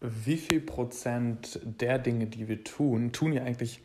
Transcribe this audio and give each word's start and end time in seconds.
wie 0.00 0.36
viel 0.36 0.60
Prozent 0.60 1.60
der 1.62 1.98
Dinge, 1.98 2.26
die 2.26 2.48
wir 2.48 2.64
tun, 2.64 3.12
tun 3.12 3.32
wir 3.32 3.44
eigentlich 3.44 3.80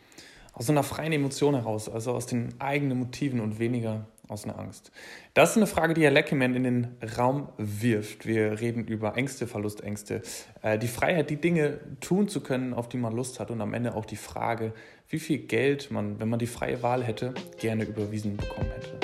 aus 0.54 0.70
einer 0.70 0.84
freien 0.84 1.12
Emotion 1.12 1.54
heraus, 1.54 1.90
also 1.90 2.14
aus 2.14 2.26
den 2.26 2.54
eigenen 2.60 2.98
Motiven 2.98 3.42
und 3.42 3.60
weniger 3.60 4.06
aus 4.28 4.46
einer 4.46 4.58
Angst? 4.58 4.92
Das 5.34 5.52
ist 5.52 5.58
eine 5.58 5.68
Frage, 5.68 5.94
die 5.94 6.04
Herr 6.04 6.12
Leckemann 6.12 6.56
in 6.56 6.64
den 6.64 6.88
Raum 7.18 7.50
wirft. 7.58 8.26
Wir 8.26 8.62
reden 8.62 8.86
über 8.86 9.18
Ängste, 9.18 9.48
Verlustängste, 9.48 10.22
äh, 10.62 10.80
die 10.80 10.88
Freiheit, 10.88 11.30
die 11.30 11.36
Dinge 11.36 11.80
tun 12.00 12.30
zu 12.30 12.42
können, 12.42 12.74
auf 12.74 12.88
die 12.88 12.98
man 12.98 13.14
Lust 13.14 13.40
hat 13.40 13.52
und 13.52 13.60
am 13.62 13.74
Ende 13.74 13.96
auch 13.96 14.06
die 14.06 14.16
Frage, 14.16 14.74
wie 15.10 15.20
viel 15.20 15.40
Geld 15.40 15.92
man, 15.92 16.20
wenn 16.20 16.30
man 16.30 16.40
die 16.40 16.48
freie 16.48 16.82
Wahl 16.82 17.04
hätte, 17.04 17.34
gerne 17.60 17.84
überwiesen 17.84 18.38
bekommen 18.38 18.72
hätte. 18.72 18.98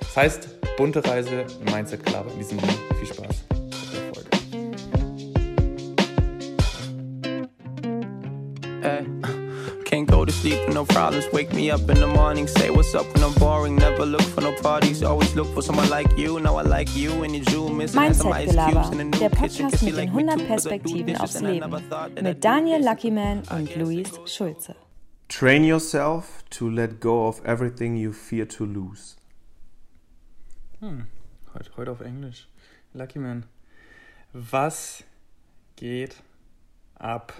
Das 0.00 0.16
heißt, 0.16 0.76
bunte 0.76 1.04
Reise, 1.04 1.44
Mindset 1.72 2.06
Club. 2.06 2.30
In 2.32 2.38
diesem 2.38 2.60
Sinne, 2.60 2.72
viel 3.00 3.08
Spaß. 3.08 3.53
Can't 9.94 10.10
go 10.10 10.24
to 10.24 10.32
sleep 10.32 10.58
with 10.66 10.74
no 10.74 10.84
problems. 10.84 11.24
Wake 11.32 11.52
me 11.52 11.70
up 11.70 11.88
in 11.88 12.00
the 12.00 12.08
morning, 12.08 12.48
say 12.48 12.68
what's 12.68 12.96
up 12.96 13.06
when 13.14 13.22
I'm 13.22 13.32
boring. 13.34 13.76
Never 13.76 14.04
look 14.04 14.22
for 14.22 14.40
no 14.40 14.52
parties, 14.60 15.04
always 15.04 15.32
look 15.36 15.46
for 15.54 15.62
someone 15.62 15.88
like 15.88 16.18
you. 16.18 16.40
Now 16.40 16.56
I 16.56 16.62
like 16.62 16.96
you 16.96 17.22
and 17.22 17.32
your 17.32 17.44
jewel 17.44 17.68
missing 17.68 18.00
Mindset 18.00 18.46
Gelaber, 18.46 18.90
der 19.20 19.28
Podcast 19.28 19.84
mit 19.84 19.96
den 19.96 20.08
100 20.08 20.48
Perspektiven 20.48 21.16
aufs 21.16 21.40
Leben. 21.40 21.70
Mit 22.20 22.44
Daniel 22.44 22.84
Luckyman 22.84 23.44
und 23.50 23.76
Luis 23.76 24.10
Schulze. 24.24 24.74
Train 25.28 25.62
yourself 25.62 26.42
to 26.50 26.68
let 26.68 26.98
go 26.98 27.28
of 27.28 27.40
everything 27.44 27.96
you 27.96 28.12
fear 28.12 28.48
to 28.48 28.64
lose. 28.64 29.14
Hm, 30.80 31.06
heute, 31.54 31.70
heute 31.76 31.92
auf 31.92 32.00
Englisch. 32.00 32.48
Luckyman, 32.94 33.46
was 34.32 35.04
geht 35.76 36.16
ab? 36.98 37.32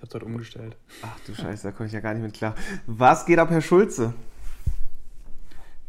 Ich 0.00 0.02
hab's 0.02 0.14
heute 0.14 0.24
umgestellt. 0.24 0.78
Ach 1.02 1.20
du 1.26 1.34
Scheiße, 1.34 1.62
da 1.62 1.72
komme 1.72 1.86
ich 1.86 1.92
ja 1.92 2.00
gar 2.00 2.14
nicht 2.14 2.22
mit 2.22 2.32
klar. 2.32 2.54
Was 2.86 3.26
geht 3.26 3.38
ab, 3.38 3.50
Herr 3.50 3.60
Schulze? 3.60 4.14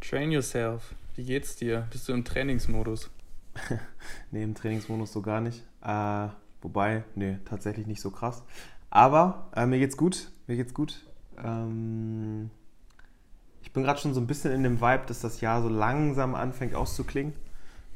Train 0.02 0.34
yourself. 0.34 0.94
Wie 1.16 1.23
geht's 1.23 1.56
dir? 1.56 1.88
Bist 1.92 2.09
du 2.09 2.12
im 2.12 2.26
Trainingsmodus? 2.26 3.09
nee, 4.31 4.44
im 4.44 4.53
Trainingsmodus 4.53 5.14
so 5.14 5.22
gar 5.22 5.40
nicht. 5.40 5.64
Äh, 5.81 6.28
wobei, 6.62 7.06
nee, 7.16 7.38
tatsächlich 7.45 7.88
nicht 7.88 8.02
so 8.02 8.12
krass. 8.12 8.44
Aber 8.90 9.48
äh, 9.56 9.66
mir 9.66 9.80
geht's 9.80 9.95
gut. 9.95 10.30
Mir 10.46 10.58
geht's 10.58 10.73
gut. 10.73 11.06
Ähm, 11.42 12.50
ich 13.62 13.72
bin 13.72 13.84
gerade 13.84 14.02
schon 14.02 14.14
so 14.14 14.20
ein 14.20 14.28
bisschen 14.28 14.52
in 14.52 14.64
dem 14.64 14.81
Vibe, 14.81 15.03
dass 15.08 15.22
das 15.22 15.40
Jahr 15.40 15.62
so 15.62 15.70
langsam 15.70 16.36
anfängt 16.36 16.75
auszuklingen. 16.75 17.31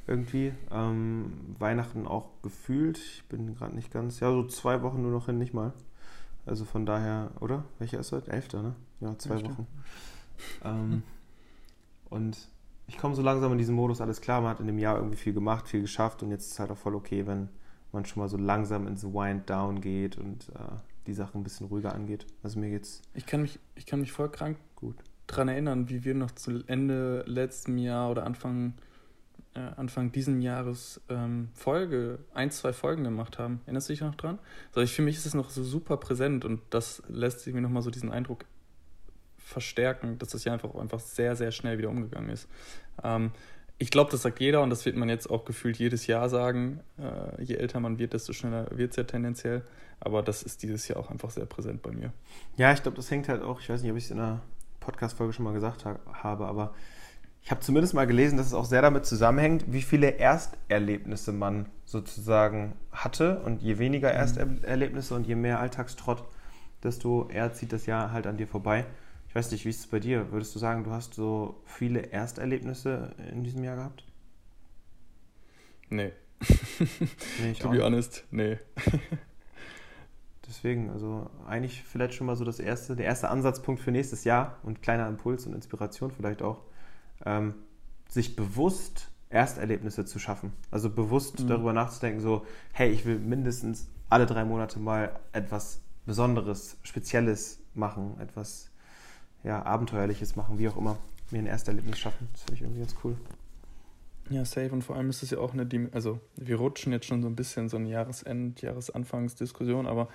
Irgendwie. 0.07 0.53
Ähm, 0.72 1.57
Weihnachten 1.59 2.07
auch 2.07 2.29
gefühlt. 2.41 3.00
Ich 3.00 3.25
bin 3.27 3.53
gerade 3.57 3.75
nicht 3.75 3.91
ganz. 3.91 4.22
Ja, 4.22 4.31
so 4.31 4.47
zwei 4.47 4.81
Wochen 4.81 5.02
nur 5.02 5.11
noch 5.11 5.25
hin, 5.25 5.39
nicht 5.39 5.53
mal. 5.53 5.73
Also 6.45 6.65
von 6.65 6.85
daher, 6.85 7.31
oder? 7.39 7.63
Welcher 7.79 7.99
ist 7.99 8.11
heute? 8.11 8.31
Elfter, 8.31 8.61
ne? 8.61 8.75
Ja, 8.99 9.17
zwei 9.17 9.35
Elfte. 9.35 9.49
Wochen. 9.49 9.67
ähm, 10.63 11.03
und 12.09 12.38
ich 12.88 12.97
komme 12.97 13.15
so 13.15 13.21
langsam 13.21 13.51
in 13.51 13.57
diesen 13.57 13.75
Modus, 13.75 13.99
alles 14.01 14.21
klar, 14.21 14.41
man 14.41 14.51
hat 14.51 14.59
in 14.59 14.67
dem 14.67 14.77
Jahr 14.77 14.97
irgendwie 14.97 15.17
viel 15.17 15.33
gemacht, 15.33 15.67
viel 15.67 15.81
geschafft 15.81 16.21
und 16.21 16.29
jetzt 16.29 16.45
ist 16.45 16.51
es 16.53 16.59
halt 16.59 16.71
auch 16.71 16.77
voll 16.77 16.95
okay, 16.95 17.25
wenn 17.25 17.49
man 17.91 18.05
schon 18.05 18.21
mal 18.21 18.29
so 18.29 18.38
langsam 18.38 18.88
ins 18.88 19.03
Wind 19.03 19.49
Down 19.49 19.81
geht 19.81 20.17
und 20.17 20.49
äh, 20.49 20.75
die 21.07 21.13
Sache 21.13 21.38
ein 21.38 21.43
bisschen 21.43 21.67
ruhiger 21.67 21.95
angeht. 21.95 22.27
Also 22.43 22.59
mir 22.59 22.69
geht's. 22.69 23.01
Ich 23.13 23.25
kann 23.25 23.41
mich, 23.41 23.59
ich 23.75 23.85
kann 23.85 24.01
mich 24.01 24.11
voll 24.11 24.29
krank 24.29 24.57
gut 24.75 24.95
dran 25.27 25.47
erinnern, 25.47 25.89
wie 25.89 26.03
wir 26.03 26.13
noch 26.13 26.31
zu 26.31 26.63
Ende 26.67 27.23
letzten 27.27 27.77
Jahr 27.77 28.11
oder 28.11 28.25
Anfang 28.25 28.73
äh, 29.55 29.59
Anfang 29.77 30.11
diesen 30.11 30.41
Jahres 30.41 31.01
ähm, 31.09 31.49
Folge, 31.53 32.19
ein, 32.33 32.51
zwei 32.51 32.73
Folgen 32.73 33.03
gemacht 33.03 33.39
haben. 33.39 33.61
Erinnerst 33.65 33.89
du 33.89 33.93
dich 33.93 34.01
noch 34.01 34.15
dran? 34.15 34.39
Also 34.69 34.81
ich, 34.81 34.93
für 34.93 35.01
mich 35.01 35.17
ist 35.17 35.25
es 35.25 35.33
noch 35.33 35.49
so 35.49 35.63
super 35.63 35.97
präsent 35.97 36.45
und 36.45 36.61
das 36.69 37.01
lässt 37.07 37.47
mir 37.47 37.61
nochmal 37.61 37.81
so 37.81 37.89
diesen 37.89 38.11
Eindruck 38.11 38.45
verstärken, 39.37 40.17
dass 40.17 40.29
das 40.29 40.43
ja 40.43 40.53
einfach, 40.53 40.73
einfach 40.75 40.99
sehr, 40.99 41.35
sehr 41.35 41.51
schnell 41.51 41.77
wieder 41.77 41.89
umgegangen 41.89 42.29
ist. 42.29 42.47
Ähm, 43.03 43.31
ich 43.77 43.91
glaube, 43.91 44.09
das 44.11 44.21
sagt 44.21 44.39
jeder 44.39 44.63
und 44.63 44.69
das 44.69 44.85
wird 44.85 44.95
man 44.95 45.09
jetzt 45.09 45.29
auch 45.29 45.45
gefühlt 45.45 45.77
jedes 45.77 46.07
Jahr 46.07 46.29
sagen. 46.29 46.79
Äh, 46.97 47.44
je 47.44 47.55
älter 47.55 47.79
man 47.79 47.99
wird, 47.99 48.13
desto 48.13 48.33
schneller 48.33 48.67
wird 48.71 48.91
es 48.91 48.97
ja 48.97 49.03
tendenziell. 49.03 49.63
Aber 49.99 50.23
das 50.23 50.44
ist 50.44 50.63
dieses 50.63 50.88
Jahr 50.88 50.99
auch 50.99 51.09
einfach 51.09 51.29
sehr 51.29 51.45
präsent 51.45 51.81
bei 51.81 51.91
mir. 51.91 52.13
Ja, 52.57 52.73
ich 52.73 52.83
glaube, 52.83 52.97
das 52.97 53.11
hängt 53.11 53.27
halt 53.27 53.41
auch, 53.41 53.59
ich 53.59 53.69
weiß 53.69 53.81
nicht, 53.81 53.91
ob 53.91 53.97
ich 53.97 54.05
es 54.05 54.11
in 54.11 54.19
einer 54.19 54.41
Podcast-Folge 54.79 55.33
schon 55.33 55.45
mal 55.45 55.53
gesagt 55.53 55.85
ha 55.85 55.99
habe, 56.11 56.45
aber 56.47 56.73
ich 57.45 57.51
habe 57.51 57.61
zumindest 57.61 57.94
mal 57.94 58.07
gelesen, 58.07 58.38
dass 58.38 58.47
es 58.47 58.56
auch 58.56 58.66
sehr 58.66 58.81
damit 58.81 59.06
zusammenhängt, 59.06 59.72
wie 59.72 59.83
viele 59.83 60.17
Ersterlebnisse 60.17 61.31
man 61.31 61.67
sozusagen 61.85 62.73
hatte. 62.91 63.39
Und 63.41 63.61
je 63.61 63.78
weniger 63.78 64.09
mhm. 64.09 64.16
Ersterlebnisse 64.16 65.13
und 65.13 65.28
je 65.28 65.35
mehr 65.35 65.59
Alltagstrott, 65.59 66.23
desto 66.81 67.29
eher 67.29 67.53
zieht 67.53 67.72
das 67.72 67.85
Jahr 67.85 68.11
halt 68.11 68.25
an 68.25 68.38
dir 68.38 68.47
vorbei. 68.47 68.88
Ich 69.28 69.35
weiß 69.35 69.51
nicht, 69.51 69.63
wie 69.63 69.69
ist 69.69 69.81
es 69.81 69.88
bei 69.88 70.00
dir? 70.00 70.31
Würdest 70.31 70.56
du 70.56 70.59
sagen, 70.59 70.85
du 70.85 70.89
hast 70.89 71.13
so 71.13 71.61
viele 71.66 72.11
Ersterlebnisse 72.11 73.13
in 73.31 73.44
diesem 73.44 73.63
Jahr 73.63 73.75
gehabt? 73.75 74.03
Nee. 75.89 76.13
nee 77.41 77.51
ich 77.51 77.59
to 77.59 77.69
be 77.69 77.83
honest, 77.83 78.25
nee. 78.31 78.57
Deswegen, 80.47 80.89
also 80.89 81.29
eigentlich 81.47 81.83
vielleicht 81.83 82.16
schon 82.16 82.25
mal 82.25 82.38
so 82.38 82.44
das 82.44 82.59
erste, 82.59 82.95
der 82.95 83.06
erste 83.06 83.29
Ansatzpunkt 83.29 83.81
für 83.81 83.91
nächstes 83.91 84.23
Jahr 84.23 84.57
und 84.63 84.81
kleiner 84.81 85.07
Impuls 85.07 85.45
und 85.45 85.53
Inspiration 85.53 86.09
vielleicht 86.09 86.41
auch 86.41 86.63
ähm, 87.25 87.55
sich 88.09 88.35
bewusst 88.35 89.09
Ersterlebnisse 89.29 90.05
zu 90.05 90.19
schaffen. 90.19 90.53
Also 90.71 90.89
bewusst 90.89 91.39
mhm. 91.39 91.47
darüber 91.47 91.73
nachzudenken, 91.73 92.21
so, 92.21 92.45
hey, 92.73 92.89
ich 92.89 93.05
will 93.05 93.19
mindestens 93.19 93.87
alle 94.09 94.25
drei 94.25 94.45
Monate 94.45 94.79
mal 94.79 95.19
etwas 95.33 95.81
Besonderes, 96.05 96.77
Spezielles 96.83 97.59
machen, 97.73 98.19
etwas 98.19 98.69
ja, 99.43 99.63
Abenteuerliches 99.63 100.35
machen, 100.35 100.59
wie 100.59 100.69
auch 100.69 100.77
immer, 100.77 100.97
mir 101.31 101.39
ein 101.39 101.47
Ersterlebnis 101.47 101.99
schaffen. 101.99 102.29
Das 102.33 102.43
finde 102.43 102.55
ich 102.55 102.61
irgendwie 102.61 102.79
ganz 102.79 102.95
cool. 103.03 103.17
Ja, 104.29 104.43
safe. 104.45 104.71
Und 104.71 104.83
vor 104.83 104.95
allem 104.95 105.09
ist 105.09 105.23
es 105.23 105.31
ja 105.31 105.37
auch 105.37 105.53
eine, 105.53 105.67
also 105.91 106.19
wir 106.35 106.57
rutschen 106.57 106.91
jetzt 106.91 107.05
schon 107.05 107.21
so 107.21 107.27
ein 107.27 107.35
bisschen 107.35 107.69
so 107.69 107.77
eine 107.77 107.89
Jahresend-, 107.89 108.61
Jahresanfangsdiskussion, 108.61 109.85
aber 109.85 110.07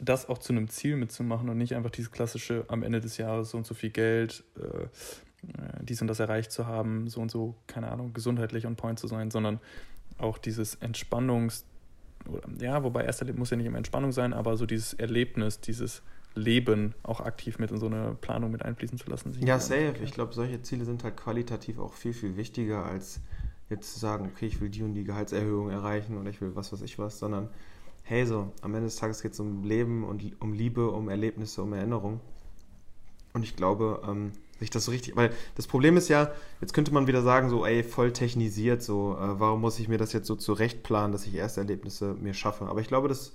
das 0.00 0.28
auch 0.28 0.38
zu 0.38 0.52
einem 0.52 0.68
Ziel 0.68 0.96
mitzumachen 0.96 1.48
und 1.48 1.58
nicht 1.58 1.74
einfach 1.74 1.90
dieses 1.90 2.12
klassische 2.12 2.64
am 2.68 2.84
Ende 2.84 3.00
des 3.00 3.16
Jahres 3.16 3.50
so 3.50 3.58
und 3.58 3.66
so 3.66 3.74
viel 3.74 3.90
Geld, 3.90 4.44
äh, 4.56 4.86
dies 5.82 6.00
und 6.00 6.08
das 6.08 6.20
erreicht 6.20 6.50
zu 6.52 6.66
haben, 6.66 7.08
so 7.08 7.20
und 7.20 7.30
so, 7.30 7.54
keine 7.66 7.90
Ahnung, 7.90 8.12
gesundheitlich 8.12 8.66
on 8.66 8.76
point 8.76 8.98
zu 8.98 9.06
sein, 9.06 9.30
sondern 9.30 9.60
auch 10.18 10.38
dieses 10.38 10.80
Entspannungs- 10.80 11.64
ja, 12.60 12.82
wobei 12.82 13.04
erster 13.04 13.24
Leben 13.24 13.38
muss 13.38 13.50
ja 13.50 13.56
nicht 13.56 13.66
immer 13.66 13.78
Entspannung 13.78 14.12
sein, 14.12 14.32
aber 14.32 14.56
so 14.56 14.66
dieses 14.66 14.92
Erlebnis, 14.94 15.60
dieses 15.60 16.02
Leben 16.34 16.94
auch 17.02 17.20
aktiv 17.20 17.58
mit 17.58 17.70
in 17.70 17.78
so 17.78 17.86
eine 17.86 18.16
Planung 18.20 18.50
mit 18.50 18.62
einfließen 18.62 18.98
zu 18.98 19.08
lassen. 19.08 19.34
Ja, 19.44 19.58
safe. 19.58 19.94
Ich 20.02 20.12
glaube, 20.12 20.34
solche 20.34 20.62
Ziele 20.62 20.84
sind 20.84 21.04
halt 21.04 21.16
qualitativ 21.16 21.78
auch 21.78 21.94
viel, 21.94 22.12
viel 22.12 22.36
wichtiger, 22.36 22.84
als 22.84 23.20
jetzt 23.70 23.94
zu 23.94 23.98
sagen, 23.98 24.30
okay, 24.32 24.46
ich 24.46 24.60
will 24.60 24.68
die 24.68 24.82
und 24.82 24.94
die 24.94 25.04
Gehaltserhöhung 25.04 25.70
erreichen 25.70 26.18
oder 26.18 26.30
ich 26.30 26.40
will 26.40 26.54
was, 26.54 26.72
was 26.72 26.82
ich 26.82 26.98
was, 26.98 27.18
sondern 27.18 27.48
hey, 28.02 28.24
so, 28.24 28.52
am 28.62 28.74
Ende 28.74 28.86
des 28.86 28.96
Tages 28.96 29.20
geht 29.20 29.32
es 29.32 29.40
um 29.40 29.64
Leben 29.64 30.04
und 30.04 30.40
um 30.40 30.54
Liebe, 30.54 30.90
um 30.90 31.10
Erlebnisse, 31.10 31.62
um 31.62 31.74
Erinnerung. 31.74 32.20
Und 33.34 33.42
ich 33.42 33.54
glaube, 33.54 34.02
ähm, 34.08 34.32
sich 34.58 34.70
das 34.70 34.84
so 34.84 34.90
richtig, 34.90 35.16
weil 35.16 35.30
das 35.54 35.66
Problem 35.66 35.96
ist 35.96 36.08
ja, 36.08 36.30
jetzt 36.60 36.74
könnte 36.74 36.92
man 36.92 37.06
wieder 37.06 37.22
sagen, 37.22 37.48
so, 37.48 37.64
ey, 37.64 37.82
voll 37.82 38.12
technisiert, 38.12 38.82
so, 38.82 39.16
äh, 39.16 39.40
warum 39.40 39.60
muss 39.60 39.78
ich 39.78 39.88
mir 39.88 39.98
das 39.98 40.12
jetzt 40.12 40.26
so 40.26 40.36
zurechtplanen, 40.36 41.12
dass 41.12 41.26
ich 41.26 41.34
Ersterlebnisse 41.34 42.14
mir 42.20 42.34
schaffe? 42.34 42.66
Aber 42.66 42.80
ich 42.80 42.88
glaube, 42.88 43.08
das 43.08 43.32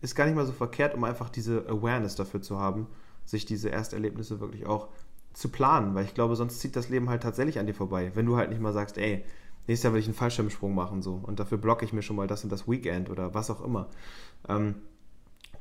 ist 0.00 0.14
gar 0.14 0.26
nicht 0.26 0.34
mal 0.34 0.46
so 0.46 0.52
verkehrt, 0.52 0.94
um 0.94 1.04
einfach 1.04 1.28
diese 1.28 1.66
Awareness 1.68 2.14
dafür 2.14 2.42
zu 2.42 2.58
haben, 2.58 2.86
sich 3.24 3.46
diese 3.46 3.70
Ersterlebnisse 3.70 4.40
wirklich 4.40 4.66
auch 4.66 4.88
zu 5.32 5.48
planen, 5.48 5.94
weil 5.94 6.04
ich 6.04 6.14
glaube, 6.14 6.36
sonst 6.36 6.60
zieht 6.60 6.76
das 6.76 6.88
Leben 6.88 7.08
halt 7.08 7.22
tatsächlich 7.22 7.58
an 7.58 7.66
dir 7.66 7.74
vorbei, 7.74 8.10
wenn 8.14 8.26
du 8.26 8.36
halt 8.36 8.50
nicht 8.50 8.60
mal 8.60 8.72
sagst, 8.72 8.98
ey, 8.98 9.24
nächstes 9.66 9.84
Jahr 9.84 9.92
will 9.92 10.00
ich 10.00 10.06
einen 10.06 10.14
Fallschirmsprung 10.14 10.74
machen, 10.74 11.02
so, 11.02 11.20
und 11.22 11.38
dafür 11.38 11.58
blocke 11.58 11.84
ich 11.84 11.92
mir 11.92 12.02
schon 12.02 12.16
mal 12.16 12.26
das 12.26 12.44
und 12.44 12.50
das 12.50 12.68
Weekend 12.68 13.10
oder 13.10 13.34
was 13.34 13.50
auch 13.50 13.64
immer. 13.64 13.88
Ähm, 14.48 14.76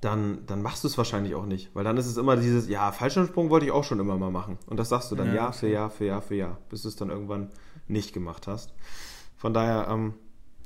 dann, 0.02 0.46
dann 0.46 0.62
machst 0.62 0.84
du 0.84 0.88
es 0.88 0.98
wahrscheinlich 0.98 1.36
auch 1.36 1.46
nicht. 1.46 1.74
Weil 1.74 1.84
dann 1.84 1.98
ist 1.98 2.06
es 2.06 2.18
immer 2.18 2.36
dieses, 2.36 2.68
ja, 2.68 2.92
Fallschirmsprung 2.92 3.50
wollte 3.50 3.66
ich 3.66 3.72
auch 3.72 3.84
schon 3.84 4.00
immer 4.00 4.18
mal 4.18 4.32
machen. 4.32 4.58
Und 4.68 4.78
das 4.78 4.90
sagst 4.90 5.12
du 5.12 5.16
dann 5.16 5.28
ja, 5.28 5.36
Jahr 5.36 5.54
für 5.54 5.68
Jahr 5.68 5.90
für 5.90 6.06
Jahr 6.06 6.22
für 6.22 6.36
Jahr, 6.36 6.58
bis 6.70 6.84
du 6.84 6.90
es 6.90 6.96
dann 6.96 7.10
irgendwann 7.10 7.50
nicht 7.88 8.14
gemacht 8.14 8.48
hast. 8.48 8.74
Von 9.38 9.54
daher, 9.54 9.88
ähm, 9.90 10.14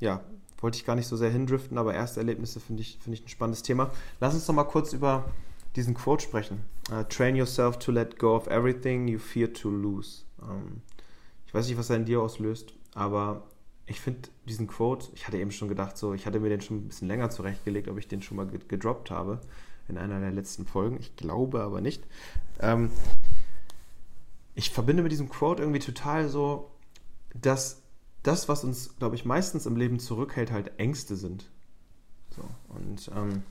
ja, 0.00 0.20
wollte 0.60 0.76
ich 0.76 0.84
gar 0.84 0.96
nicht 0.96 1.08
so 1.08 1.16
sehr 1.16 1.30
hindriften, 1.30 1.76
aber 1.78 1.94
erste 1.94 2.20
Erlebnisse 2.20 2.60
finde 2.60 2.82
ich, 2.82 2.98
find 3.02 3.14
ich 3.14 3.24
ein 3.24 3.28
spannendes 3.28 3.62
Thema. 3.62 3.90
Lass 4.20 4.34
uns 4.34 4.46
doch 4.46 4.54
mal 4.54 4.64
kurz 4.64 4.92
über 4.92 5.24
diesen 5.76 5.94
Quote 5.94 6.22
sprechen. 6.22 6.60
Uh, 6.90 7.02
Train 7.04 7.34
yourself 7.36 7.78
to 7.78 7.92
let 7.92 8.18
go 8.18 8.36
of 8.36 8.46
everything 8.46 9.08
you 9.08 9.18
fear 9.18 9.52
to 9.52 9.70
lose. 9.70 10.24
Ähm, 10.42 10.82
ich 11.46 11.54
weiß 11.54 11.66
nicht, 11.68 11.78
was 11.78 11.90
er 11.90 11.96
in 11.96 12.04
dir 12.04 12.20
auslöst, 12.20 12.74
aber 12.94 13.42
ich 13.86 14.00
finde 14.00 14.28
diesen 14.46 14.66
Quote, 14.66 15.08
ich 15.14 15.26
hatte 15.26 15.38
eben 15.38 15.50
schon 15.50 15.68
gedacht, 15.68 15.96
so, 15.96 16.14
ich 16.14 16.26
hatte 16.26 16.40
mir 16.40 16.48
den 16.48 16.60
schon 16.60 16.78
ein 16.78 16.88
bisschen 16.88 17.08
länger 17.08 17.30
zurechtgelegt, 17.30 17.88
ob 17.88 17.98
ich 17.98 18.08
den 18.08 18.22
schon 18.22 18.36
mal 18.36 18.46
gedroppt 18.46 19.10
habe 19.10 19.40
in 19.88 19.98
einer 19.98 20.20
der 20.20 20.30
letzten 20.30 20.66
Folgen. 20.66 20.98
Ich 21.00 21.16
glaube 21.16 21.62
aber 21.62 21.80
nicht. 21.80 22.04
Ähm, 22.60 22.90
ich 24.54 24.70
verbinde 24.70 25.02
mit 25.02 25.12
diesem 25.12 25.28
Quote 25.28 25.62
irgendwie 25.62 25.80
total 25.80 26.28
so, 26.28 26.70
dass 27.34 27.82
das, 28.22 28.48
was 28.48 28.62
uns, 28.64 28.96
glaube 28.98 29.16
ich, 29.16 29.24
meistens 29.24 29.66
im 29.66 29.76
Leben 29.76 29.98
zurückhält, 29.98 30.52
halt 30.52 30.78
Ängste 30.78 31.16
sind. 31.16 31.50
So, 32.30 32.42
und 32.68 33.10
ähm, 33.16 33.42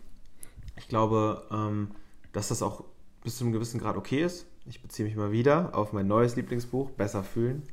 ich 0.77 0.87
glaube, 0.87 1.45
ähm, 1.51 1.91
dass 2.31 2.47
das 2.47 2.61
auch 2.61 2.85
bis 3.23 3.37
zu 3.37 3.43
einem 3.43 3.53
gewissen 3.53 3.79
Grad 3.79 3.97
okay 3.97 4.23
ist. 4.23 4.45
Ich 4.65 4.81
beziehe 4.81 5.07
mich 5.07 5.17
mal 5.17 5.31
wieder 5.31 5.75
auf 5.75 5.91
mein 5.91 6.07
neues 6.07 6.35
Lieblingsbuch, 6.35 6.91
Besser 6.91 7.23
fühlen, 7.23 7.63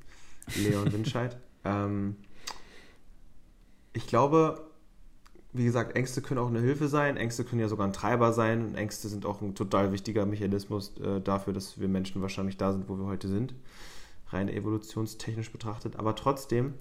Leon 0.57 0.93
Winscheid. 0.93 1.37
ähm, 1.65 2.17
ich 3.99 4.07
glaube, 4.07 4.61
wie 5.53 5.65
gesagt, 5.65 5.97
Ängste 5.97 6.23
können 6.23 6.39
auch 6.39 6.47
eine 6.47 6.61
Hilfe 6.61 6.87
sein, 6.87 7.17
Ängste 7.17 7.43
können 7.43 7.61
ja 7.61 7.67
sogar 7.67 7.85
ein 7.85 7.93
Treiber 7.93 8.33
sein 8.33 8.65
und 8.65 8.75
Ängste 8.77 9.09
sind 9.09 9.27
auch 9.27 9.41
ein 9.41 9.57
total 9.57 9.91
wichtiger 9.91 10.25
Mechanismus 10.25 10.97
äh, 10.99 11.21
dafür, 11.21 11.53
dass 11.53 11.81
wir 11.81 11.89
Menschen 11.89 12.23
wahrscheinlich 12.23 12.57
da 12.57 12.73
sind, 12.73 12.89
wo 12.89 12.97
wir 12.97 13.07
heute 13.07 13.27
sind, 13.27 13.57
rein 14.29 14.49
evolutionstechnisch 14.49 15.51
betrachtet. 15.51 15.97
Aber 15.97 16.15
trotzdem 16.15 16.75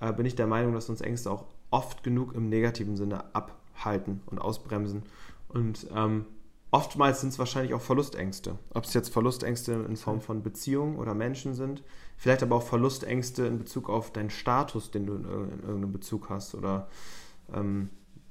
äh, 0.00 0.12
bin 0.12 0.26
ich 0.26 0.36
der 0.36 0.46
Meinung, 0.46 0.72
dass 0.72 0.88
uns 0.88 1.00
Ängste 1.00 1.32
auch 1.32 1.46
oft 1.72 2.04
genug 2.04 2.36
im 2.36 2.48
negativen 2.48 2.96
Sinne 2.96 3.34
abhalten 3.34 4.20
und 4.26 4.38
ausbremsen. 4.38 5.02
Und 5.48 5.88
ähm, 5.92 6.24
oftmals 6.70 7.20
sind 7.20 7.30
es 7.30 7.38
wahrscheinlich 7.38 7.74
auch 7.74 7.80
Verlustängste. 7.80 8.58
Ob 8.74 8.84
es 8.84 8.94
jetzt 8.94 9.12
Verlustängste 9.12 9.72
in 9.72 9.96
Form 9.96 10.20
von 10.20 10.42
Beziehungen 10.42 10.96
oder 10.96 11.14
Menschen 11.14 11.54
sind, 11.54 11.82
vielleicht 12.16 12.42
aber 12.42 12.56
auch 12.56 12.62
Verlustängste 12.62 13.46
in 13.46 13.58
Bezug 13.58 13.88
auf 13.88 14.12
deinen 14.12 14.30
Status, 14.30 14.90
den 14.90 15.06
du 15.06 15.14
in, 15.14 15.24
in 15.24 15.60
irgendeinem 15.60 15.92
Bezug 15.92 16.28
hast 16.30 16.54
oder 16.54 16.88
ähm, 17.52 17.90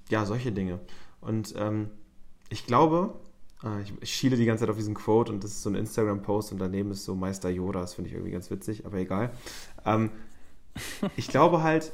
ja, 0.10 0.26
solche 0.26 0.52
Dinge. 0.52 0.80
Und 1.22 1.54
ähm, 1.58 1.90
ich 2.50 2.66
glaube, 2.66 3.14
äh, 3.64 3.82
ich, 3.82 3.94
ich, 4.02 4.14
schiele 4.14 4.38
die 4.38 4.46
ganze 4.46 4.62
Zeit 4.62 4.70
auf 4.70 4.78
diesen 4.78 4.96
Quote 4.96 5.32
und 5.32 5.44
das 5.44 5.52
ist 5.52 5.64
so 5.64 5.70
ein 5.70 5.76
Instagram-Post 5.76 6.54
und 6.54 6.60
daneben 6.60 6.92
ist 6.92 7.06
so 7.06 7.16
Meister 7.16 7.50
Yoda, 7.50 7.82
das 7.82 7.94
finde 7.94 8.10
ich 8.10 8.16
irgendwie 8.16 8.32
ganz 8.32 8.50
witzig, 8.50 8.86
aber 8.86 8.98
egal. 8.98 9.32
Ähm, 9.86 10.12
ich 11.16 11.28
glaube 11.28 11.62
halt, 11.64 11.92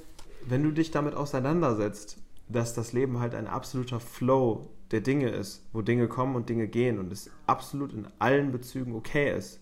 wenn 0.47 0.63
du 0.63 0.71
dich 0.71 0.91
damit 0.91 1.15
auseinandersetzt, 1.15 2.17
dass 2.47 2.73
das 2.73 2.93
Leben 2.93 3.19
halt 3.19 3.33
ein 3.33 3.47
absoluter 3.47 3.99
Flow 3.99 4.69
der 4.91 5.01
Dinge 5.01 5.29
ist, 5.29 5.65
wo 5.73 5.81
Dinge 5.81 6.07
kommen 6.07 6.35
und 6.35 6.49
Dinge 6.49 6.67
gehen 6.67 6.99
und 6.99 7.11
es 7.11 7.29
absolut 7.47 7.93
in 7.93 8.07
allen 8.19 8.51
Bezügen 8.51 8.93
okay 8.95 9.35
ist. 9.35 9.59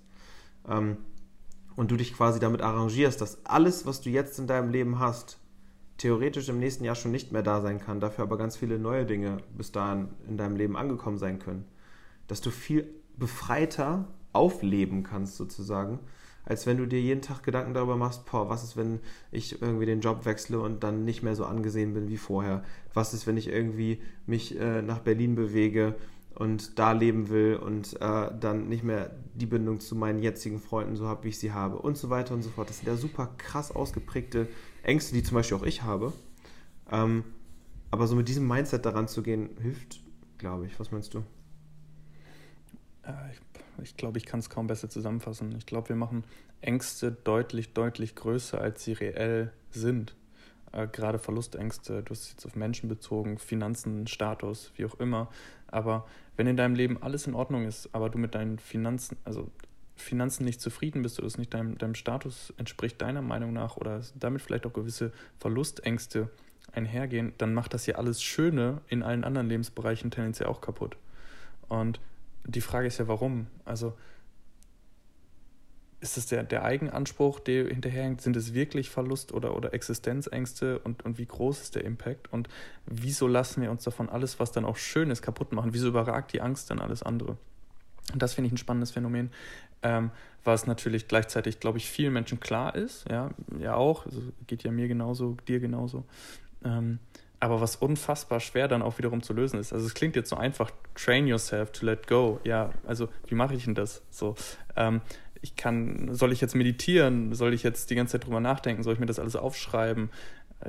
Ähm, 0.68 0.98
und 1.76 1.90
du 1.90 1.98
dich 1.98 2.14
quasi 2.14 2.40
damit 2.40 2.62
arrangierst, 2.62 3.20
dass 3.20 3.46
alles, 3.46 3.86
was 3.86 4.02
du 4.02 4.10
jetzt 4.10 4.38
in 4.38 4.48
deinem 4.48 4.70
Leben 4.70 5.00
hast, 5.00 5.40
theoretisch 5.98 6.50
im 6.50 6.60
nächsten 6.60 6.84
Jahr 6.84 6.96
schon 6.96 7.12
nicht 7.12 7.32
mehr 7.32 7.44
da 7.44 7.62
sein 7.62 7.80
kann, 7.80 8.00
dafür 8.00 8.24
aber 8.26 8.38
ganz 8.38 8.58
viele 8.58 8.78
neue 8.78 9.06
Dinge 9.06 9.38
bis 9.58 9.72
dahin 9.72 10.10
in 10.28 10.38
deinem 10.38 10.56
Leben 10.56 10.76
angekommen 10.76 11.18
sein 11.18 11.40
können. 11.40 11.66
Dass 12.28 12.42
du 12.42 12.52
viel 12.52 12.88
befreiter 13.18 14.08
aufleben 14.34 15.04
kannst 15.04 15.38
sozusagen, 15.38 16.00
als 16.46 16.66
wenn 16.66 16.78
du 16.78 16.86
dir 16.86 17.00
jeden 17.00 17.22
Tag 17.22 17.44
Gedanken 17.44 17.74
darüber 17.74 17.96
machst, 17.96 18.26
boah, 18.26 18.50
was 18.50 18.64
ist, 18.64 18.76
wenn 18.76 19.00
ich 19.32 19.62
irgendwie 19.62 19.86
den 19.86 20.02
Job 20.02 20.26
wechsle 20.26 20.60
und 20.60 20.84
dann 20.84 21.06
nicht 21.06 21.24
mehr 21.24 21.36
so 21.36 21.46
angesehen 21.46 21.94
bin 21.94 22.10
wie 22.10 22.18
vorher? 22.18 22.64
Was 22.94 23.14
ist, 23.14 23.28
wenn 23.28 23.38
ich 23.38 23.48
irgendwie 23.48 24.02
mich 24.26 24.60
äh, 24.60 24.82
nach 24.82 25.00
Berlin 25.00 25.36
bewege 25.36 25.96
und 26.36 26.80
da 26.80 26.92
leben 26.92 27.30
will 27.30 27.56
und 27.56 28.00
äh, 28.02 28.30
dann 28.40 28.68
nicht 28.68 28.84
mehr 28.84 29.12
die 29.36 29.46
Bindung 29.46 29.80
zu 29.80 29.96
meinen 29.96 30.20
jetzigen 30.20 30.60
Freunden 30.60 30.96
so 30.96 31.08
habe, 31.08 31.24
wie 31.24 31.30
ich 31.30 31.40
sie 31.40 31.52
habe 31.52 31.78
und 31.78 31.98
so 31.98 32.10
weiter 32.10 32.34
und 32.34 32.42
so 32.42 32.50
fort. 32.50 32.70
Das 32.70 32.80
sind 32.80 32.88
ja 32.88 32.96
super 32.96 33.30
krass 33.38 33.72
ausgeprägte 33.72 34.48
Ängste, 34.82 35.14
die 35.14 35.24
zum 35.24 35.36
Beispiel 35.36 35.58
auch 35.58 35.64
ich 35.64 35.84
habe. 35.84 36.12
Ähm, 36.92 37.24
aber 37.92 38.08
so 38.08 38.16
mit 38.16 38.28
diesem 38.28 38.48
Mindset 38.48 38.86
daran 38.86 39.08
zu 39.08 39.22
gehen, 39.22 39.52
hilft, 39.62 40.02
glaube 40.40 40.66
ich. 40.66 40.80
Was 40.80 40.92
meinst 40.92 41.14
du? 41.14 41.20
Äh, 43.04 43.32
ich, 43.32 43.53
ich 43.82 43.98
glaube, 43.98 44.18
ich 44.18 44.26
kann 44.26 44.40
es 44.40 44.50
kaum 44.50 44.68
besser 44.68 44.90
zusammenfassen. 44.90 45.54
Ich 45.58 45.66
glaube, 45.66 45.90
wir 45.90 45.96
machen 45.96 46.24
Ängste 46.62 47.12
deutlich, 47.12 47.74
deutlich 47.74 48.16
größer, 48.16 48.60
als 48.60 48.84
sie 48.84 48.94
reell 48.94 49.52
sind. 49.72 50.16
Äh, 50.72 50.88
gerade 50.88 51.20
Verlustängste, 51.20 52.04
du 52.04 52.12
hast 52.12 52.30
jetzt 52.30 52.46
auf 52.46 52.56
Menschen 52.56 52.90
bezogen, 52.90 53.38
Finanzen, 53.38 54.08
Status, 54.08 54.72
wie 54.76 54.86
auch 54.86 55.00
immer. 55.00 55.30
Aber 55.68 56.06
wenn 56.36 56.48
in 56.48 56.58
deinem 56.58 56.76
Leben 56.76 57.02
alles 57.02 57.28
in 57.28 57.36
Ordnung 57.36 57.66
ist, 57.66 57.90
aber 57.94 58.10
du 58.10 58.18
mit 58.18 58.36
deinen 58.36 58.60
Finanzen, 58.60 59.18
also 59.24 59.50
Finanzen 59.96 60.46
nicht 60.46 60.62
zufrieden 60.62 61.02
bist 61.02 61.20
oder 61.20 61.28
es 61.28 61.38
nicht 61.38 61.54
deinem, 61.54 61.78
deinem 61.78 61.96
Status 61.96 62.54
entspricht, 62.58 63.02
deiner 63.02 63.22
Meinung 63.22 63.54
nach, 63.54 63.78
oder 63.78 64.02
damit 64.16 64.42
vielleicht 64.42 64.66
auch 64.66 64.74
gewisse 64.74 65.12
Verlustängste 65.40 66.30
einhergehen, 66.72 67.34
dann 67.38 67.54
macht 67.54 67.74
das 67.74 67.86
ja 67.86 67.96
alles 67.96 68.24
Schöne 68.24 68.82
in 68.88 69.04
allen 69.04 69.24
anderen 69.24 69.48
Lebensbereichen 69.48 70.12
tendenziell 70.12 70.50
auch 70.50 70.62
kaputt. 70.62 70.98
Und 71.70 72.00
die 72.46 72.62
Frage 72.62 72.88
ist 72.88 72.98
ja, 72.98 73.08
warum? 73.08 73.48
Also 73.66 73.94
ist 76.04 76.18
es 76.18 76.26
der, 76.26 76.44
der 76.44 76.64
Eigenanspruch, 76.64 77.40
der 77.40 77.68
hinterherhängt? 77.68 78.22
Sind 78.22 78.36
es 78.36 78.54
wirklich 78.54 78.90
Verlust- 78.90 79.32
oder, 79.32 79.56
oder 79.56 79.74
Existenzängste? 79.74 80.80
Und, 80.80 81.06
und 81.06 81.18
wie 81.18 81.26
groß 81.26 81.62
ist 81.62 81.76
der 81.76 81.86
Impact? 81.86 82.32
Und 82.32 82.50
wieso 82.86 83.26
lassen 83.26 83.62
wir 83.62 83.72
uns 83.72 83.86
davon 83.86 84.10
alles, 84.10 84.38
was 84.40 84.52
dann 84.52 84.66
auch 84.66 84.76
schön 84.76 85.10
ist, 85.10 85.22
kaputt 85.22 85.54
machen? 85.54 85.74
Wieso 85.74 85.88
überragt 85.88 86.34
die 86.34 86.42
Angst 86.42 86.70
dann 86.70 86.80
alles 86.80 87.04
andere? 87.04 87.38
Und 88.12 88.22
das 88.22 88.34
finde 88.34 88.48
ich 88.48 88.54
ein 88.54 88.58
spannendes 88.58 88.92
Phänomen, 88.92 89.32
ähm, 89.82 90.12
was 90.44 90.68
natürlich 90.68 91.08
gleichzeitig, 91.08 91.62
glaube 91.62 91.78
ich, 91.78 91.90
vielen 91.90 92.12
Menschen 92.12 92.42
klar 92.42 92.76
ist. 92.76 93.10
Ja, 93.10 93.32
ja 93.60 93.76
auch, 93.76 94.06
also 94.06 94.22
geht 94.46 94.64
ja 94.64 94.72
mir 94.72 94.90
genauso, 94.90 95.38
dir 95.48 95.62
genauso. 95.62 96.04
Ähm, 96.66 97.00
aber 97.44 97.60
was 97.60 97.76
unfassbar 97.76 98.40
schwer 98.40 98.70
dann 98.70 98.82
auch 98.82 98.98
wiederum 99.00 99.22
zu 99.22 99.34
lösen 99.34 99.60
ist. 99.60 99.74
Also 99.74 99.86
es 99.86 99.94
klingt 99.94 100.16
jetzt 100.16 100.30
so 100.30 100.38
einfach, 100.38 100.72
train 100.96 101.28
yourself 101.28 101.74
to 101.74 101.86
let 101.86 102.08
go. 102.08 102.40
Ja, 102.46 102.72
also 102.88 103.10
wie 103.28 103.36
mache 103.36 103.54
ich 103.54 103.66
denn 103.66 103.76
das? 103.76 104.02
So, 104.10 104.36
ähm, 104.78 105.02
ich 105.42 105.58
kann, 105.58 106.16
soll 106.16 106.32
ich 106.32 106.40
jetzt 106.40 106.56
meditieren? 106.56 107.36
Soll 107.36 107.54
ich 107.54 107.62
jetzt 107.62 107.90
die 107.90 107.96
ganze 107.96 108.14
Zeit 108.14 108.26
drüber 108.26 108.40
nachdenken? 108.40 108.82
Soll 108.82 108.94
ich 108.94 109.00
mir 109.02 109.08
das 109.08 109.20
alles 109.20 109.36
aufschreiben? 109.36 110.10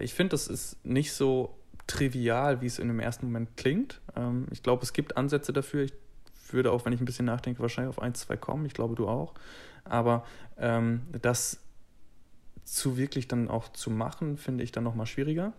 Ich 0.00 0.14
finde, 0.14 0.30
das 0.30 0.48
ist 0.48 0.84
nicht 0.84 1.12
so 1.12 1.56
trivial, 1.86 2.60
wie 2.60 2.66
es 2.66 2.80
in 2.80 2.88
dem 2.88 2.98
ersten 2.98 3.26
Moment 3.26 3.56
klingt. 3.56 4.00
Ähm, 4.16 4.48
ich 4.50 4.64
glaube, 4.64 4.82
es 4.82 4.92
gibt 4.92 5.16
Ansätze 5.16 5.52
dafür. 5.52 5.84
Ich 5.84 5.92
würde 6.50 6.72
auch, 6.72 6.84
wenn 6.84 6.92
ich 6.92 7.00
ein 7.00 7.04
bisschen 7.04 7.26
nachdenke, 7.26 7.62
wahrscheinlich 7.62 7.96
auf 7.96 8.02
ein, 8.02 8.16
zwei 8.16 8.36
kommen. 8.36 8.66
Ich 8.66 8.74
glaube, 8.74 8.96
du 8.96 9.06
auch. 9.06 9.34
Aber 9.84 10.24
ähm, 10.58 11.02
das 11.22 11.60
zu 12.64 12.96
wirklich 12.96 13.28
dann 13.28 13.48
auch 13.48 13.68
zu 13.68 13.90
machen, 13.90 14.38
finde 14.38 14.64
ich 14.64 14.72
dann 14.72 14.82
nochmal 14.82 15.06
schwieriger. 15.06 15.52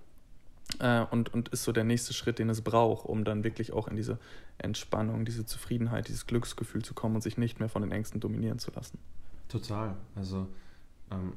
Äh, 0.79 1.05
und, 1.11 1.33
und 1.33 1.49
ist 1.49 1.63
so 1.63 1.71
der 1.71 1.83
nächste 1.83 2.13
Schritt, 2.13 2.39
den 2.39 2.49
es 2.49 2.61
braucht, 2.61 3.05
um 3.05 3.23
dann 3.23 3.43
wirklich 3.43 3.71
auch 3.73 3.87
in 3.87 3.95
diese 3.95 4.17
Entspannung, 4.57 5.25
diese 5.25 5.45
Zufriedenheit, 5.45 6.07
dieses 6.07 6.27
Glücksgefühl 6.27 6.83
zu 6.83 6.93
kommen 6.93 7.15
und 7.15 7.21
sich 7.21 7.37
nicht 7.37 7.59
mehr 7.59 7.69
von 7.69 7.81
den 7.81 7.91
Ängsten 7.91 8.19
dominieren 8.19 8.59
zu 8.59 8.71
lassen. 8.71 8.97
Total. 9.47 9.95
Also 10.15 10.47
ähm, 11.11 11.33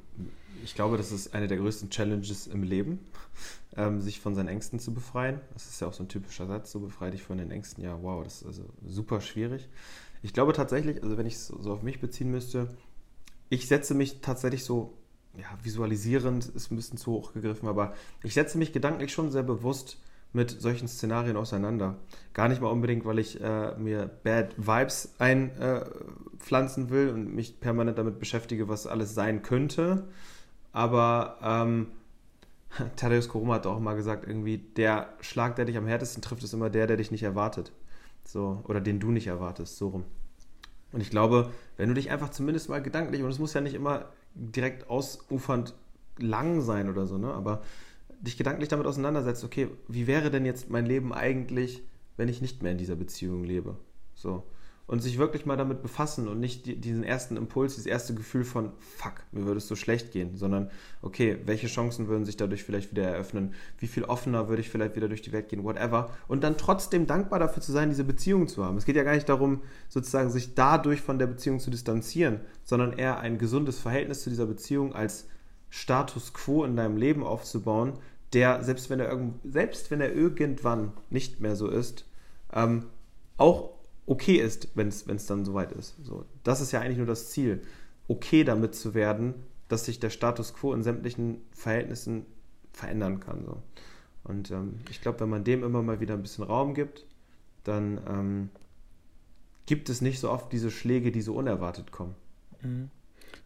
ich 0.64 0.75
glaube, 0.75 0.96
das 0.96 1.12
ist 1.12 1.34
eine 1.34 1.46
der 1.46 1.58
größten 1.58 1.90
Challenges 1.90 2.46
im 2.46 2.62
Leben, 2.62 3.00
ähm, 3.76 4.00
sich 4.00 4.20
von 4.20 4.34
seinen 4.34 4.48
Ängsten 4.48 4.78
zu 4.80 4.92
befreien. 4.92 5.40
Das 5.52 5.66
ist 5.66 5.81
ja 5.81 5.86
auch 5.86 5.92
so 5.92 6.04
ein 6.04 6.08
typischer 6.08 6.46
Satz, 6.46 6.72
so 6.72 6.81
befreie 6.81 7.10
dich 7.10 7.22
von 7.22 7.38
den 7.38 7.50
Ängsten. 7.50 7.84
Ja, 7.84 7.98
wow, 8.02 8.24
das 8.24 8.42
ist 8.42 8.46
also 8.46 8.64
super 8.86 9.20
schwierig. 9.20 9.69
Ich 10.22 10.32
glaube 10.32 10.53
tatsächlich, 10.53 11.03
also 11.03 11.17
wenn 11.17 11.26
ich 11.26 11.34
es 11.34 11.46
so 11.46 11.72
auf 11.72 11.82
mich 11.82 12.00
beziehen 12.00 12.31
müsste, 12.31 12.69
ich 13.50 13.69
setze 13.69 13.94
mich 13.94 14.20
tatsächlich 14.20 14.64
so, 14.64 14.94
ja, 15.38 15.46
visualisierend 15.62 16.46
ist 16.46 16.70
ein 16.70 16.76
bisschen 16.76 16.98
zu 16.98 17.12
hoch 17.12 17.32
gegriffen, 17.32 17.68
aber 17.68 17.94
ich 18.22 18.34
setze 18.34 18.58
mich 18.58 18.72
gedanklich 18.72 19.12
schon 19.12 19.30
sehr 19.30 19.44
bewusst 19.44 19.98
mit 20.32 20.50
solchen 20.50 20.88
Szenarien 20.88 21.36
auseinander. 21.36 21.96
Gar 22.34 22.48
nicht 22.48 22.60
mal 22.60 22.68
unbedingt, 22.68 23.04
weil 23.06 23.18
ich 23.18 23.40
äh, 23.40 23.74
mir 23.78 24.10
Bad 24.24 24.54
Vibes 24.58 25.14
einpflanzen 25.18 26.88
äh, 26.88 26.90
will 26.90 27.10
und 27.10 27.34
mich 27.34 27.60
permanent 27.60 27.98
damit 27.98 28.18
beschäftige, 28.18 28.68
was 28.68 28.86
alles 28.86 29.14
sein 29.14 29.42
könnte. 29.42 30.08
Aber 30.72 31.38
ähm, 31.42 31.86
Thaddeus 32.96 33.28
Koroma 33.28 33.54
hat 33.54 33.66
auch 33.66 33.80
mal 33.80 33.96
gesagt, 33.96 34.26
irgendwie, 34.26 34.58
der 34.58 35.14
Schlag, 35.20 35.56
der 35.56 35.64
dich 35.64 35.78
am 35.78 35.86
härtesten 35.86 36.20
trifft, 36.20 36.42
ist 36.42 36.52
immer 36.52 36.68
der, 36.68 36.86
der 36.86 36.98
dich 36.98 37.10
nicht 37.10 37.22
erwartet. 37.22 37.72
So, 38.24 38.62
oder 38.64 38.80
den 38.80 39.00
du 39.00 39.10
nicht 39.10 39.28
erwartest, 39.28 39.78
so 39.78 39.88
rum. 39.88 40.04
Und 40.92 41.00
ich 41.00 41.10
glaube, 41.10 41.50
wenn 41.76 41.88
du 41.88 41.94
dich 41.94 42.10
einfach 42.10 42.30
zumindest 42.30 42.68
mal 42.68 42.82
gedanklich, 42.82 43.22
und 43.22 43.30
es 43.30 43.38
muss 43.38 43.54
ja 43.54 43.62
nicht 43.62 43.74
immer 43.74 44.06
direkt 44.35 44.89
ausufernd 44.89 45.75
lang 46.19 46.61
sein 46.61 46.89
oder 46.89 47.06
so, 47.06 47.19
ne? 47.19 47.32
Aber 47.32 47.63
dich 48.20 48.37
gedanklich 48.37 48.69
damit 48.69 48.87
auseinandersetzt, 48.87 49.44
okay, 49.44 49.69
wie 49.87 50.06
wäre 50.06 50.31
denn 50.31 50.44
jetzt 50.44 50.70
mein 50.70 50.87
Leben 50.87 51.13
eigentlich, 51.13 51.82
wenn 52.17 52.29
ich 52.29 52.41
nicht 52.41 52.63
mehr 52.63 52.73
in 52.73 52.79
dieser 52.79 52.97
Beziehung 52.97 53.44
lebe? 53.44 53.77
So. 54.15 54.43
Und 54.88 55.00
sich 55.00 55.18
wirklich 55.18 55.46
mal 55.46 55.56
damit 55.56 55.82
befassen 55.82 56.28
und 56.28 56.40
nicht 56.40 56.66
die, 56.66 56.74
diesen 56.74 57.04
ersten 57.04 57.36
Impuls, 57.36 57.74
dieses 57.74 57.86
erste 57.86 58.14
Gefühl 58.14 58.42
von, 58.42 58.72
fuck, 58.80 59.22
mir 59.32 59.44
würde 59.44 59.58
es 59.58 59.68
so 59.68 59.76
schlecht 59.76 60.12
gehen, 60.12 60.36
sondern, 60.36 60.70
okay, 61.02 61.38
welche 61.44 61.66
Chancen 61.68 62.08
würden 62.08 62.24
sich 62.24 62.36
dadurch 62.36 62.64
vielleicht 62.64 62.90
wieder 62.90 63.04
eröffnen? 63.04 63.52
Wie 63.78 63.86
viel 63.86 64.04
offener 64.04 64.48
würde 64.48 64.62
ich 64.62 64.70
vielleicht 64.70 64.96
wieder 64.96 65.08
durch 65.08 65.22
die 65.22 65.30
Welt 65.30 65.50
gehen, 65.50 65.62
whatever. 65.62 66.10
Und 66.26 66.42
dann 66.42 66.56
trotzdem 66.56 67.06
dankbar 67.06 67.38
dafür 67.38 67.62
zu 67.62 67.70
sein, 67.70 67.90
diese 67.90 68.02
Beziehung 68.02 68.48
zu 68.48 68.64
haben. 68.64 68.78
Es 68.78 68.86
geht 68.86 68.96
ja 68.96 69.04
gar 69.04 69.14
nicht 69.14 69.28
darum, 69.28 69.62
sozusagen 69.90 70.30
sich 70.30 70.54
dadurch 70.54 71.02
von 71.02 71.18
der 71.18 71.26
Beziehung 71.26 71.60
zu 71.60 71.70
distanzieren, 71.70 72.40
sondern 72.64 72.94
eher 72.94 73.20
ein 73.20 73.36
gesundes 73.36 73.78
Verhältnis 73.78 74.22
zu 74.22 74.30
dieser 74.30 74.46
Beziehung 74.46 74.94
als 74.94 75.28
Status 75.70 76.32
quo 76.32 76.64
in 76.64 76.76
deinem 76.76 76.96
Leben 76.96 77.24
aufzubauen, 77.24 77.98
der, 78.32 78.62
selbst 78.62 78.90
wenn 78.90 79.00
er, 79.00 79.08
irgend, 79.08 79.34
selbst 79.44 79.90
wenn 79.90 80.00
er 80.00 80.12
irgendwann 80.12 80.92
nicht 81.10 81.40
mehr 81.40 81.56
so 81.56 81.68
ist, 81.68 82.06
ähm, 82.52 82.86
auch 83.36 83.78
okay 84.08 84.36
ist, 84.36 84.69
wenn 84.74 84.88
es 84.88 85.27
dann 85.27 85.44
soweit 85.44 85.72
ist. 85.72 85.96
So, 86.03 86.24
das 86.43 86.60
ist 86.60 86.72
ja 86.72 86.81
eigentlich 86.81 86.96
nur 86.96 87.06
das 87.06 87.31
Ziel, 87.31 87.62
okay 88.08 88.43
damit 88.43 88.74
zu 88.74 88.94
werden, 88.94 89.34
dass 89.69 89.84
sich 89.84 90.00
der 90.00 90.10
Status 90.10 90.55
quo 90.55 90.72
in 90.72 90.82
sämtlichen 90.82 91.43
Verhältnissen 91.53 92.24
verändern 92.72 93.20
kann. 93.20 93.44
So. 93.44 93.62
Und 94.24 94.50
ähm, 94.50 94.81
ich 94.91 95.03
glaube, 95.03 95.20
wenn 95.20 95.29
man 95.29 95.44
dem 95.44 95.62
immer 95.62 95.82
mal 95.82 96.00
wieder 96.00 96.15
ein 96.15 96.22
bisschen 96.22 96.44
Raum 96.44 96.74
gibt, 96.74 97.06
dann 97.65 98.00
ähm, 98.08 98.50
gibt 99.67 99.91
es 99.91 100.00
nicht 100.00 100.20
so 100.20 100.31
oft 100.31 100.50
diese 100.53 100.70
Schläge, 100.70 101.12
die 101.12 101.20
so 101.20 101.34
unerwartet 101.34 101.93
kommen. 101.93 102.15
Mhm. 102.62 102.91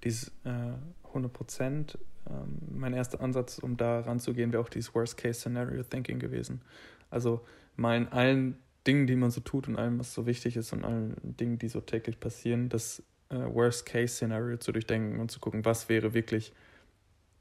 Dieses 0.04 0.28
äh, 0.44 0.74
100 1.08 1.32
Prozent, 1.32 1.98
ähm, 2.30 2.58
mein 2.70 2.92
erster 2.94 3.20
Ansatz, 3.20 3.58
um 3.58 3.76
da 3.76 4.00
ranzugehen, 4.00 4.52
wäre 4.52 4.62
auch 4.62 4.68
dieses 4.68 4.94
Worst-Case-Scenario-Thinking 4.94 6.20
gewesen. 6.20 6.62
Also 7.10 7.40
mal 7.76 7.96
in 7.96 8.08
allen 8.08 8.58
Dingen, 8.86 9.06
die 9.06 9.16
man 9.16 9.30
so 9.30 9.40
tut 9.40 9.68
und 9.68 9.76
allem, 9.76 9.98
was 9.98 10.14
so 10.14 10.26
wichtig 10.26 10.56
ist 10.56 10.72
und 10.72 10.84
allen 10.84 11.16
Dingen, 11.22 11.58
die 11.58 11.68
so 11.68 11.80
täglich 11.80 12.18
passieren, 12.18 12.68
das 12.68 13.02
äh, 13.30 13.36
Worst-Case-Szenario 13.36 14.58
zu 14.58 14.72
durchdenken 14.72 15.20
und 15.20 15.30
zu 15.30 15.40
gucken, 15.40 15.64
was 15.64 15.88
wäre 15.88 16.14
wirklich 16.14 16.52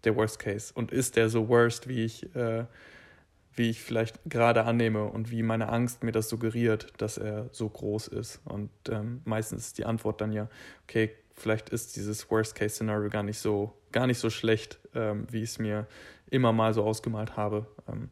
der 0.04 0.16
Worst 0.16 0.40
Case 0.40 0.74
und 0.74 0.92
ist 0.92 1.16
der 1.16 1.30
so 1.30 1.48
worst, 1.48 1.88
wie 1.88 2.04
ich, 2.04 2.36
äh, 2.36 2.66
wie 3.54 3.70
ich 3.70 3.82
vielleicht 3.82 4.20
gerade 4.26 4.64
annehme 4.64 5.06
und 5.06 5.32
wie 5.32 5.44
meine 5.44 5.70
Angst 5.70 6.04
mir 6.04 6.12
das 6.12 6.30
suggeriert, 6.30 6.88
dass 6.98 7.18
er 7.18 7.50
so 7.52 7.70
groß 7.70 8.08
ist. 8.08 8.42
Und 8.46 8.70
ähm, 8.90 9.22
meistens 9.26 9.68
ist 9.68 9.78
die 9.78 9.86
Antwort 9.86 10.22
dann 10.22 10.32
ja, 10.32 10.50
okay, 10.84 11.12
vielleicht 11.34 11.70
ist 11.70 11.96
dieses 11.96 12.30
Worst 12.32 12.56
Case 12.56 12.76
Szenario 12.76 13.10
gar 13.10 13.24
nicht 13.24 13.40
so, 13.40 13.74
gar 13.92 14.08
nicht 14.08 14.20
so 14.20 14.30
schlecht, 14.30 14.80
ähm, 14.96 15.28
wie 15.30 15.44
ich 15.44 15.52
es 15.52 15.60
mir 15.60 15.88
immer 16.30 16.54
mal 16.54 16.74
so 16.74 16.84
ausgemalt 16.84 17.36
habe. 17.36 17.68
Ähm, 17.88 18.10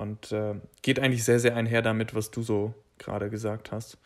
und 0.00 0.32
äh, 0.32 0.54
geht 0.82 0.98
eigentlich 0.98 1.24
sehr, 1.24 1.38
sehr 1.38 1.54
einher 1.54 1.82
damit, 1.82 2.14
was 2.14 2.30
du 2.30 2.42
so 2.42 2.74
gerade 2.98 3.30
gesagt 3.30 3.72
hast. 3.72 3.98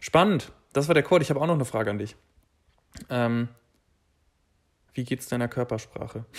Spannend. 0.00 0.52
Das 0.72 0.88
war 0.88 0.94
der 0.94 1.02
Code. 1.02 1.22
Ich 1.22 1.30
habe 1.30 1.40
auch 1.40 1.46
noch 1.46 1.54
eine 1.54 1.64
Frage 1.64 1.90
an 1.90 1.98
dich. 1.98 2.16
Ähm, 3.08 3.48
wie 4.94 5.04
geht's 5.04 5.28
deiner 5.28 5.48
Körpersprache? 5.48 6.24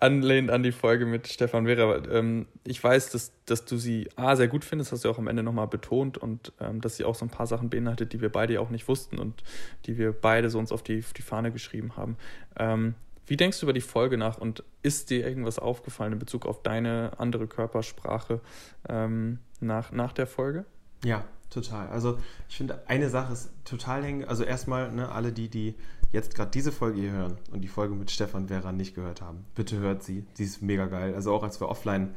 Anlehnt 0.00 0.50
an 0.50 0.64
die 0.64 0.72
Folge 0.72 1.06
mit 1.06 1.28
Stefan 1.28 1.66
Vera. 1.66 2.02
Ähm, 2.10 2.46
ich 2.64 2.82
weiß, 2.82 3.10
dass, 3.10 3.32
dass 3.44 3.64
du 3.64 3.76
sie 3.76 4.08
A, 4.16 4.34
sehr 4.34 4.48
gut 4.48 4.64
findest, 4.64 4.90
hast 4.90 5.04
du 5.04 5.10
auch 5.10 5.18
am 5.18 5.28
Ende 5.28 5.44
nochmal 5.44 5.68
betont 5.68 6.18
und 6.18 6.52
ähm, 6.60 6.80
dass 6.80 6.96
sie 6.96 7.04
auch 7.04 7.14
so 7.14 7.24
ein 7.24 7.30
paar 7.30 7.46
Sachen 7.46 7.70
beinhaltet, 7.70 8.12
die 8.12 8.20
wir 8.20 8.30
beide 8.30 8.60
auch 8.60 8.70
nicht 8.70 8.88
wussten 8.88 9.18
und 9.18 9.44
die 9.86 9.98
wir 9.98 10.12
beide 10.12 10.50
so 10.50 10.58
uns 10.58 10.72
auf 10.72 10.82
die, 10.82 10.98
auf 10.98 11.12
die 11.12 11.22
Fahne 11.22 11.52
geschrieben 11.52 11.96
haben. 11.96 12.16
Ähm, 12.58 12.96
wie 13.30 13.36
denkst 13.36 13.60
du 13.60 13.66
über 13.66 13.72
die 13.72 13.80
Folge 13.80 14.18
nach 14.18 14.38
und 14.38 14.64
ist 14.82 15.08
dir 15.10 15.24
irgendwas 15.24 15.60
aufgefallen 15.60 16.14
in 16.14 16.18
Bezug 16.18 16.46
auf 16.46 16.64
deine 16.64 17.12
andere 17.18 17.46
Körpersprache 17.46 18.40
ähm, 18.88 19.38
nach, 19.60 19.92
nach 19.92 20.12
der 20.12 20.26
Folge? 20.26 20.64
Ja, 21.04 21.22
total. 21.48 21.86
Also 21.90 22.18
ich 22.48 22.56
finde, 22.56 22.82
eine 22.88 23.08
Sache 23.08 23.32
ist 23.32 23.52
total 23.64 24.02
hängen. 24.02 24.24
Also 24.24 24.42
erstmal, 24.42 24.90
ne, 24.90 25.12
alle 25.12 25.30
die, 25.30 25.48
die 25.48 25.76
jetzt 26.10 26.34
gerade 26.34 26.50
diese 26.50 26.72
Folge 26.72 27.02
hier 27.02 27.12
hören 27.12 27.38
und 27.52 27.60
die 27.60 27.68
Folge 27.68 27.94
mit 27.94 28.10
Stefan 28.10 28.48
Vera 28.48 28.72
nicht 28.72 28.96
gehört 28.96 29.22
haben, 29.22 29.44
bitte 29.54 29.78
hört 29.78 30.02
sie. 30.02 30.26
Sie 30.34 30.42
ist 30.42 30.60
mega 30.60 30.86
geil. 30.86 31.14
Also 31.14 31.32
auch 31.32 31.44
als 31.44 31.60
wir 31.60 31.68
offline 31.68 32.16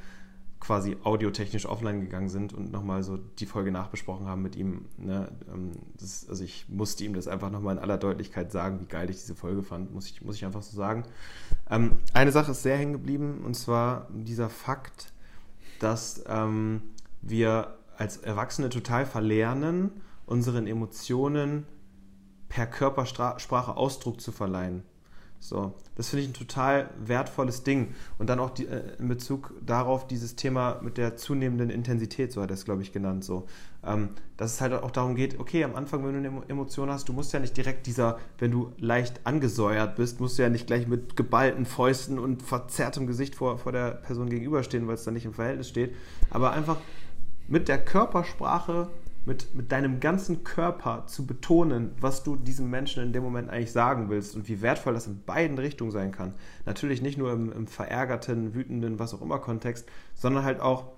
quasi 0.64 0.96
audiotechnisch 1.04 1.66
offline 1.66 2.00
gegangen 2.00 2.30
sind 2.30 2.54
und 2.54 2.72
nochmal 2.72 3.04
so 3.04 3.18
die 3.18 3.46
Folge 3.46 3.70
nachbesprochen 3.70 4.28
haben 4.28 4.42
mit 4.42 4.56
ihm. 4.56 4.86
Ne, 4.98 5.30
ähm, 5.54 5.72
das, 6.00 6.26
also 6.30 6.42
ich 6.42 6.70
musste 6.70 7.04
ihm 7.04 7.14
das 7.14 7.28
einfach 7.28 7.52
nochmal 7.52 7.76
in 7.76 7.82
aller 7.82 7.98
Deutlichkeit 7.98 8.50
sagen, 8.50 8.80
wie 8.80 8.86
geil 8.86 9.10
ich 9.10 9.18
diese 9.18 9.36
Folge 9.36 9.62
fand, 9.62 9.94
muss 9.94 10.08
ich, 10.10 10.22
muss 10.22 10.38
ich 10.38 10.46
einfach 10.46 10.62
so 10.62 10.78
sagen. 10.78 11.04
Ähm, 11.70 11.98
eine 12.14 12.32
Sache 12.32 12.52
ist 12.52 12.64
sehr 12.64 12.78
hängen 12.78 12.94
geblieben 12.94 13.42
und 13.44 13.56
zwar 13.56 14.08
dieser 14.14 14.50
Fakt, 14.50 15.12
dass 15.80 16.24
ähm, 16.28 16.82
wir 17.22 17.78
als 17.98 18.18
Erwachsene 18.18 18.70
total 18.70 19.06
verlernen, 19.06 19.92
unseren 20.26 20.66
Emotionen 20.66 21.66
per 22.48 22.68
Körpersprache 22.68 23.76
Ausdruck 23.76 24.22
zu 24.22 24.32
verleihen. 24.32 24.84
So, 25.44 25.74
das 25.96 26.08
finde 26.08 26.24
ich 26.24 26.30
ein 26.30 26.34
total 26.34 26.90
wertvolles 26.98 27.64
Ding. 27.64 27.94
Und 28.18 28.30
dann 28.30 28.40
auch 28.40 28.52
die, 28.52 28.66
äh, 28.66 28.82
in 28.98 29.10
Bezug 29.10 29.54
darauf 29.66 30.08
dieses 30.08 30.38
Thema 30.38 30.80
mit 30.82 30.98
der 30.98 31.18
zunehmenden 31.18 31.70
Intensität, 31.70 32.32
so 32.32 32.42
hat 32.42 32.50
er 32.50 32.54
es, 32.54 32.64
glaube 32.64 32.82
ich, 32.82 32.94
genannt. 32.94 33.26
So, 33.26 33.46
ähm, 33.86 34.10
dass 34.38 34.54
es 34.54 34.62
halt 34.62 34.72
auch 34.72 34.92
darum 34.92 35.16
geht, 35.16 35.42
okay, 35.42 35.66
am 35.66 35.76
Anfang, 35.76 36.06
wenn 36.06 36.14
du 36.14 36.30
eine 36.30 36.44
Emotion 36.48 36.90
hast, 36.90 37.10
du 37.10 37.14
musst 37.14 37.34
ja 37.34 37.40
nicht 37.40 37.58
direkt 37.58 37.88
dieser, 37.88 38.20
wenn 38.38 38.52
du 38.52 38.72
leicht 38.78 39.20
angesäuert 39.26 39.98
bist, 39.98 40.22
musst 40.22 40.40
du 40.40 40.44
ja 40.44 40.50
nicht 40.50 40.66
gleich 40.66 40.88
mit 40.88 41.18
geballten 41.18 41.66
Fäusten 41.66 42.20
und 42.20 42.42
verzerrtem 42.42 43.06
Gesicht 43.06 43.36
vor, 43.36 43.58
vor 43.58 43.74
der 43.74 43.92
Person 43.92 44.30
gegenüberstehen, 44.30 44.88
weil 44.88 44.96
es 44.96 45.04
dann 45.04 45.14
nicht 45.14 45.26
im 45.26 45.34
Verhältnis 45.34 45.68
steht. 45.68 45.94
Aber 46.30 46.54
einfach 46.54 46.78
mit 47.50 47.68
der 47.68 47.84
Körpersprache, 47.84 48.88
mit, 49.26 49.56
mit 49.56 49.72
deinem 49.72 50.00
ganzen 50.00 50.44
Körper 50.44 51.06
zu 51.08 51.26
betonen, 51.26 51.92
was 52.00 52.24
du 52.24 52.36
diesem 52.36 52.70
Menschen 52.70 53.04
in 53.04 53.14
dem 53.14 53.24
Moment 53.24 53.50
eigentlich 53.50 53.72
sagen 53.72 54.10
willst 54.10 54.36
und 54.36 54.48
wie 54.48 54.62
wertvoll 54.62 54.94
das 54.94 55.08
in 55.08 55.24
beiden 55.24 55.58
Richtungen 55.58 55.92
sein 55.92 56.12
kann. 56.12 56.34
Natürlich 56.66 57.02
nicht 57.02 57.18
nur 57.18 57.32
im, 57.32 57.52
im 57.52 57.68
verärgerten, 57.68 58.54
wütenden, 58.54 59.00
was 59.00 59.14
auch 59.14 59.22
immer 59.22 59.40
Kontext, 59.40 59.88
sondern 60.14 60.44
halt 60.44 60.60
auch 60.60 60.92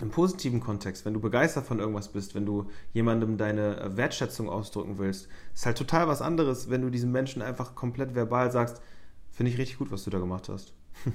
im 0.00 0.10
positiven 0.10 0.60
Kontext, 0.60 1.06
wenn 1.06 1.14
du 1.14 1.20
begeistert 1.20 1.64
von 1.64 1.78
irgendwas 1.78 2.08
bist, 2.08 2.34
wenn 2.34 2.44
du 2.44 2.68
jemandem 2.92 3.38
deine 3.38 3.96
Wertschätzung 3.96 4.50
ausdrücken 4.50 4.98
willst, 4.98 5.28
ist 5.54 5.64
halt 5.64 5.78
total 5.78 6.06
was 6.06 6.20
anderes, 6.20 6.68
wenn 6.68 6.82
du 6.82 6.90
diesem 6.90 7.12
Menschen 7.12 7.40
einfach 7.40 7.74
komplett 7.74 8.14
verbal 8.14 8.50
sagst, 8.52 8.82
finde 9.30 9.52
ich 9.52 9.58
richtig 9.58 9.78
gut, 9.78 9.90
was 9.90 10.04
du 10.04 10.10
da 10.10 10.18
gemacht 10.18 10.50
hast. 10.50 10.74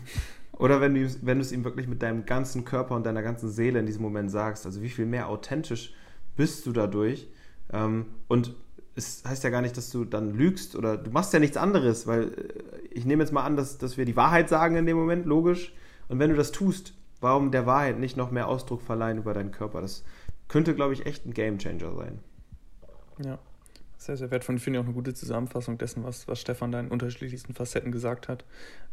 Oder 0.53 0.81
wenn 0.81 0.95
du, 0.95 1.07
wenn 1.21 1.38
du 1.38 1.41
es 1.43 1.51
ihm 1.51 1.63
wirklich 1.63 1.88
mit 1.88 2.01
deinem 2.01 2.25
ganzen 2.25 2.65
Körper 2.65 2.95
und 2.95 3.05
deiner 3.05 3.21
ganzen 3.21 3.50
Seele 3.50 3.79
in 3.79 3.86
diesem 3.86 4.01
Moment 4.01 4.31
sagst. 4.31 4.65
Also 4.65 4.81
wie 4.81 4.89
viel 4.89 5.05
mehr 5.05 5.27
authentisch 5.29 5.93
bist 6.35 6.65
du 6.65 6.71
dadurch. 6.71 7.27
Ähm, 7.71 8.05
und 8.27 8.53
es 8.95 9.23
heißt 9.25 9.43
ja 9.43 9.50
gar 9.50 9.61
nicht, 9.61 9.77
dass 9.77 9.89
du 9.89 10.05
dann 10.05 10.33
lügst 10.33 10.75
oder 10.75 10.97
du 10.97 11.11
machst 11.11 11.33
ja 11.33 11.39
nichts 11.39 11.57
anderes, 11.57 12.07
weil 12.07 12.33
äh, 12.33 12.88
ich 12.91 13.05
nehme 13.05 13.23
jetzt 13.23 13.31
mal 13.31 13.43
an, 13.43 13.55
dass, 13.55 13.77
dass 13.77 13.97
wir 13.97 14.05
die 14.05 14.15
Wahrheit 14.15 14.50
sagen 14.50 14.75
in 14.75 14.85
dem 14.85 14.97
Moment, 14.97 15.25
logisch. 15.25 15.73
Und 16.09 16.19
wenn 16.19 16.29
du 16.29 16.35
das 16.35 16.51
tust, 16.51 16.93
warum 17.21 17.51
der 17.51 17.65
Wahrheit 17.65 18.00
nicht 18.00 18.17
noch 18.17 18.31
mehr 18.31 18.47
Ausdruck 18.47 18.81
verleihen 18.81 19.17
über 19.17 19.33
deinen 19.33 19.51
Körper? 19.51 19.81
Das 19.81 20.03
könnte, 20.47 20.75
glaube 20.75 20.93
ich, 20.93 21.05
echt 21.05 21.25
ein 21.25 21.33
Gamechanger 21.33 21.95
sein. 21.95 22.19
Ja. 23.23 23.39
Sehr, 24.01 24.17
sehr 24.17 24.31
wertvoll. 24.31 24.55
Ich 24.55 24.63
finde 24.63 24.79
auch 24.79 24.84
eine 24.84 24.93
gute 24.93 25.13
Zusammenfassung 25.13 25.77
dessen, 25.77 26.03
was, 26.03 26.27
was 26.27 26.41
Stefan 26.41 26.72
da 26.72 26.79
in 26.79 26.88
unterschiedlichsten 26.88 27.53
Facetten 27.53 27.91
gesagt 27.91 28.29
hat. 28.29 28.46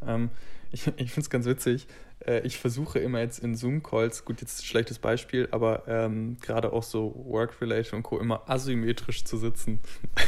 Ähm, 0.07 0.29
ich 0.71 0.87
ich 0.87 1.13
finde 1.13 1.21
es 1.21 1.31
ganz 1.31 1.47
witzig. 1.47 1.87
Äh, 2.27 2.41
ich 2.41 2.59
versuche 2.59 2.99
immer 2.99 3.21
jetzt 3.21 3.39
in 3.39 3.55
Zoom-Calls, 3.55 4.27
gut, 4.27 4.43
jetzt 4.43 4.61
ein 4.61 4.65
schlechtes 4.65 4.99
Beispiel, 4.99 5.49
aber 5.51 5.85
ähm, 5.87 6.37
gerade 6.43 6.75
auch 6.75 6.83
so 6.83 7.25
Work-Related 7.27 7.95
und 7.95 8.03
Co. 8.03 8.19
immer 8.19 8.51
asymmetrisch 8.51 9.25
zu 9.25 9.39
sitzen. 9.39 9.81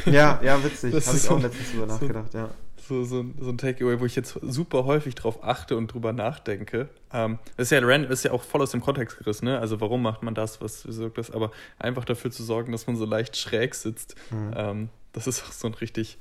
Ja, 0.07 0.41
ja, 0.43 0.65
witzig. 0.65 0.95
Habe 0.95 1.17
ich 1.19 1.29
auch 1.29 1.43
letztens 1.43 1.73
drüber 1.73 1.87
nachgedacht, 1.87 2.33
ja 2.33 2.49
so, 2.91 3.05
so, 3.05 3.25
so 3.39 3.51
ein 3.51 3.59
Takeaway, 3.59 4.01
wo 4.01 4.05
ich 4.05 4.17
jetzt 4.17 4.39
super 4.43 4.85
häufig 4.85 5.15
drauf 5.15 5.45
achte 5.45 5.77
und 5.77 5.93
drüber 5.93 6.13
nachdenke. 6.13 6.89
Ähm, 7.13 7.39
das 7.57 7.69
ist 7.69 7.71
ja, 7.71 7.79
random, 7.81 8.11
ist 8.11 8.25
ja 8.25 8.33
auch 8.33 8.43
voll 8.43 8.61
aus 8.61 8.73
dem 8.73 8.81
Kontext 8.81 9.17
gerissen, 9.19 9.45
ne? 9.45 9.59
Also 9.59 9.81
warum 9.81 10.03
macht 10.03 10.23
man 10.23 10.35
das, 10.35 10.61
was 10.61 10.87
wirkt 10.99 11.19
das? 11.19 11.31
Aber 11.31 11.53
einfach 11.79 12.05
dafür 12.05 12.31
zu 12.31 12.43
sorgen, 12.43 12.73
dass 12.73 12.87
man 12.87 12.97
so 12.97 13.05
leicht 13.05 13.37
schräg 13.37 13.75
sitzt. 13.75 14.17
Mhm. 14.31 14.53
Ähm, 14.57 14.89
das 15.13 15.27
ist 15.27 15.43
auch 15.43 15.53
so 15.53 15.69
ein 15.69 15.75
richtig, 15.75 16.19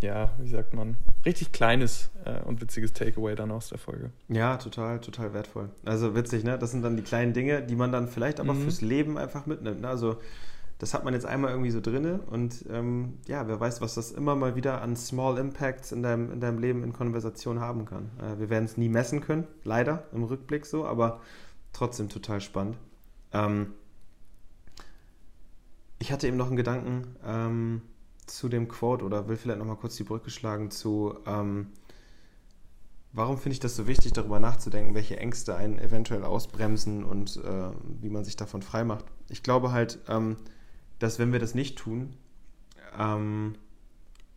ja, 0.00 0.32
wie 0.38 0.48
sagt 0.48 0.72
man, 0.74 0.96
richtig 1.24 1.52
kleines 1.52 2.10
äh, 2.24 2.40
und 2.44 2.60
witziges 2.60 2.92
Takeaway 2.92 3.34
dann 3.34 3.50
aus 3.50 3.68
der 3.68 3.78
Folge. 3.78 4.10
Ja, 4.28 4.56
total, 4.56 5.00
total 5.00 5.34
wertvoll. 5.34 5.70
Also 5.84 6.14
witzig, 6.14 6.44
ne? 6.44 6.58
Das 6.58 6.70
sind 6.70 6.82
dann 6.82 6.96
die 6.96 7.02
kleinen 7.02 7.32
Dinge, 7.32 7.62
die 7.62 7.76
man 7.76 7.92
dann 7.92 8.08
vielleicht 8.08 8.40
aber 8.40 8.54
mhm. 8.54 8.62
fürs 8.62 8.80
Leben 8.80 9.18
einfach 9.18 9.46
mitnimmt. 9.46 9.80
Ne? 9.80 9.88
Also 9.88 10.16
das 10.78 10.92
hat 10.92 11.04
man 11.04 11.14
jetzt 11.14 11.26
einmal 11.26 11.50
irgendwie 11.50 11.70
so 11.70 11.80
drinne 11.80 12.20
und 12.30 12.64
ähm, 12.68 13.18
ja, 13.26 13.46
wer 13.46 13.60
weiß, 13.60 13.80
was 13.80 13.94
das 13.94 14.10
immer 14.10 14.34
mal 14.34 14.56
wieder 14.56 14.82
an 14.82 14.96
Small 14.96 15.38
Impacts 15.38 15.92
in 15.92 16.02
deinem, 16.02 16.32
in 16.32 16.40
deinem 16.40 16.58
Leben 16.58 16.82
in 16.82 16.92
Konversation 16.92 17.60
haben 17.60 17.84
kann. 17.84 18.10
Äh, 18.20 18.38
wir 18.40 18.50
werden 18.50 18.64
es 18.64 18.76
nie 18.76 18.88
messen 18.88 19.20
können, 19.20 19.46
leider 19.62 20.04
im 20.12 20.24
Rückblick 20.24 20.66
so, 20.66 20.84
aber 20.84 21.20
trotzdem 21.72 22.08
total 22.08 22.40
spannend. 22.40 22.76
Ähm, 23.32 23.72
ich 25.98 26.12
hatte 26.12 26.26
eben 26.26 26.36
noch 26.36 26.48
einen 26.48 26.56
Gedanken 26.56 27.16
ähm, 27.24 27.82
zu 28.26 28.48
dem 28.48 28.68
Quote 28.68 29.04
oder 29.04 29.28
will 29.28 29.36
vielleicht 29.36 29.58
nochmal 29.58 29.76
kurz 29.76 29.96
die 29.96 30.04
Brücke 30.04 30.30
schlagen 30.30 30.70
zu, 30.70 31.14
ähm, 31.26 31.68
warum 33.12 33.38
finde 33.38 33.54
ich 33.54 33.60
das 33.60 33.76
so 33.76 33.86
wichtig, 33.86 34.12
darüber 34.12 34.40
nachzudenken, 34.40 34.94
welche 34.94 35.18
Ängste 35.18 35.54
einen 35.56 35.78
eventuell 35.78 36.24
ausbremsen 36.24 37.04
und 37.04 37.36
äh, 37.36 37.70
wie 38.00 38.10
man 38.10 38.24
sich 38.24 38.36
davon 38.36 38.60
frei 38.60 38.84
macht. 38.84 39.04
Ich 39.28 39.42
glaube 39.42 39.72
halt, 39.72 40.00
ähm, 40.08 40.36
dass 40.98 41.18
wenn 41.18 41.32
wir 41.32 41.40
das 41.40 41.54
nicht 41.54 41.78
tun, 41.78 42.14
ähm, 42.98 43.54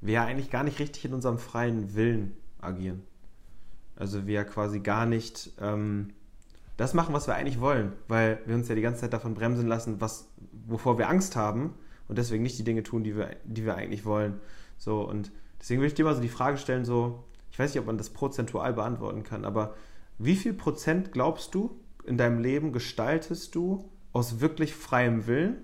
wir 0.02 0.14
ja 0.16 0.26
eigentlich 0.26 0.50
gar 0.50 0.64
nicht 0.64 0.80
richtig 0.80 1.06
in 1.06 1.14
unserem 1.14 1.38
freien 1.38 1.96
Willen 1.96 2.36
agieren. 2.60 3.04
Also 3.96 4.28
wir 4.28 4.44
quasi 4.44 4.80
gar 4.80 5.06
nicht 5.06 5.52
ähm, 5.60 6.14
das 6.78 6.94
machen, 6.94 7.14
was 7.14 7.28
wir 7.28 7.36
eigentlich 7.36 7.60
wollen, 7.60 7.94
weil 8.08 8.40
wir 8.46 8.56
uns 8.56 8.68
ja 8.68 8.76
die 8.76 8.82
ganze 8.82 9.02
Zeit 9.02 9.14
davon 9.14 9.34
bremsen 9.34 9.68
lassen, 9.68 10.00
was, 10.00 10.30
wovor 10.68 10.98
wir 10.98 11.10
Angst 11.10 11.36
haben 11.36 11.74
und 12.08 12.18
deswegen 12.18 12.44
nicht 12.44 12.60
die 12.60 12.64
Dinge 12.64 12.84
tun, 12.84 13.04
die 13.04 13.16
wir, 13.16 13.36
die 13.44 13.66
wir 13.66 13.76
eigentlich 13.76 14.06
wollen. 14.06 14.40
So, 14.78 15.02
und 15.02 15.32
deswegen 15.60 15.82
will 15.82 15.88
ich 15.88 15.96
dir 15.96 16.06
mal 16.06 16.16
so 16.16 16.22
die 16.22 16.30
Frage 16.30 16.58
stellen, 16.58 16.86
so, 16.86 17.24
ich 17.52 17.58
weiß 17.58 17.74
nicht, 17.74 17.80
ob 17.80 17.88
man 17.88 17.98
das 17.98 18.12
prozentual 18.12 18.74
beantworten 18.74 19.24
kann, 19.24 19.46
aber 19.46 19.74
wie 20.20 20.36
viel 20.36 20.54
Prozent 20.54 21.12
glaubst 21.12 21.56
du 21.56 21.80
in 22.06 22.18
deinem 22.18 22.40
Leben 22.40 22.72
gestaltest 22.72 23.56
du 23.56 23.90
aus 24.14 24.40
wirklich 24.40 24.76
freiem 24.76 25.26
Willen 25.26 25.58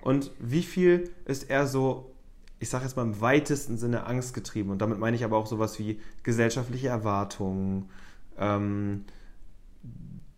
und 0.00 0.30
wie 0.38 0.62
viel 0.62 1.10
ist 1.24 1.50
er 1.50 1.66
so, 1.66 2.14
ich 2.58 2.68
sage 2.68 2.84
jetzt 2.84 2.96
mal 2.96 3.02
im 3.02 3.20
weitesten 3.20 3.78
Sinne 3.78 4.06
angstgetrieben? 4.06 4.70
Und 4.70 4.78
damit 4.78 4.98
meine 4.98 5.16
ich 5.16 5.24
aber 5.24 5.36
auch 5.36 5.46
sowas 5.46 5.78
wie 5.78 6.00
gesellschaftliche 6.22 6.88
Erwartungen, 6.88 7.90
ähm, 8.38 9.04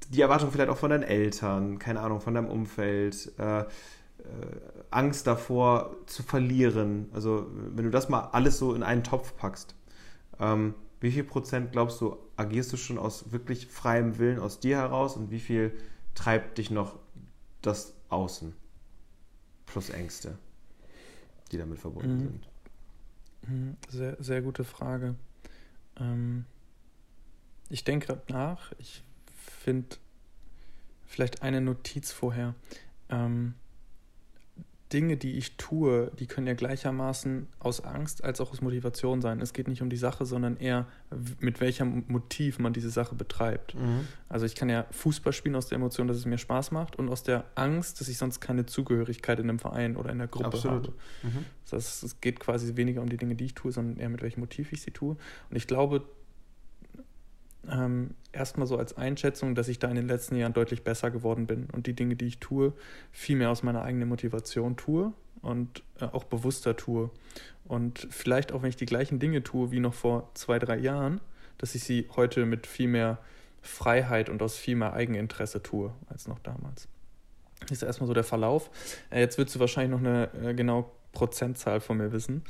die 0.09 0.23
Erwartung 0.23 0.51
vielleicht 0.51 0.71
auch 0.71 0.77
von 0.77 0.91
deinen 0.91 1.05
Eltern, 1.05 1.79
keine 1.79 2.01
Ahnung, 2.01 2.21
von 2.21 2.35
deinem 2.35 2.49
Umfeld, 2.49 3.33
äh, 3.39 3.61
äh, 3.61 3.65
Angst 4.91 5.27
davor 5.27 5.97
zu 6.07 6.23
verlieren. 6.23 7.09
Also 7.13 7.47
wenn 7.53 7.85
du 7.85 7.91
das 7.91 8.09
mal 8.09 8.31
alles 8.33 8.59
so 8.59 8.75
in 8.75 8.83
einen 8.83 9.05
Topf 9.05 9.37
packst, 9.37 9.77
ähm, 10.41 10.75
wie 11.01 11.13
viel 11.13 11.25
Prozent 11.25 11.73
glaubst 11.73 12.01
du, 12.01 12.17
agierst 12.37 12.73
du 12.73 12.77
schon 12.77 12.99
aus 12.99 13.31
wirklich 13.33 13.69
freiem 13.69 14.19
Willen 14.19 14.41
aus 14.41 14.59
dir 14.59 14.79
heraus 14.79 15.17
und 15.17 15.31
wie 15.31 15.41
viel 15.41 15.73
treibt 16.15 16.59
dich 16.59 16.71
noch 16.71 16.99
das 17.63 17.95
Außen 18.09 18.60
plus 19.71 19.91
Ängste, 19.91 20.37
die 21.53 21.59
damit 21.59 21.79
verbunden 21.79 22.17
mhm. 22.17 22.21
sind? 22.21 22.49
Mhm. 23.47 23.77
Sehr, 23.89 24.17
sehr 24.23 24.43
gute 24.43 24.65
Frage. 24.65 25.15
Ähm, 25.97 26.45
ich 27.69 27.85
denke 27.85 28.07
gerade 28.07 28.33
nach. 28.33 28.73
Ich 28.79 29.03
finde 29.35 29.97
vielleicht 31.07 31.43
eine 31.43 31.61
Notiz 31.61 32.13
vorher. 32.13 32.55
Ähm, 33.09 33.55
Dinge, 34.93 35.17
die 35.17 35.37
ich 35.39 35.57
tue, 35.57 36.11
die 36.19 36.27
können 36.27 36.47
ja 36.47 36.55
gleichermaßen 36.55 37.47
aus 37.59 37.81
Angst 37.81 38.25
als 38.25 38.41
auch 38.41 38.51
aus 38.51 38.61
Motivation 38.61 39.21
sein. 39.21 39.41
Es 39.41 39.53
geht 39.53 39.69
nicht 39.69 39.83
um 39.83 39.91
die 39.91 39.97
Sache, 39.97 40.27
sondern 40.27 40.57
eher 40.57 40.87
mit 41.39 41.61
welchem 41.61 42.05
Motiv 42.09 42.59
man 42.59 42.73
diese 42.73 42.91
Sache 42.91 43.15
betreibt. 43.15 43.75
Mhm. 43.75 44.09
Also 44.29 44.47
ich 44.47 44.55
kann 44.55 44.69
ja 44.69 44.87
Fußball 44.91 45.33
spielen 45.33 45.55
aus 45.55 45.69
der 45.69 45.77
Emotion, 45.77 46.09
dass 46.09 46.17
es 46.17 46.27
mir 46.27 46.39
Spaß 46.39 46.73
macht 46.73 46.97
und 46.97 47.09
aus 47.09 47.23
der 47.23 47.45
Angst, 47.55 48.01
dass 48.01 48.09
ich 48.09 48.19
sonst 48.19 48.41
keine 48.41 48.67
Zugehörigkeit 48.67 49.39
in 49.39 49.49
einem 49.49 49.59
Verein 49.59 49.97
oder 49.97 50.11
in 50.11 50.19
der 50.19 50.29
Gruppe 50.29 50.47
Absolut. 50.47 50.89
habe. 50.89 50.97
Mhm. 51.23 51.45
Das 51.65 51.73
heißt, 51.73 52.03
es 52.05 52.21
geht 52.21 52.41
quasi 52.41 52.75
weniger 52.77 53.01
um 53.01 53.09
die 53.09 53.17
Dinge, 53.17 53.37
die 53.37 53.45
ich 53.45 53.55
tue, 53.55 53.71
sondern 53.71 53.99
eher 53.99 54.09
mit 54.09 54.23
welchem 54.23 54.41
Motiv 54.41 54.73
ich 54.73 54.83
sie 54.83 54.91
tue. 54.91 55.17
Und 55.51 55.57
ich 55.57 55.67
glaube, 55.67 56.03
ähm, 57.69 58.15
erstmal 58.33 58.67
so 58.67 58.77
als 58.77 58.97
Einschätzung, 58.97 59.55
dass 59.55 59.69
ich 59.69 59.79
da 59.79 59.89
in 59.89 59.97
den 59.97 60.07
letzten 60.07 60.37
Jahren 60.37 60.53
deutlich 60.53 60.83
besser 60.83 61.11
geworden 61.11 61.47
bin 61.47 61.69
und 61.73 61.87
die 61.87 61.95
Dinge, 61.95 62.17
die 62.17 62.27
ich 62.27 62.39
tue, 62.39 62.73
viel 63.13 63.37
mehr 63.37 63.51
aus 63.51 63.63
meiner 63.63 63.83
eigenen 63.83 64.09
Motivation 64.09 64.77
tue 64.77 65.13
und 65.43 65.83
äh, 66.01 66.05
auch 66.05 66.25
bewusster 66.25 66.77
tue. 66.77 67.11
Und 67.65 68.09
vielleicht 68.11 68.53
auch, 68.53 68.63
wenn 68.63 68.71
ich 68.71 68.77
die 68.77 68.87
gleichen 68.87 69.19
Dinge 69.19 69.43
tue 69.43 69.71
wie 69.71 69.81
noch 69.81 69.95
vor 69.95 70.31
zwei, 70.35 70.59
drei 70.59 70.79
Jahren, 70.79 71.21
dass 71.59 71.75
ich 71.75 71.85
sie 71.85 72.09
heute 72.17 72.47
mit 72.47 72.67
viel 72.67 72.89
mehr 72.89 73.19
Freiheit 73.63 74.31
und 74.31 74.43
aus 74.43 74.57
viel 74.57 74.77
mehr 74.77 74.95
Eigeninteresse 74.95 75.63
tue 75.63 75.93
als 76.09 76.27
noch 76.27 76.39
damals. 76.39 76.89
Das 77.61 77.73
ist 77.73 77.83
erstmal 77.83 78.07
so 78.07 78.15
der 78.15 78.25
Verlauf. 78.25 78.71
Äh, 79.11 79.21
jetzt 79.21 79.39
würdest 79.39 79.57
du 79.57 79.61
wahrscheinlich 79.61 79.91
noch 79.91 80.07
eine 80.07 80.31
äh, 80.43 80.55
genau 80.55 80.91
Prozentzahl 81.13 81.81
von 81.81 81.97
mir 81.97 82.13
wissen. 82.13 82.43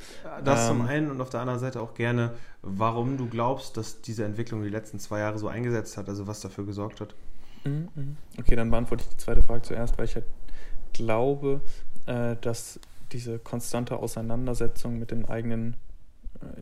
Das 0.43 0.69
ähm, 0.69 0.77
zum 0.77 0.87
einen 0.87 1.11
und 1.11 1.21
auf 1.21 1.29
der 1.29 1.41
anderen 1.41 1.59
Seite 1.59 1.81
auch 1.81 1.93
gerne, 1.93 2.31
warum 2.61 3.17
du 3.17 3.27
glaubst, 3.27 3.77
dass 3.77 4.01
diese 4.01 4.23
Entwicklung 4.23 4.63
die 4.63 4.69
letzten 4.69 4.99
zwei 4.99 5.19
Jahre 5.19 5.39
so 5.39 5.47
eingesetzt 5.47 5.97
hat, 5.97 6.07
also 6.09 6.27
was 6.27 6.41
dafür 6.41 6.65
gesorgt 6.65 7.01
hat. 7.01 7.15
Mhm, 7.65 7.89
mhm. 7.95 8.17
Okay, 8.39 8.55
dann 8.55 8.69
beantworte 8.69 9.03
ich 9.03 9.09
die 9.09 9.17
zweite 9.17 9.41
Frage 9.41 9.63
zuerst, 9.63 9.97
weil 9.97 10.05
ich 10.05 10.15
halt 10.15 10.25
glaube, 10.93 11.61
äh, 12.05 12.35
dass 12.41 12.79
diese 13.11 13.39
konstante 13.39 13.97
Auseinandersetzung 13.97 14.99
mit 14.99 15.11
den 15.11 15.25
eigenen 15.25 15.75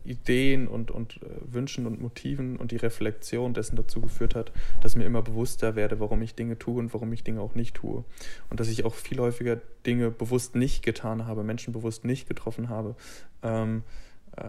Ideen 0.03 0.67
und, 0.67 0.91
und 0.91 1.21
äh, 1.21 1.27
Wünschen 1.41 1.85
und 1.85 2.01
Motiven 2.01 2.57
und 2.57 2.71
die 2.71 2.77
Reflexion 2.77 3.53
dessen 3.53 3.75
dazu 3.75 4.01
geführt 4.01 4.35
hat, 4.35 4.51
dass 4.81 4.95
mir 4.95 5.05
immer 5.05 5.21
bewusster 5.21 5.75
werde, 5.75 5.99
warum 5.99 6.21
ich 6.21 6.35
Dinge 6.35 6.57
tue 6.57 6.79
und 6.79 6.93
warum 6.93 7.11
ich 7.13 7.23
Dinge 7.23 7.41
auch 7.41 7.55
nicht 7.55 7.75
tue. 7.75 8.03
Und 8.49 8.59
dass 8.59 8.69
ich 8.69 8.85
auch 8.85 8.95
viel 8.95 9.19
häufiger 9.19 9.57
Dinge 9.85 10.11
bewusst 10.11 10.55
nicht 10.55 10.83
getan 10.83 11.25
habe, 11.25 11.43
Menschen 11.43 11.73
bewusst 11.73 12.05
nicht 12.05 12.27
getroffen 12.27 12.69
habe, 12.69 12.95
ähm, 13.43 13.83
äh, 14.35 14.43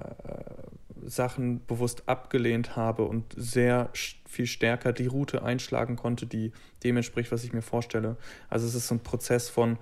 Sachen 1.07 1.65
bewusst 1.67 2.09
abgelehnt 2.09 2.77
habe 2.77 3.05
und 3.05 3.25
sehr 3.37 3.89
viel 4.29 4.47
stärker 4.47 4.93
die 4.93 5.07
Route 5.07 5.43
einschlagen 5.43 5.97
konnte, 5.97 6.27
die 6.27 6.53
dem 6.85 6.97
entspricht, 6.97 7.33
was 7.33 7.43
ich 7.43 7.53
mir 7.53 7.63
vorstelle. 7.63 8.17
Also 8.51 8.67
es 8.67 8.75
ist 8.75 8.89
so 8.89 8.97
ein 8.97 9.01
Prozess 9.01 9.49
von 9.49 9.79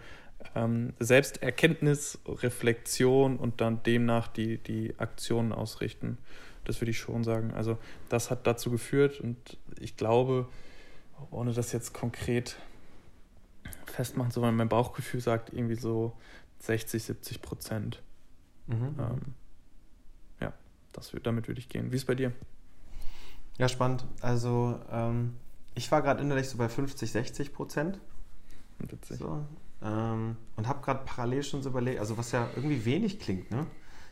ähm, 0.54 0.92
Selbsterkenntnis, 0.98 2.18
Reflexion 2.26 3.36
und 3.36 3.60
dann 3.60 3.82
demnach 3.82 4.28
die, 4.28 4.58
die 4.58 4.94
Aktionen 4.98 5.52
ausrichten. 5.52 6.18
Das 6.64 6.80
würde 6.80 6.90
ich 6.90 6.98
schon 6.98 7.24
sagen. 7.24 7.52
Also 7.54 7.78
das 8.08 8.30
hat 8.30 8.46
dazu 8.46 8.70
geführt 8.70 9.20
und 9.20 9.56
ich 9.80 9.96
glaube, 9.96 10.48
ohne 11.30 11.52
das 11.52 11.72
jetzt 11.72 11.94
konkret 11.94 12.56
festmachen 13.86 14.30
zu 14.30 14.40
wollen, 14.42 14.54
mein 14.54 14.68
Bauchgefühl 14.68 15.20
sagt 15.20 15.52
irgendwie 15.52 15.74
so 15.74 16.16
60, 16.60 17.02
70 17.02 17.42
Prozent. 17.42 18.02
Mhm. 18.66 18.96
Ähm, 18.98 19.20
ja, 20.40 20.52
das, 20.92 21.12
damit 21.22 21.48
würde 21.48 21.60
ich 21.60 21.68
gehen. 21.68 21.90
Wie 21.90 21.96
ist 21.96 22.02
es 22.02 22.06
bei 22.06 22.14
dir? 22.14 22.32
Ja, 23.56 23.68
spannend. 23.68 24.04
Also 24.20 24.78
ähm, 24.90 25.34
ich 25.74 25.90
war 25.90 26.02
gerade 26.02 26.20
innerlich 26.20 26.48
so 26.48 26.58
bei 26.58 26.68
50, 26.68 27.10
60 27.10 27.52
Prozent. 27.52 27.98
Witzig. 28.78 29.18
So, 29.18 29.44
ähm, 29.82 30.36
und 30.56 30.68
habe 30.68 30.82
gerade 30.82 31.04
parallel 31.04 31.42
schon 31.42 31.62
so 31.62 31.70
überlegt, 31.70 32.00
also 32.00 32.18
was 32.18 32.32
ja 32.32 32.48
irgendwie 32.56 32.84
wenig 32.84 33.20
klingt, 33.20 33.50
ne? 33.50 33.66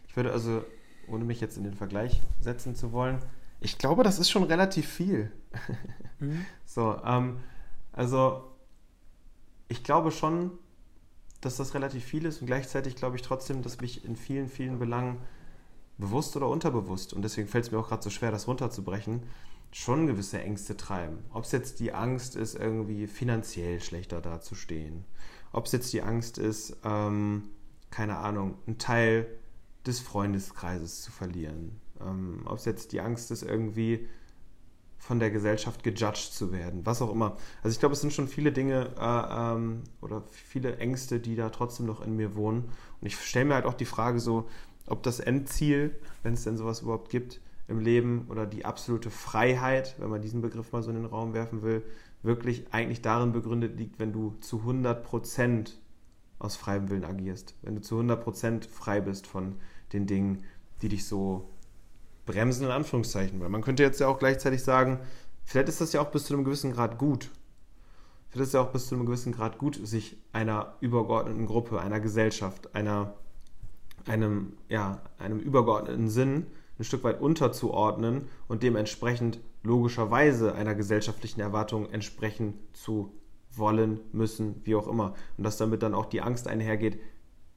Ich 0.08 0.16
würde 0.16 0.32
also, 0.32 0.64
ohne 1.08 1.24
mich 1.24 1.40
jetzt 1.40 1.56
in 1.56 1.64
den 1.64 1.74
Vergleich 1.74 2.22
setzen 2.40 2.74
zu 2.74 2.92
wollen, 2.92 3.18
ich 3.60 3.78
glaube, 3.78 4.02
das 4.02 4.18
ist 4.18 4.30
schon 4.30 4.44
relativ 4.44 4.88
viel. 4.88 5.32
Mhm. 6.18 6.46
so, 6.64 6.98
ähm, 7.04 7.40
also 7.92 8.50
ich 9.68 9.84
glaube 9.84 10.10
schon, 10.10 10.52
dass 11.42 11.56
das 11.56 11.74
relativ 11.74 12.02
viel 12.02 12.24
ist 12.24 12.40
und 12.40 12.46
gleichzeitig 12.46 12.96
glaube 12.96 13.16
ich 13.16 13.22
trotzdem, 13.22 13.60
dass 13.60 13.82
mich 13.82 14.02
in 14.06 14.16
vielen, 14.16 14.48
vielen 14.48 14.78
Belangen 14.78 15.18
bewusst 15.98 16.36
oder 16.36 16.48
unterbewusst, 16.48 17.12
und 17.12 17.20
deswegen 17.20 17.48
fällt 17.48 17.64
es 17.66 17.70
mir 17.70 17.78
auch 17.78 17.88
gerade 17.88 18.02
so 18.02 18.08
schwer, 18.10 18.30
das 18.30 18.48
runterzubrechen, 18.48 19.24
schon 19.72 20.06
gewisse 20.06 20.40
Ängste 20.40 20.76
treiben. 20.76 21.18
Ob 21.32 21.44
es 21.44 21.52
jetzt 21.52 21.80
die 21.80 21.92
Angst 21.92 22.36
ist, 22.36 22.54
irgendwie 22.54 23.06
finanziell 23.06 23.80
schlechter 23.80 24.20
dazustehen, 24.20 25.04
ob 25.56 25.64
es 25.64 25.72
jetzt 25.72 25.92
die 25.94 26.02
Angst 26.02 26.36
ist, 26.36 26.76
ähm, 26.84 27.44
keine 27.90 28.18
Ahnung, 28.18 28.58
einen 28.66 28.76
Teil 28.76 29.26
des 29.86 30.00
Freundeskreises 30.00 31.00
zu 31.00 31.10
verlieren. 31.10 31.80
Ähm, 31.98 32.42
ob 32.44 32.58
es 32.58 32.66
jetzt 32.66 32.92
die 32.92 33.00
Angst 33.00 33.30
ist, 33.30 33.42
irgendwie 33.42 34.06
von 34.98 35.18
der 35.18 35.30
Gesellschaft 35.30 35.82
gejudged 35.82 36.34
zu 36.34 36.52
werden, 36.52 36.84
was 36.84 37.00
auch 37.00 37.10
immer. 37.10 37.38
Also 37.62 37.72
ich 37.74 37.80
glaube, 37.80 37.94
es 37.94 38.02
sind 38.02 38.12
schon 38.12 38.28
viele 38.28 38.52
Dinge 38.52 38.90
äh, 39.00 39.54
ähm, 39.54 39.84
oder 40.02 40.22
viele 40.30 40.76
Ängste, 40.76 41.20
die 41.20 41.36
da 41.36 41.48
trotzdem 41.48 41.86
noch 41.86 42.02
in 42.02 42.16
mir 42.16 42.36
wohnen. 42.36 42.64
Und 43.00 43.06
ich 43.06 43.16
stelle 43.16 43.46
mir 43.46 43.54
halt 43.54 43.64
auch 43.64 43.74
die 43.74 43.86
Frage 43.86 44.20
so, 44.20 44.50
ob 44.86 45.02
das 45.04 45.20
Endziel, 45.20 45.98
wenn 46.22 46.34
es 46.34 46.44
denn 46.44 46.58
sowas 46.58 46.82
überhaupt 46.82 47.08
gibt, 47.08 47.40
im 47.66 47.80
Leben 47.80 48.26
oder 48.28 48.44
die 48.44 48.66
absolute 48.66 49.10
Freiheit, 49.10 49.96
wenn 49.98 50.10
man 50.10 50.20
diesen 50.20 50.42
Begriff 50.42 50.70
mal 50.72 50.82
so 50.82 50.90
in 50.90 50.96
den 50.96 51.06
Raum 51.06 51.32
werfen 51.32 51.62
will, 51.62 51.82
wirklich 52.22 52.66
eigentlich 52.72 53.02
darin 53.02 53.32
begründet 53.32 53.78
liegt, 53.78 53.98
wenn 53.98 54.12
du 54.12 54.34
zu 54.40 54.58
100% 54.58 55.72
aus 56.38 56.56
freiem 56.56 56.90
Willen 56.90 57.04
agierst. 57.04 57.54
Wenn 57.62 57.76
du 57.76 57.80
zu 57.80 57.98
100% 57.98 58.68
frei 58.68 59.00
bist 59.00 59.26
von 59.26 59.56
den 59.92 60.06
Dingen, 60.06 60.44
die 60.82 60.88
dich 60.88 61.06
so 61.06 61.48
bremsen, 62.26 62.64
in 62.64 62.72
Anführungszeichen. 62.72 63.40
Weil 63.40 63.48
man 63.48 63.62
könnte 63.62 63.82
jetzt 63.82 64.00
ja 64.00 64.08
auch 64.08 64.18
gleichzeitig 64.18 64.62
sagen, 64.62 65.00
vielleicht 65.44 65.68
ist 65.68 65.80
das 65.80 65.92
ja 65.92 66.00
auch 66.00 66.10
bis 66.10 66.24
zu 66.24 66.34
einem 66.34 66.44
gewissen 66.44 66.72
Grad 66.72 66.98
gut. 66.98 67.30
Vielleicht 68.28 68.42
ist 68.42 68.48
es 68.48 68.54
ja 68.54 68.60
auch 68.60 68.72
bis 68.72 68.88
zu 68.88 68.94
einem 68.94 69.06
gewissen 69.06 69.32
Grad 69.32 69.58
gut, 69.58 69.78
sich 69.86 70.16
einer 70.32 70.74
übergeordneten 70.80 71.46
Gruppe, 71.46 71.80
einer 71.80 72.00
Gesellschaft, 72.00 72.74
einer, 72.74 73.14
einem, 74.06 74.54
ja, 74.68 75.00
einem 75.18 75.38
übergeordneten 75.38 76.08
Sinn 76.08 76.46
ein 76.78 76.84
Stück 76.84 77.04
weit 77.04 77.20
unterzuordnen 77.20 78.28
und 78.48 78.62
dementsprechend 78.62 79.40
logischerweise 79.66 80.54
einer 80.54 80.74
gesellschaftlichen 80.74 81.40
Erwartung 81.40 81.90
entsprechen 81.90 82.54
zu 82.72 83.12
wollen, 83.52 84.00
müssen, 84.12 84.60
wie 84.64 84.74
auch 84.74 84.88
immer. 84.88 85.14
Und 85.36 85.44
dass 85.44 85.56
damit 85.56 85.82
dann 85.82 85.94
auch 85.94 86.06
die 86.06 86.22
Angst 86.22 86.46
einhergeht, 86.46 87.00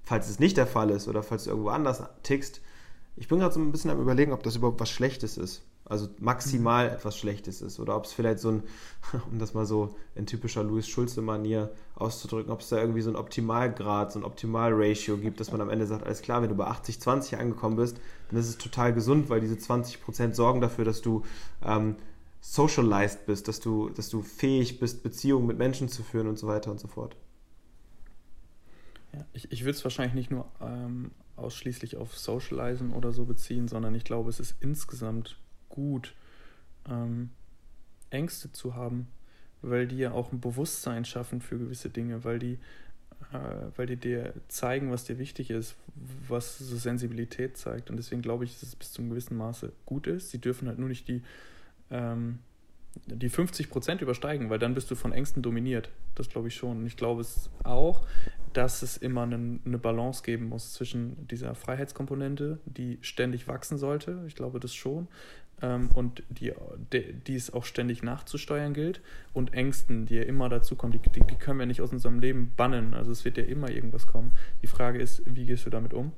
falls 0.02 0.30
es 0.30 0.40
nicht 0.40 0.58
der 0.58 0.68
Fall 0.68 0.90
ist 0.90 1.08
oder 1.08 1.24
falls 1.24 1.44
du 1.44 1.52
irgendwo 1.52 1.70
anders 1.70 2.04
tickst. 2.24 2.62
Ich 3.16 3.28
bin 3.28 3.40
gerade 3.40 3.54
so 3.54 3.60
ein 3.60 3.72
bisschen 3.72 3.92
am 3.92 4.02
Überlegen, 4.02 4.34
ob 4.34 4.44
das 4.44 4.56
überhaupt 4.56 4.80
was 4.80 4.90
Schlechtes 4.90 5.38
ist 5.38 5.64
also 5.90 6.08
maximal 6.20 6.88
etwas 6.88 7.18
Schlechtes 7.18 7.62
ist. 7.62 7.80
Oder 7.80 7.98
ob 7.98 8.06
es 8.06 8.14
vielleicht 8.14 8.40
so 8.40 8.52
ein, 8.52 8.64
um 9.32 9.40
das 9.40 9.54
mal 9.54 9.66
so 9.66 9.96
in 10.16 10.28
typischer 10.28 10.64
Louis 10.64 10.88
Schulze-Manier 10.88 11.72
auszudrücken, 11.96 12.52
ob 12.52 12.62
es 12.62 12.70
da 12.70 12.78
irgendwie 12.78 13.02
so 13.02 13.10
ein 13.10 13.16
Optimalgrad, 13.16 14.14
so 14.14 14.20
ein 14.20 14.24
Optimalratio 14.24 15.18
gibt, 15.18 15.40
dass 15.40 15.52
man 15.52 15.62
am 15.62 15.70
Ende 15.70 15.88
sagt, 15.88 16.06
alles 16.06 16.22
klar, 16.22 16.42
wenn 16.42 16.50
du 16.50 16.56
bei 16.56 16.68
80-20 16.68 17.38
angekommen 17.38 17.76
bist, 17.76 17.98
dann 18.30 18.40
ist 18.40 18.48
es 18.48 18.58
total 18.58 18.94
gesund, 18.94 19.30
weil 19.30 19.42
diese 19.42 19.56
20% 19.56 20.36
sorgen 20.36 20.62
dafür, 20.62 20.86
dass 20.86 21.02
du 21.02 21.24
ähm, 21.66 21.96
socialized 22.40 23.26
bist, 23.26 23.48
dass 23.48 23.60
du, 23.60 23.90
dass 23.90 24.10
du 24.10 24.22
fähig 24.22 24.80
bist, 24.80 25.02
Beziehungen 25.02 25.48
mit 25.48 25.58
Menschen 25.58 25.90
zu 25.90 26.04
führen 26.04 26.28
und 26.28 26.38
so 26.38 26.48
weiter 26.48 26.70
und 26.72 26.80
so 26.80 26.88
fort. 26.88 27.18
Ja, 29.12 29.26
ich, 29.34 29.52
ich 29.52 29.62
würde 29.62 29.72
es 29.72 29.84
wahrscheinlich 29.84 30.14
nicht 30.14 30.30
nur 30.30 30.46
ähm, 30.62 31.12
ausschließlich 31.36 31.98
auf 31.98 32.16
Socializen 32.16 32.94
oder 32.94 33.12
so 33.12 33.26
beziehen, 33.26 33.68
sondern 33.68 33.96
ich 33.96 34.04
glaube, 34.04 34.30
es 34.30 34.40
ist 34.40 34.56
insgesamt 34.60 35.38
gut, 35.70 36.14
ähm, 36.90 37.30
Ängste 38.10 38.52
zu 38.52 38.76
haben, 38.76 39.08
weil 39.62 39.88
die 39.88 39.98
ja 39.98 40.12
auch 40.12 40.32
ein 40.32 40.40
Bewusstsein 40.40 41.06
schaffen 41.06 41.42
für 41.42 41.58
gewisse 41.58 41.90
Dinge, 41.90 42.24
weil 42.24 42.40
die, 42.40 42.58
äh, 43.34 43.70
weil 43.76 43.86
die 43.86 43.98
dir 43.98 44.34
zeigen, 44.48 44.92
was 44.92 45.06
dir 45.06 45.20
wichtig 45.20 45.50
ist, 45.50 45.76
was 46.28 46.58
so 46.58 46.78
Sensibilität 46.78 47.58
zeigt. 47.58 47.90
Und 47.90 47.98
deswegen 47.98 48.22
glaube 48.22 48.46
ich, 48.46 48.54
dass 48.54 48.64
es 48.64 48.76
bis 48.76 48.92
zum 48.92 49.10
gewissen 49.10 49.38
Maße 49.38 49.72
gut 49.86 50.08
ist. 50.08 50.32
Sie 50.32 50.40
dürfen 50.40 50.68
halt 50.68 50.80
nur 50.80 50.90
nicht 50.90 51.08
die, 51.08 51.22
ähm, 51.92 52.40
die 53.06 53.30
50 53.30 53.70
Prozent 53.70 54.02
übersteigen, 54.02 54.50
weil 54.50 54.60
dann 54.60 54.74
bist 54.74 54.90
du 54.92 54.96
von 54.96 55.12
Ängsten 55.12 55.42
dominiert. 55.42 55.90
Das 56.16 56.30
glaube 56.30 56.48
ich 56.48 56.56
schon. 56.56 56.78
Und 56.78 56.86
ich 56.86 56.98
glaube 56.98 57.22
es 57.22 57.50
auch, 57.64 58.06
dass 58.54 58.82
es 58.82 58.98
immer 58.98 59.24
eine, 59.24 59.60
eine, 59.66 59.78
Balance 59.78 60.24
geben 60.24 60.50
muss 60.50 60.74
zwischen 60.74 61.28
dieser 61.28 61.56
Freiheitskomponente, 61.56 62.60
die 62.66 62.98
ständig 63.02 63.48
wachsen 63.48 63.78
sollte. 63.78 64.24
Ich 64.28 64.36
glaube 64.36 64.60
das 64.60 64.74
schon. 64.74 65.08
Ähm, 65.62 65.90
und 65.94 66.24
die, 66.30 66.54
die, 66.94 67.14
die 67.14 67.36
es 67.36 67.54
auch 67.54 67.64
ständig 67.64 68.04
nachzusteuern 68.04 68.74
gilt. 68.74 69.02
Und 69.34 69.54
Ängsten, 69.54 70.06
die 70.06 70.16
ja 70.16 70.24
immer 70.24 70.50
dazu 70.50 70.76
kommen, 70.76 70.94
die, 70.94 71.00
die, 71.00 71.26
die 71.26 71.36
können 71.36 71.60
wir 71.60 71.66
nicht 71.66 71.82
aus 71.82 71.92
unserem 71.92 72.20
Leben 72.20 72.54
bannen. 72.56 72.94
Also 72.94 73.12
es 73.12 73.24
wird 73.26 73.38
ja 73.38 73.44
immer 73.44 73.70
irgendwas 73.70 74.08
kommen. 74.08 74.32
Die 74.62 74.68
Frage 74.68 75.00
ist, 75.00 75.22
wie 75.26 75.46
gehst 75.46 75.66
du 75.66 75.70
damit 75.70 75.94
um? 75.94 76.12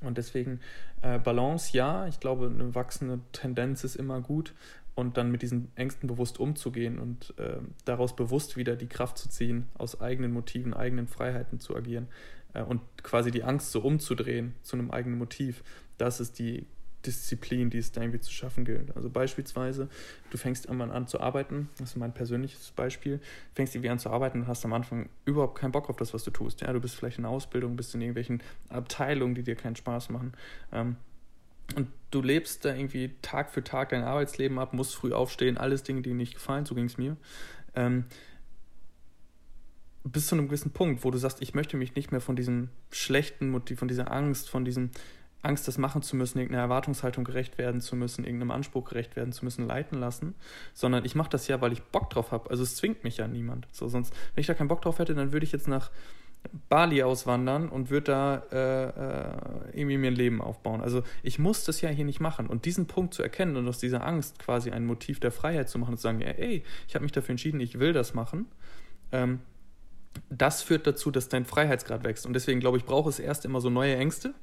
Und 0.00 0.16
deswegen 0.16 0.60
äh, 1.02 1.18
Balance, 1.18 1.76
ja, 1.76 2.06
ich 2.06 2.20
glaube, 2.20 2.46
eine 2.46 2.74
wachsende 2.74 3.20
Tendenz 3.32 3.82
ist 3.82 3.96
immer 3.96 4.20
gut 4.20 4.54
und 4.98 5.16
dann 5.16 5.30
mit 5.30 5.42
diesen 5.42 5.70
Ängsten 5.76 6.08
bewusst 6.08 6.40
umzugehen 6.40 6.98
und 6.98 7.32
äh, 7.38 7.58
daraus 7.84 8.16
bewusst 8.16 8.56
wieder 8.56 8.74
die 8.74 8.88
Kraft 8.88 9.16
zu 9.16 9.28
ziehen, 9.28 9.68
aus 9.74 10.00
eigenen 10.00 10.32
Motiven, 10.32 10.74
eigenen 10.74 11.06
Freiheiten 11.06 11.60
zu 11.60 11.76
agieren 11.76 12.08
äh, 12.52 12.62
und 12.62 12.80
quasi 13.04 13.30
die 13.30 13.44
Angst 13.44 13.70
so 13.70 13.80
umzudrehen 13.80 14.54
zu 14.62 14.76
einem 14.76 14.90
eigenen 14.90 15.16
Motiv. 15.16 15.62
Das 15.98 16.18
ist 16.18 16.40
die 16.40 16.66
Disziplin, 17.06 17.70
die 17.70 17.78
es 17.78 17.92
da 17.92 18.00
irgendwie 18.00 18.18
zu 18.18 18.32
schaffen 18.32 18.64
gilt. 18.64 18.96
Also 18.96 19.08
beispielsweise, 19.08 19.88
du 20.30 20.36
fängst 20.36 20.66
irgendwann 20.66 20.90
an 20.90 21.06
zu 21.06 21.20
arbeiten, 21.20 21.68
das 21.78 21.90
ist 21.90 21.96
mein 21.96 22.12
persönliches 22.12 22.72
Beispiel, 22.72 23.20
fängst 23.54 23.76
irgendwie 23.76 23.90
an 23.90 24.00
zu 24.00 24.10
arbeiten 24.10 24.40
und 24.40 24.46
hast 24.48 24.64
am 24.64 24.72
Anfang 24.72 25.08
überhaupt 25.24 25.56
keinen 25.60 25.70
Bock 25.70 25.88
auf 25.90 25.96
das, 25.96 26.12
was 26.12 26.24
du 26.24 26.32
tust. 26.32 26.60
Ja, 26.60 26.72
du 26.72 26.80
bist 26.80 26.96
vielleicht 26.96 27.18
in 27.18 27.24
Ausbildung, 27.24 27.76
bist 27.76 27.94
in 27.94 28.00
irgendwelchen 28.00 28.42
Abteilungen, 28.68 29.36
die 29.36 29.44
dir 29.44 29.54
keinen 29.54 29.76
Spaß 29.76 30.10
machen. 30.10 30.32
Ähm, 30.72 30.96
und 31.74 31.88
du 32.10 32.22
lebst 32.22 32.64
da 32.64 32.74
irgendwie 32.74 33.14
Tag 33.22 33.50
für 33.50 33.62
Tag 33.62 33.90
dein 33.90 34.02
Arbeitsleben 34.02 34.58
ab, 34.58 34.72
musst 34.72 34.94
früh 34.94 35.12
aufstehen, 35.12 35.58
alles 35.58 35.82
Dinge, 35.82 36.02
die 36.02 36.14
nicht 36.14 36.34
gefallen, 36.34 36.64
so 36.64 36.74
ging 36.74 36.86
es 36.86 36.98
mir. 36.98 37.16
Ähm, 37.74 38.04
bis 40.04 40.26
zu 40.26 40.34
einem 40.34 40.46
gewissen 40.46 40.70
Punkt, 40.70 41.04
wo 41.04 41.10
du 41.10 41.18
sagst, 41.18 41.42
ich 41.42 41.54
möchte 41.54 41.76
mich 41.76 41.94
nicht 41.94 42.12
mehr 42.12 42.20
von 42.20 42.36
diesem 42.36 42.70
schlechten 42.90 43.50
Motiv, 43.50 43.78
von 43.78 43.88
dieser 43.88 44.10
Angst, 44.10 44.48
von 44.48 44.64
diesem 44.64 44.90
Angst, 45.42 45.68
das 45.68 45.78
machen 45.78 46.02
zu 46.02 46.16
müssen, 46.16 46.38
irgendeiner 46.38 46.64
Erwartungshaltung 46.64 47.24
gerecht 47.24 47.58
werden 47.58 47.80
zu 47.80 47.94
müssen, 47.94 48.24
irgendeinem 48.24 48.50
Anspruch 48.50 48.88
gerecht 48.88 49.14
werden 49.14 49.32
zu 49.32 49.44
müssen, 49.44 49.66
leiten 49.66 49.98
lassen, 49.98 50.34
sondern 50.74 51.04
ich 51.04 51.14
mache 51.14 51.30
das 51.30 51.46
ja, 51.46 51.60
weil 51.60 51.72
ich 51.72 51.82
Bock 51.82 52.10
drauf 52.10 52.32
habe. 52.32 52.50
Also 52.50 52.62
es 52.62 52.76
zwingt 52.76 53.04
mich 53.04 53.18
ja 53.18 53.28
niemand. 53.28 53.68
So, 53.70 53.88
sonst, 53.88 54.12
wenn 54.34 54.40
ich 54.40 54.46
da 54.46 54.54
keinen 54.54 54.68
Bock 54.68 54.82
drauf 54.82 54.98
hätte, 54.98 55.14
dann 55.14 55.32
würde 55.32 55.44
ich 55.44 55.52
jetzt 55.52 55.68
nach 55.68 55.90
Bali 56.68 57.02
auswandern 57.02 57.68
und 57.68 57.90
würde 57.90 58.12
da 58.12 58.42
äh, 58.52 58.84
äh, 58.84 59.78
irgendwie 59.78 59.98
mir 59.98 60.10
ein 60.10 60.16
Leben 60.16 60.40
aufbauen. 60.40 60.80
Also 60.80 61.02
ich 61.22 61.38
muss 61.38 61.64
das 61.64 61.80
ja 61.80 61.88
hier 61.88 62.04
nicht 62.04 62.20
machen. 62.20 62.46
Und 62.46 62.64
diesen 62.64 62.86
Punkt 62.86 63.14
zu 63.14 63.22
erkennen 63.22 63.56
und 63.56 63.68
aus 63.68 63.78
dieser 63.78 64.06
Angst 64.06 64.38
quasi 64.38 64.70
ein 64.70 64.86
Motiv 64.86 65.20
der 65.20 65.32
Freiheit 65.32 65.68
zu 65.68 65.78
machen 65.78 65.92
und 65.92 65.96
zu 65.98 66.02
sagen, 66.02 66.20
ey, 66.20 66.62
ich 66.86 66.94
habe 66.94 67.02
mich 67.02 67.12
dafür 67.12 67.30
entschieden, 67.30 67.60
ich 67.60 67.78
will 67.78 67.92
das 67.92 68.14
machen, 68.14 68.46
ähm, 69.12 69.40
das 70.30 70.62
führt 70.62 70.86
dazu, 70.86 71.10
dass 71.10 71.28
dein 71.28 71.44
Freiheitsgrad 71.44 72.04
wächst. 72.04 72.26
Und 72.26 72.32
deswegen 72.32 72.60
glaube 72.60 72.78
ich, 72.78 72.84
braucht 72.84 73.08
es 73.08 73.18
erst 73.18 73.44
immer 73.44 73.60
so 73.60 73.70
neue 73.70 73.96
Ängste, 73.96 74.34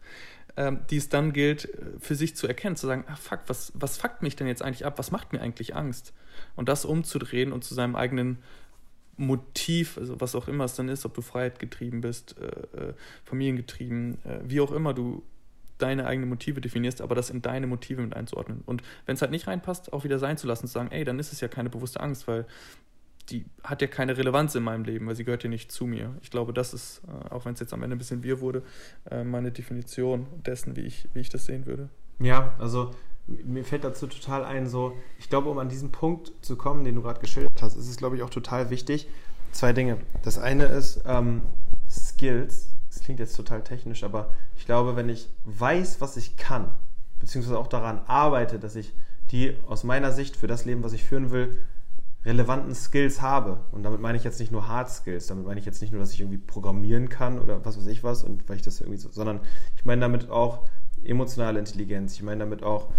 ähm, 0.58 0.80
die 0.90 0.98
es 0.98 1.10
dann 1.10 1.34
gilt, 1.34 1.66
äh, 1.66 2.00
für 2.00 2.16
sich 2.16 2.36
zu 2.36 2.48
erkennen, 2.48 2.76
zu 2.76 2.88
sagen, 2.88 3.04
ah, 3.08 3.16
fuck, 3.16 3.42
was, 3.48 3.72
was 3.76 3.98
fuckt 3.98 4.22
mich 4.22 4.36
denn 4.36 4.48
jetzt 4.48 4.62
eigentlich 4.62 4.86
ab? 4.86 4.98
Was 4.98 5.12
macht 5.12 5.34
mir 5.34 5.42
eigentlich 5.42 5.76
Angst? 5.76 6.14
Und 6.56 6.70
das 6.70 6.86
umzudrehen 6.86 7.52
und 7.52 7.64
zu 7.64 7.74
seinem 7.74 7.96
eigenen 7.96 8.40
Motiv, 9.18 9.98
also 9.98 10.20
was 10.20 10.36
auch 10.36 10.48
immer 10.48 10.66
es 10.66 10.76
dann 10.76 10.90
ist, 10.90 11.06
ob 11.06 11.14
du 11.14 11.22
Freiheit 11.22 11.60
getrieben 11.60 12.02
bist, 12.02 12.36
äh, 12.40 12.90
äh, 12.90 12.94
familiengetrieben, 13.24 14.18
äh, 14.26 14.40
wie 14.44 14.60
auch 14.60 14.72
immer 14.72 14.94
du 14.94 15.24
deine 15.78 16.06
eigenen 16.06 16.30
Motive 16.30 16.62
definierst, 16.62 17.02
aber 17.02 17.16
das 17.16 17.30
in 17.30 17.42
deine 17.42 17.68
Motive 17.68 18.02
mit 18.02 18.16
einzuordnen. 18.16 18.64
Und 18.66 18.82
wenn 19.06 19.16
es 19.16 19.22
halt 19.22 19.32
nicht 19.32 19.48
reinpasst, 19.48 19.92
auch 19.94 20.04
wieder 20.04 20.20
sein 20.20 20.38
zu 20.38 20.48
lassen, 20.48 20.68
zu 20.68 20.74
sagen, 20.74 20.92
ey, 20.92 21.04
dann 21.04 21.20
ist 21.20 21.34
es 21.34 21.42
ja 21.42 21.48
keine 21.48 21.70
bewusste 21.70 22.00
Angst, 22.00 22.28
weil 22.28 22.46
die 23.30 23.46
hat 23.64 23.82
ja 23.82 23.88
keine 23.88 24.18
Relevanz 24.18 24.56
in 24.56 24.64
meinem 24.64 24.84
Leben, 24.84 25.08
weil 25.08 25.16
sie 25.16 25.24
gehört 25.24 25.44
ja 25.44 25.50
nicht 25.50 25.72
zu 25.72 25.86
mir. 25.86 26.16
Ich 26.22 26.30
glaube, 26.30 26.54
das 26.54 26.74
ist, 26.74 27.02
äh, 27.08 27.34
auch 27.34 27.46
wenn 27.46 27.54
es 27.54 27.60
jetzt 27.60 27.74
am 27.74 27.84
Ende 27.84 27.96
ein 27.96 28.00
bisschen 28.00 28.24
wir 28.24 28.40
wurde, 28.40 28.64
äh, 29.10 29.24
meine 29.24 29.52
Definition 29.52 30.28
dessen, 30.46 30.76
wie 30.76 30.82
ich, 30.82 31.08
wie 31.14 31.20
ich 31.22 31.30
das 31.30 31.46
sehen 31.46 31.66
würde. 31.66 31.90
Ja, 32.20 32.56
also 32.60 32.92
mir 33.28 33.64
fällt 33.64 33.84
dazu 33.84 34.08
total 34.08 34.44
ein, 34.44 34.68
so, 34.68 34.94
ich 35.18 35.30
glaube, 35.30 35.50
um 35.50 35.58
an 35.58 35.70
diesen 35.70 35.92
Punkt 35.92 36.32
zu 36.42 36.56
kommen, 36.56 36.84
den 36.84 36.96
du 36.96 37.02
gerade 37.02 37.20
geschildert 37.20 37.62
hast, 37.62 37.76
ist 37.76 37.90
es, 37.90 37.98
glaube 37.98 38.16
ich, 38.16 38.24
auch 38.24 38.30
total 38.30 38.70
wichtig. 38.70 39.08
Zwei 39.52 39.74
Dinge. 39.74 39.98
Das 40.22 40.38
eine 40.38 40.66
ist 40.66 41.02
ähm, 41.06 41.42
Skills. 41.90 42.70
Das 42.90 43.02
klingt 43.02 43.20
jetzt 43.20 43.36
total 43.36 43.64
technisch, 43.64 44.04
aber 44.04 44.32
ich 44.56 44.66
glaube, 44.66 44.96
wenn 44.96 45.10
ich 45.10 45.30
weiß, 45.46 46.02
was 46.02 46.18
ich 46.18 46.38
kann, 46.38 46.70
beziehungsweise 47.20 47.58
auch 47.58 47.68
daran 47.68 48.02
arbeite, 48.06 48.60
dass 48.60 48.76
ich 48.76 48.94
die 49.32 49.56
aus 49.68 49.84
meiner 49.84 50.12
Sicht 50.12 50.36
für 50.36 50.48
das 50.48 50.66
Leben, 50.66 50.84
was 50.84 50.94
ich 50.94 51.04
führen 51.04 51.32
will, 51.32 51.58
relevanten 52.26 52.74
Skills 52.74 53.22
habe. 53.22 53.60
Und 53.72 53.84
damit 53.84 54.02
meine 54.02 54.18
ich 54.18 54.24
jetzt 54.24 54.40
nicht 54.40 54.52
nur 54.52 54.68
Hard 54.68 54.90
Skills, 54.90 55.28
damit 55.28 55.46
meine 55.46 55.60
ich 55.60 55.66
jetzt 55.66 55.82
nicht 55.82 55.92
nur, 55.92 56.00
dass 56.00 56.12
ich 56.12 56.20
irgendwie 56.20 56.38
programmieren 56.38 57.10
kann 57.10 57.40
oder 57.40 57.64
was 57.66 57.78
weiß 57.78 57.88
ich 57.88 58.04
was 58.04 58.24
und 58.24 58.48
weil 58.50 58.58
ich 58.58 58.62
das 58.62 58.82
irgendwie 58.82 58.98
so, 58.98 59.10
sondern 59.10 59.42
ich 59.76 59.86
meine 59.86 60.02
damit 60.02 60.30
auch 60.30 60.68
emotionale 61.04 61.60
Intelligenz. 61.60 62.14
Ich 62.14 62.24
meine 62.24 62.40
damit 62.40 62.64
auch 62.64 62.90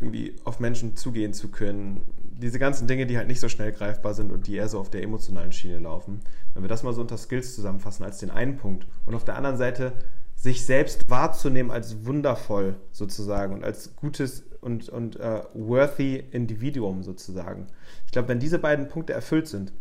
irgendwie 0.00 0.34
auf 0.44 0.60
Menschen 0.60 0.96
zugehen 0.96 1.32
zu 1.32 1.48
können. 1.48 2.02
Diese 2.36 2.58
ganzen 2.58 2.86
Dinge, 2.88 3.06
die 3.06 3.16
halt 3.16 3.28
nicht 3.28 3.40
so 3.40 3.48
schnell 3.48 3.72
greifbar 3.72 4.14
sind 4.14 4.32
und 4.32 4.46
die 4.46 4.56
eher 4.56 4.68
so 4.68 4.78
auf 4.80 4.90
der 4.90 5.02
emotionalen 5.02 5.52
Schiene 5.52 5.78
laufen. 5.78 6.20
Wenn 6.52 6.62
wir 6.62 6.68
das 6.68 6.82
mal 6.82 6.92
so 6.92 7.00
unter 7.00 7.16
Skills 7.16 7.54
zusammenfassen 7.54 8.04
als 8.04 8.18
den 8.18 8.30
einen 8.30 8.56
Punkt 8.56 8.86
und 9.06 9.14
auf 9.14 9.24
der 9.24 9.36
anderen 9.36 9.56
Seite 9.56 9.92
sich 10.36 10.66
selbst 10.66 11.08
wahrzunehmen 11.08 11.70
als 11.70 12.04
wundervoll 12.04 12.76
sozusagen 12.92 13.54
und 13.54 13.64
als 13.64 13.94
gutes 13.96 14.42
und, 14.60 14.88
und 14.88 15.16
uh, 15.16 15.42
worthy 15.54 16.24
Individuum 16.32 17.02
sozusagen. 17.02 17.66
Ich 18.06 18.12
glaube, 18.12 18.28
wenn 18.28 18.40
diese 18.40 18.58
beiden 18.58 18.88
Punkte 18.88 19.12
erfüllt 19.12 19.46
sind, 19.46 19.72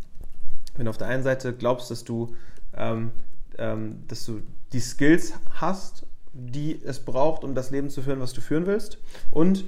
wenn 0.76 0.86
du 0.86 0.90
auf 0.90 0.98
der 0.98 1.08
einen 1.08 1.24
Seite 1.24 1.54
glaubst, 1.54 1.90
dass 1.92 2.04
du, 2.04 2.36
ähm, 2.76 3.12
ähm, 3.58 4.04
dass 4.08 4.26
du 4.26 4.42
die 4.74 4.80
Skills 4.80 5.34
hast, 5.52 6.06
die 6.34 6.82
es 6.84 7.00
braucht, 7.00 7.44
um 7.44 7.56
das 7.56 7.72
Leben 7.72 7.90
zu 7.90 8.02
führen, 8.02 8.20
was 8.20 8.34
du 8.34 8.42
führen 8.42 8.66
willst, 8.66 8.98
und 9.32 9.66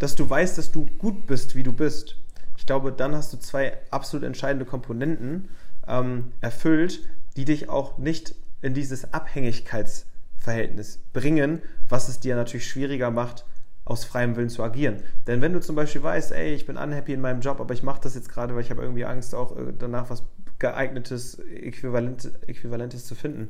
dass 0.00 0.16
du 0.16 0.28
weißt, 0.28 0.58
dass 0.58 0.72
du 0.72 0.86
gut 0.98 1.28
bist, 1.28 1.54
wie 1.54 1.62
du 1.62 1.72
bist. 1.72 2.16
Ich 2.56 2.66
glaube, 2.66 2.90
dann 2.90 3.14
hast 3.14 3.32
du 3.32 3.36
zwei 3.36 3.78
absolut 3.90 4.26
entscheidende 4.26 4.64
Komponenten 4.64 5.48
ähm, 5.86 6.32
erfüllt, 6.40 7.08
die 7.36 7.44
dich 7.44 7.68
auch 7.68 7.98
nicht 7.98 8.34
in 8.62 8.74
dieses 8.74 9.14
Abhängigkeitsverhältnis 9.14 10.98
bringen, 11.12 11.62
was 11.88 12.08
es 12.08 12.18
dir 12.18 12.34
natürlich 12.34 12.68
schwieriger 12.68 13.10
macht, 13.10 13.44
aus 13.84 14.04
freiem 14.04 14.36
Willen 14.36 14.50
zu 14.50 14.62
agieren. 14.62 15.02
Denn 15.26 15.40
wenn 15.40 15.52
du 15.52 15.60
zum 15.60 15.76
Beispiel 15.76 16.02
weißt, 16.02 16.32
ey, 16.32 16.54
ich 16.54 16.66
bin 16.66 16.76
unhappy 16.76 17.12
in 17.12 17.20
meinem 17.20 17.40
Job, 17.40 17.60
aber 17.60 17.74
ich 17.74 17.82
mache 17.82 18.00
das 18.02 18.14
jetzt 18.14 18.28
gerade, 18.30 18.54
weil 18.54 18.62
ich 18.62 18.70
habe 18.70 18.82
irgendwie 18.82 19.04
Angst, 19.04 19.34
auch 19.34 19.56
äh, 19.56 19.72
danach 19.78 20.10
was 20.10 20.22
geeignetes, 20.58 21.38
Äquivalent, 21.38 22.30
Äquivalentes 22.46 23.06
zu 23.06 23.14
finden, 23.14 23.48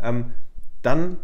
ähm, 0.00 0.32
dann 0.82 1.18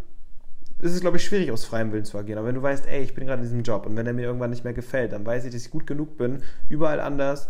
ist 0.81 0.93
es, 0.93 1.01
glaube 1.01 1.17
ich, 1.17 1.25
schwierig, 1.25 1.51
aus 1.51 1.65
freiem 1.65 1.93
Willen 1.93 2.05
zu 2.05 2.17
agieren. 2.17 2.39
Aber 2.39 2.49
wenn 2.49 2.55
du 2.55 2.63
weißt, 2.63 2.87
ey, 2.87 3.03
ich 3.03 3.15
bin 3.15 3.27
gerade 3.27 3.43
in 3.43 3.49
diesem 3.49 3.63
Job 3.63 3.87
und 3.87 3.97
wenn 3.97 4.07
er 4.07 4.13
mir 4.13 4.27
irgendwann 4.27 4.51
nicht 4.51 4.65
mehr 4.65 4.75
gefällt, 4.75 5.13
dann 5.13 5.27
weiß 5.27 5.45
ich, 5.45 5.53
dass 5.53 5.63
ich 5.63 5.71
gut 5.71 5.87
genug 5.87 6.17
bin, 6.17 6.43
überall 6.69 7.01
anders 7.01 7.49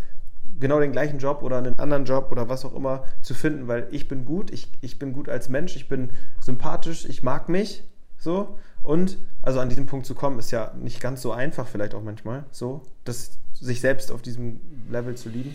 genau 0.60 0.80
den 0.80 0.92
gleichen 0.92 1.18
Job 1.18 1.42
oder 1.42 1.58
einen 1.58 1.78
anderen 1.78 2.04
Job 2.04 2.32
oder 2.32 2.48
was 2.48 2.64
auch 2.64 2.74
immer 2.74 3.04
zu 3.22 3.34
finden, 3.34 3.68
weil 3.68 3.86
ich 3.90 4.08
bin 4.08 4.24
gut, 4.24 4.50
ich, 4.50 4.68
ich 4.80 4.98
bin 4.98 5.12
gut 5.12 5.28
als 5.28 5.48
Mensch, 5.48 5.76
ich 5.76 5.88
bin 5.88 6.10
sympathisch, 6.40 7.04
ich 7.04 7.22
mag 7.22 7.48
mich 7.48 7.84
so 8.18 8.58
und 8.82 9.18
also 9.42 9.60
an 9.60 9.68
diesem 9.68 9.86
Punkt 9.86 10.06
zu 10.06 10.14
kommen, 10.14 10.38
ist 10.38 10.50
ja 10.50 10.72
nicht 10.80 11.00
ganz 11.00 11.22
so 11.22 11.32
einfach 11.32 11.66
vielleicht 11.66 11.94
auch 11.94 12.02
manchmal 12.02 12.44
so, 12.50 12.82
das 13.04 13.38
sich 13.54 13.80
selbst 13.80 14.10
auf 14.10 14.22
diesem 14.22 14.60
Level 14.90 15.14
zu 15.16 15.28
lieben. 15.28 15.54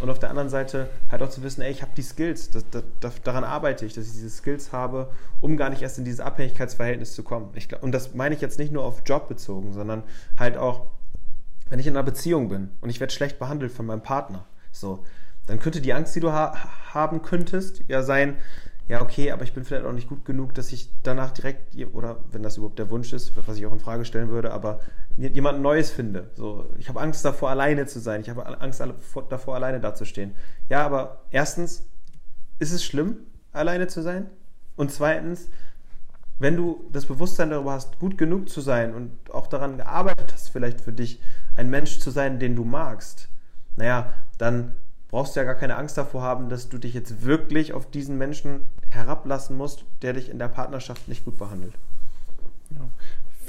Und 0.00 0.08
auf 0.08 0.18
der 0.18 0.30
anderen 0.30 0.48
Seite 0.48 0.88
halt 1.10 1.22
auch 1.22 1.28
zu 1.28 1.42
wissen, 1.42 1.60
ey, 1.60 1.70
ich 1.70 1.82
habe 1.82 1.92
die 1.94 2.02
Skills, 2.02 2.50
das, 2.50 2.64
das, 3.00 3.22
daran 3.22 3.44
arbeite 3.44 3.84
ich, 3.84 3.92
dass 3.92 4.06
ich 4.06 4.12
diese 4.12 4.30
Skills 4.30 4.72
habe, 4.72 5.10
um 5.40 5.58
gar 5.58 5.68
nicht 5.68 5.82
erst 5.82 5.98
in 5.98 6.04
dieses 6.04 6.20
Abhängigkeitsverhältnis 6.20 7.12
zu 7.12 7.22
kommen. 7.22 7.50
Ich, 7.54 7.68
und 7.82 7.92
das 7.92 8.14
meine 8.14 8.34
ich 8.34 8.40
jetzt 8.40 8.58
nicht 8.58 8.72
nur 8.72 8.82
auf 8.84 9.02
Job 9.04 9.28
bezogen, 9.28 9.74
sondern 9.74 10.02
halt 10.38 10.56
auch, 10.56 10.86
wenn 11.68 11.78
ich 11.78 11.86
in 11.86 11.96
einer 11.96 12.02
Beziehung 12.02 12.48
bin 12.48 12.70
und 12.80 12.88
ich 12.88 12.98
werde 12.98 13.12
schlecht 13.12 13.38
behandelt 13.38 13.72
von 13.72 13.84
meinem 13.84 14.02
Partner, 14.02 14.46
so, 14.72 15.04
dann 15.46 15.58
könnte 15.58 15.82
die 15.82 15.92
Angst, 15.92 16.16
die 16.16 16.20
du 16.20 16.32
ha 16.32 16.54
haben 16.94 17.22
könntest, 17.22 17.82
ja 17.88 18.02
sein, 18.02 18.36
ja, 18.88 19.02
okay, 19.02 19.30
aber 19.30 19.44
ich 19.44 19.52
bin 19.52 19.64
vielleicht 19.64 19.84
auch 19.84 19.92
nicht 19.92 20.08
gut 20.08 20.24
genug, 20.24 20.54
dass 20.54 20.72
ich 20.72 20.90
danach 21.04 21.30
direkt, 21.30 21.76
oder 21.92 22.24
wenn 22.32 22.42
das 22.42 22.56
überhaupt 22.56 22.78
der 22.78 22.90
Wunsch 22.90 23.12
ist, 23.12 23.32
was 23.46 23.56
ich 23.56 23.66
auch 23.66 23.72
in 23.72 23.78
Frage 23.78 24.04
stellen 24.04 24.30
würde, 24.30 24.50
aber 24.52 24.80
jemand 25.28 25.60
Neues 25.60 25.90
finde. 25.90 26.30
So, 26.34 26.70
ich 26.78 26.88
habe 26.88 27.00
Angst 27.00 27.24
davor, 27.24 27.50
alleine 27.50 27.86
zu 27.86 28.00
sein. 28.00 28.20
Ich 28.20 28.30
habe 28.30 28.60
Angst 28.60 28.82
davor, 29.28 29.54
alleine 29.54 29.80
dazustehen. 29.80 30.34
Ja, 30.68 30.84
aber 30.84 31.22
erstens, 31.30 31.86
ist 32.58 32.72
es 32.72 32.84
schlimm, 32.84 33.18
alleine 33.52 33.86
zu 33.86 34.02
sein? 34.02 34.30
Und 34.76 34.90
zweitens, 34.90 35.48
wenn 36.38 36.56
du 36.56 36.88
das 36.92 37.06
Bewusstsein 37.06 37.50
darüber 37.50 37.72
hast, 37.72 37.98
gut 37.98 38.16
genug 38.16 38.48
zu 38.48 38.62
sein 38.62 38.94
und 38.94 39.12
auch 39.30 39.46
daran 39.46 39.76
gearbeitet 39.76 40.32
hast, 40.32 40.48
vielleicht 40.48 40.80
für 40.80 40.92
dich 40.92 41.20
ein 41.54 41.68
Mensch 41.68 41.98
zu 41.98 42.10
sein, 42.10 42.38
den 42.38 42.56
du 42.56 42.64
magst, 42.64 43.28
naja, 43.76 44.14
dann 44.38 44.74
brauchst 45.08 45.36
du 45.36 45.40
ja 45.40 45.44
gar 45.44 45.54
keine 45.54 45.76
Angst 45.76 45.98
davor 45.98 46.22
haben, 46.22 46.48
dass 46.48 46.68
du 46.70 46.78
dich 46.78 46.94
jetzt 46.94 47.24
wirklich 47.24 47.74
auf 47.74 47.90
diesen 47.90 48.16
Menschen 48.16 48.62
herablassen 48.90 49.56
musst, 49.56 49.84
der 50.00 50.14
dich 50.14 50.30
in 50.30 50.38
der 50.38 50.48
Partnerschaft 50.48 51.08
nicht 51.08 51.24
gut 51.24 51.36
behandelt. 51.36 51.74
Ja. 52.70 52.88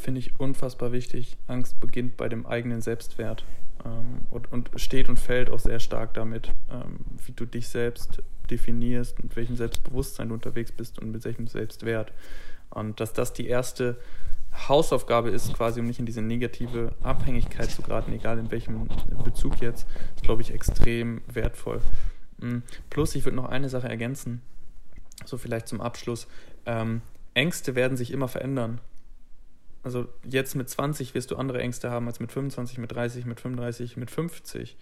Finde 0.02 0.20
ich 0.20 0.40
unfassbar 0.40 0.92
wichtig. 0.92 1.38
Angst 1.48 1.80
beginnt 1.80 2.18
bei 2.18 2.28
dem 2.28 2.46
eigenen 2.46 2.82
Selbstwert 2.82 3.44
ähm, 3.86 4.22
und, 4.30 4.52
und 4.52 4.72
steht 4.76 5.10
und 5.10 5.20
fällt 5.20 5.50
auch 5.50 5.60
sehr 5.60 5.80
stark 5.80 6.14
damit, 6.14 6.52
ähm, 6.72 7.00
wie 7.26 7.32
du 7.32 7.46
dich 7.46 7.68
selbst 7.68 8.22
definierst, 8.50 9.24
mit 9.24 9.36
welchem 9.36 9.56
Selbstbewusstsein 9.56 10.30
du 10.30 10.34
unterwegs 10.34 10.72
bist 10.72 11.00
und 11.00 11.12
mit 11.12 11.24
welchem 11.24 11.48
Selbstwert. 11.48 12.12
Und 12.70 13.00
dass 13.00 13.14
das 13.14 13.34
die 13.34 13.48
erste 13.48 13.98
Hausaufgabe 14.68 15.30
ist, 15.30 15.54
quasi 15.54 15.80
um 15.80 15.86
nicht 15.86 16.00
in 16.00 16.06
diese 16.06 16.22
negative 16.22 16.94
Abhängigkeit 17.04 17.72
zu 17.72 17.82
geraten, 17.82 18.12
egal 18.12 18.38
in 18.38 18.52
welchem 18.52 18.90
Bezug 19.24 19.62
jetzt, 19.62 19.88
ist, 20.16 20.24
glaube 20.24 20.42
ich, 20.42 20.54
extrem 20.54 21.22
wertvoll. 21.28 21.82
Mm, 22.40 22.60
plus, 22.90 23.16
ich 23.16 23.24
würde 23.24 23.38
noch 23.38 23.50
eine 23.50 23.70
Sache 23.70 23.88
ergänzen, 23.88 24.42
so 25.26 25.38
vielleicht 25.38 25.68
zum 25.68 25.80
Abschluss. 25.80 26.28
Ähm, 26.66 27.02
Ängste 27.34 27.76
werden 27.76 27.96
sich 27.96 28.12
immer 28.12 28.28
verändern. 28.28 28.82
Also 29.84 30.08
jetzt 30.24 30.56
mit 30.56 30.70
20 30.70 31.16
wirst 31.16 31.32
du 31.32 31.36
andere 31.36 31.60
Ängste 31.60 31.90
haben 31.90 32.08
als 32.08 32.20
mit 32.20 32.32
25, 32.32 32.78
mit 32.78 32.92
30, 32.92 33.26
mit 33.26 33.40
35, 33.40 33.98
mit 33.98 34.12
50. 34.12 34.78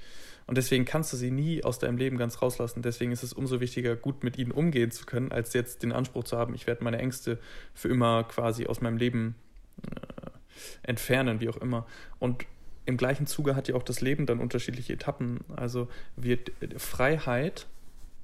Und 0.46 0.58
deswegen 0.58 0.84
kannst 0.84 1.14
du 1.14 1.18
sie 1.18 1.32
nie 1.32 1.64
aus 1.64 1.80
deinem 1.80 1.98
Leben 1.98 2.18
ganz 2.18 2.42
rauslassen. 2.42 2.82
Deswegen 2.82 3.12
ist 3.12 3.24
es 3.24 3.34
umso 3.34 3.60
wichtiger, 3.60 3.96
gut 3.96 4.24
mit 4.24 4.38
ihnen 4.38 4.52
umgehen 4.52 4.92
zu 4.92 5.06
können, 5.06 5.32
als 5.32 5.54
jetzt 5.54 5.84
den 5.84 5.92
Anspruch 5.92 6.24
zu 6.24 6.38
haben, 6.38 6.54
ich 6.56 6.68
werde 6.68 6.84
meine 6.84 6.98
Ängste 6.98 7.38
für 7.74 7.88
immer 7.88 8.24
quasi 8.24 8.66
aus 8.66 8.82
meinem 8.82 8.98
Leben 8.98 9.36
äh, 9.84 10.30
entfernen, 10.84 11.40
wie 11.40 11.50
auch 11.50 11.58
immer. 11.58 11.86
Und 12.18 12.46
im 12.86 12.98
gleichen 12.98 13.28
Zuge 13.28 13.56
hat 13.56 13.68
ja 13.68 13.76
auch 13.76 13.84
das 13.84 14.02
Leben 14.02 14.26
dann 14.26 14.40
unterschiedliche 14.40 14.94
Etappen. 14.94 15.42
Also 15.56 15.88
wird 16.16 16.52
Freiheit 16.78 17.68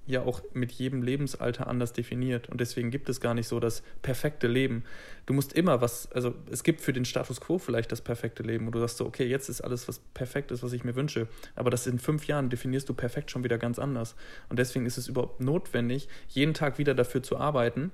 ja 0.08 0.22
auch 0.22 0.42
mit 0.54 0.72
jedem 0.72 1.02
Lebensalter 1.02 1.68
anders 1.68 1.94
definiert. 1.94 2.50
Und 2.50 2.62
deswegen 2.62 2.92
gibt 2.92 3.10
es 3.10 3.20
gar 3.20 3.34
nicht 3.34 3.48
so 3.48 3.60
das 3.60 3.84
perfekte 4.02 4.48
Leben. 4.48 4.84
Du 5.26 5.34
musst 5.34 5.54
immer 5.54 5.82
was, 5.82 6.12
also 6.12 6.34
es 6.52 6.64
gibt 6.64 6.82
für 6.82 6.94
den 6.94 7.06
Status 7.06 7.42
quo 7.42 7.58
vielleicht 7.58 7.92
das 7.92 8.02
perfekte 8.02 8.44
Leben, 8.44 8.68
wo 8.68 8.72
du 8.72 8.80
sagst 8.80 8.98
so, 8.98 9.06
okay, 9.06 9.26
jetzt 9.26 9.50
ist 9.50 9.62
alles, 9.62 9.88
was 9.88 10.00
perfekt 10.14 10.52
ist, 10.52 10.64
was 10.64 10.74
ich 10.74 10.84
mir 10.84 10.96
wünsche. 10.96 11.28
Aber 11.56 11.70
das 11.70 11.88
in 11.88 12.00
fünf 12.00 12.28
Jahren 12.28 12.50
definierst 12.50 12.88
du 12.88 12.94
perfekt 12.94 13.32
schon 13.32 13.44
wieder 13.44 13.58
ganz 13.58 13.80
anders. 13.80 14.16
Und 14.50 14.60
deswegen 14.60 14.86
ist 14.86 14.98
es 14.98 15.08
überhaupt 15.08 15.42
notwendig, 15.42 16.08
jeden 16.28 16.54
Tag 16.54 16.78
wieder 16.78 16.94
dafür 16.94 17.24
zu 17.24 17.38
arbeiten, 17.38 17.92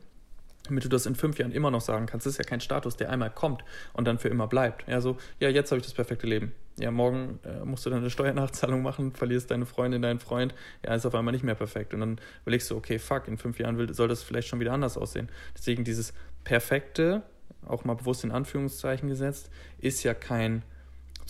damit 0.72 0.86
du 0.86 0.90
das 0.90 1.06
in 1.06 1.16
fünf 1.16 1.38
Jahren 1.38 1.52
immer 1.52 1.70
noch 1.70 1.82
sagen 1.82 2.06
kannst. 2.06 2.26
Das 2.26 2.34
ist 2.34 2.38
ja 2.38 2.46
kein 2.46 2.62
Status, 2.62 2.96
der 2.96 3.10
einmal 3.10 3.30
kommt 3.30 3.64
und 3.92 4.08
dann 4.08 4.18
für 4.18 4.30
immer 4.30 4.48
bleibt. 4.48 4.88
Ja, 4.88 5.02
so, 5.02 5.18
ja, 5.40 5.50
jetzt 5.50 5.70
habe 5.72 5.80
ich 5.80 5.86
das 5.86 5.94
perfekte 5.94 6.26
Leben. 6.26 6.54
Ja, 6.80 6.92
morgen 6.92 7.40
äh, 7.44 7.66
musst 7.66 7.86
du 7.86 7.90
dann 7.90 8.00
eine 8.00 8.10
Steuernachzahlung 8.10 8.82
machen, 8.82 9.12
verlierst 9.14 9.52
deine 9.52 9.66
Freundin, 9.66 10.02
deinen 10.02 10.20
Freund, 10.20 10.56
ja, 10.86 10.96
ist 10.96 11.06
auf 11.06 11.14
einmal 11.14 11.34
nicht 11.34 11.44
mehr 11.44 11.56
perfekt. 11.56 11.94
Und 11.94 12.00
dann 12.00 12.22
überlegst 12.44 12.72
du, 12.72 12.78
okay, 12.78 13.00
fuck, 13.00 13.28
in 13.28 13.38
fünf 13.38 13.60
Jahren 13.60 13.78
will, 13.78 13.94
soll 13.94 14.08
das 14.08 14.24
vielleicht 14.24 14.48
schon 14.48 14.62
wieder 14.62 14.72
anders 14.72 14.98
aussehen. 14.98 15.28
Deswegen 15.58 15.84
dieses 15.84 16.14
Perfekte, 16.46 17.24
auch 17.68 17.84
mal 17.84 17.96
bewusst 17.96 18.24
in 18.24 18.32
Anführungszeichen 18.32 19.10
gesetzt, 19.10 19.50
ist 19.78 20.04
ja 20.04 20.14
kein 20.14 20.64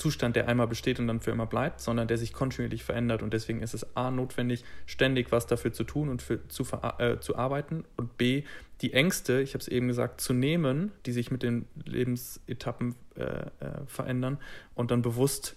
Zustand, 0.01 0.35
der 0.35 0.47
einmal 0.47 0.67
besteht 0.67 0.99
und 0.99 1.07
dann 1.07 1.19
für 1.19 1.29
immer 1.29 1.45
bleibt, 1.45 1.79
sondern 1.79 2.07
der 2.07 2.17
sich 2.17 2.33
kontinuierlich 2.33 2.83
verändert. 2.83 3.21
Und 3.21 3.33
deswegen 3.33 3.61
ist 3.61 3.75
es 3.75 3.95
A, 3.95 4.09
notwendig, 4.09 4.63
ständig 4.87 5.31
was 5.31 5.45
dafür 5.45 5.73
zu 5.73 5.83
tun 5.83 6.09
und 6.09 6.23
für, 6.23 6.47
zu, 6.47 6.65
äh, 6.97 7.19
zu 7.19 7.35
arbeiten 7.35 7.85
und 7.97 8.17
B, 8.17 8.43
die 8.81 8.93
Ängste, 8.93 9.41
ich 9.41 9.53
habe 9.53 9.59
es 9.59 9.67
eben 9.67 9.87
gesagt, 9.87 10.19
zu 10.19 10.33
nehmen, 10.33 10.91
die 11.05 11.11
sich 11.11 11.29
mit 11.29 11.43
den 11.43 11.67
Lebensetappen 11.85 12.95
äh, 13.15 13.23
äh, 13.23 13.45
verändern 13.85 14.39
und 14.73 14.89
dann 14.89 15.03
bewusst 15.03 15.55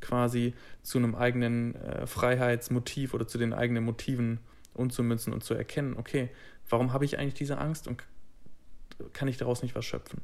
quasi 0.00 0.54
zu 0.82 0.98
einem 0.98 1.14
eigenen 1.14 1.76
äh, 1.76 2.08
Freiheitsmotiv 2.08 3.14
oder 3.14 3.28
zu 3.28 3.38
den 3.38 3.52
eigenen 3.52 3.84
Motiven 3.84 4.40
umzumünzen 4.74 5.32
und 5.32 5.44
zu 5.44 5.54
erkennen, 5.54 5.94
okay, 5.96 6.30
warum 6.68 6.92
habe 6.92 7.04
ich 7.04 7.16
eigentlich 7.16 7.34
diese 7.34 7.58
Angst 7.58 7.86
und 7.86 8.02
kann 9.12 9.28
ich 9.28 9.36
daraus 9.36 9.62
nicht 9.62 9.76
was 9.76 9.84
schöpfen? 9.84 10.20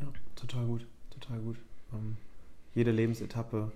Ja, 0.00 0.06
total 0.36 0.64
gut, 0.64 0.86
total 1.10 1.38
gut. 1.40 1.58
Ähm, 1.94 2.16
jede 2.74 2.90
Lebensetappe 2.90 3.70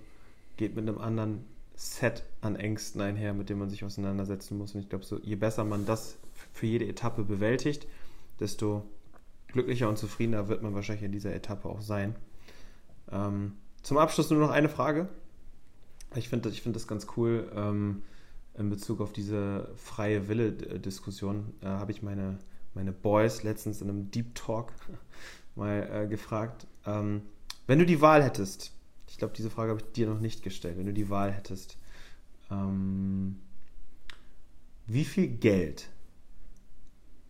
geht 0.57 0.75
mit 0.75 0.87
einem 0.87 0.99
anderen 0.99 1.45
Set 1.75 2.23
an 2.41 2.57
Ängsten 2.57 2.99
einher, 2.99 3.33
mit 3.33 3.49
dem 3.49 3.59
man 3.59 3.69
sich 3.69 3.85
auseinandersetzen 3.85 4.57
muss. 4.57 4.75
Und 4.75 4.81
ich 4.81 4.89
glaube, 4.89 5.05
so, 5.05 5.17
je 5.19 5.35
besser 5.35 5.63
man 5.63 5.85
das 5.85 6.17
für 6.51 6.65
jede 6.65 6.85
Etappe 6.85 7.23
bewältigt, 7.23 7.87
desto 8.39 8.83
glücklicher 9.47 9.87
und 9.87 9.97
zufriedener 9.97 10.49
wird 10.49 10.61
man 10.61 10.75
wahrscheinlich 10.75 11.05
in 11.05 11.13
dieser 11.13 11.33
Etappe 11.33 11.69
auch 11.69 11.81
sein. 11.81 12.15
Ähm, 13.11 13.53
zum 13.81 13.97
Abschluss 13.97 14.29
nur 14.29 14.39
noch 14.39 14.51
eine 14.51 14.69
Frage. 14.69 15.07
Ich 16.15 16.27
finde 16.29 16.49
ich 16.49 16.61
find 16.61 16.75
das 16.75 16.87
ganz 16.87 17.07
cool. 17.15 17.49
Ähm, 17.55 18.03
in 18.57 18.69
Bezug 18.69 18.99
auf 18.99 19.13
diese 19.13 19.69
freie 19.77 20.27
Wille-Diskussion 20.27 21.53
äh, 21.61 21.67
habe 21.67 21.91
ich 21.91 22.03
meine, 22.03 22.39
meine 22.73 22.91
Boys 22.91 23.43
letztens 23.43 23.81
in 23.81 23.89
einem 23.89 24.11
Deep 24.11 24.35
Talk 24.35 24.73
mal 25.55 25.89
äh, 25.91 26.07
gefragt. 26.07 26.67
Ähm, 26.85 27.21
wenn 27.69 27.77
du 27.77 27.85
die 27.85 28.01
Wahl 28.01 28.23
hättest, 28.23 28.71
ich 29.07 29.19
glaube, 29.19 29.35
diese 29.37 29.51
Frage 29.51 29.69
habe 29.69 29.81
ich 29.81 29.91
dir 29.91 30.07
noch 30.07 30.19
nicht 30.19 30.41
gestellt, 30.41 30.79
wenn 30.79 30.87
du 30.87 30.91
die 30.91 31.11
Wahl 31.11 31.31
hättest, 31.31 31.77
ähm, 32.49 33.39
wie 34.87 35.05
viel 35.05 35.27
Geld 35.27 35.87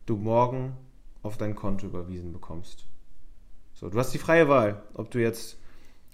du 0.06 0.16
morgen 0.16 0.78
auf 1.24 1.36
dein 1.36 1.58
Konto 1.58 1.88
überwiesen 1.88 2.32
bekommst. 2.32 2.86
So, 3.74 3.90
du 3.90 4.00
hast 4.00 4.14
die 4.14 4.18
freie 4.18 4.48
Wahl, 4.48 4.82
ob 4.94 5.12
du 5.12 5.20
jetzt 5.20 5.58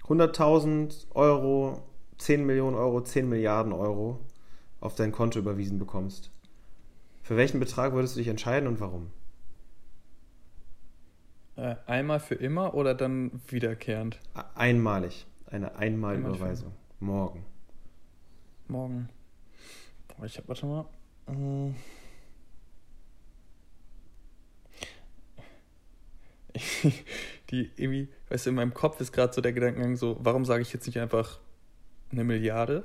100.000 0.08 1.06
Euro, 1.14 1.84
10 2.18 2.44
Millionen 2.44 2.74
Euro, 2.74 3.00
10 3.00 3.28
Milliarden 3.28 3.72
Euro 3.72 4.18
auf 4.80 4.96
dein 4.96 5.12
Konto 5.12 5.38
überwiesen 5.38 5.78
bekommst. 5.78 6.32
Für 7.22 7.36
welchen 7.36 7.60
Betrag 7.60 7.92
würdest 7.92 8.16
du 8.16 8.18
dich 8.18 8.28
entscheiden 8.28 8.66
und 8.66 8.80
warum? 8.80 9.12
Äh, 11.56 11.76
einmal 11.86 12.20
für 12.20 12.34
immer 12.34 12.74
oder 12.74 12.94
dann 12.94 13.40
wiederkehrend? 13.48 14.20
Einmalig. 14.54 15.26
Eine 15.46 15.76
Einmalüberweisung. 15.76 16.72
Morgen. 17.00 17.46
Morgen. 18.68 19.08
Ich 20.24 20.36
hab, 20.36 20.48
warte 20.48 20.66
mal. 20.66 20.86
Äh, 21.28 21.72
die 27.50 27.70
irgendwie, 27.76 28.08
weißt 28.28 28.46
du, 28.46 28.50
in 28.50 28.56
meinem 28.56 28.74
Kopf 28.74 29.00
ist 29.00 29.12
gerade 29.12 29.32
so 29.32 29.40
der 29.40 29.52
Gedankengang 29.52 29.96
so, 29.96 30.16
warum 30.20 30.44
sage 30.44 30.62
ich 30.62 30.72
jetzt 30.72 30.86
nicht 30.86 30.98
einfach 30.98 31.38
eine 32.10 32.24
Milliarde? 32.24 32.84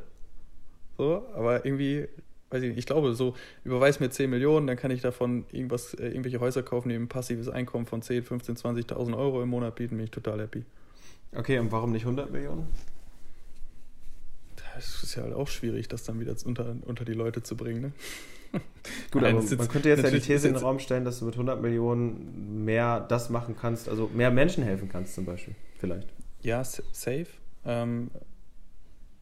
So, 0.97 1.27
aber 1.33 1.65
irgendwie 1.65 2.07
weiß 2.51 2.63
ich 2.63 2.69
nicht, 2.69 2.79
ich 2.79 2.85
glaube, 2.85 3.13
so 3.13 3.35
überweis 3.63 3.99
mir 3.99 4.09
10 4.09 4.29
Millionen, 4.29 4.67
dann 4.67 4.77
kann 4.77 4.91
ich 4.91 5.01
davon 5.01 5.45
irgendwas, 5.51 5.93
äh, 5.95 6.07
irgendwelche 6.07 6.39
Häuser 6.39 6.63
kaufen, 6.63 6.89
die 6.89 6.95
ein 6.95 7.07
passives 7.07 7.49
Einkommen 7.49 7.85
von 7.85 8.01
10, 8.01 8.23
15, 8.23 8.55
20.000 8.57 9.17
Euro 9.17 9.41
im 9.41 9.49
Monat 9.49 9.75
bieten, 9.75 9.95
bin 9.95 10.05
ich 10.05 10.11
total 10.11 10.41
happy. 10.41 10.63
Okay, 11.33 11.59
und 11.59 11.71
warum 11.71 11.91
nicht 11.91 12.03
100 12.03 12.31
Millionen? 12.31 12.67
Das 14.75 15.03
ist 15.03 15.15
ja 15.15 15.23
halt 15.23 15.33
auch 15.33 15.47
schwierig, 15.47 15.87
das 15.87 16.03
dann 16.03 16.19
wieder 16.19 16.35
unter, 16.45 16.75
unter 16.85 17.05
die 17.05 17.13
Leute 17.13 17.41
zu 17.41 17.55
bringen, 17.55 17.81
ne? 17.81 17.91
Gut, 19.11 19.21
Nein, 19.21 19.37
aber 19.37 19.55
man 19.55 19.67
könnte 19.69 19.87
jetzt 19.87 20.03
ja 20.03 20.09
die 20.09 20.19
These 20.19 20.49
in 20.49 20.55
den 20.55 20.61
Raum 20.61 20.79
stellen, 20.79 21.05
dass 21.05 21.19
du 21.19 21.25
mit 21.25 21.35
100 21.35 21.61
Millionen 21.61 22.65
mehr 22.65 22.99
das 22.99 23.29
machen 23.29 23.55
kannst, 23.59 23.87
also 23.87 24.09
mehr 24.13 24.29
Menschen 24.29 24.63
helfen 24.63 24.89
kannst 24.89 25.15
zum 25.15 25.23
Beispiel, 25.23 25.55
vielleicht. 25.79 26.09
Ja, 26.41 26.61
safe. 26.63 27.27
Ähm, 27.65 28.11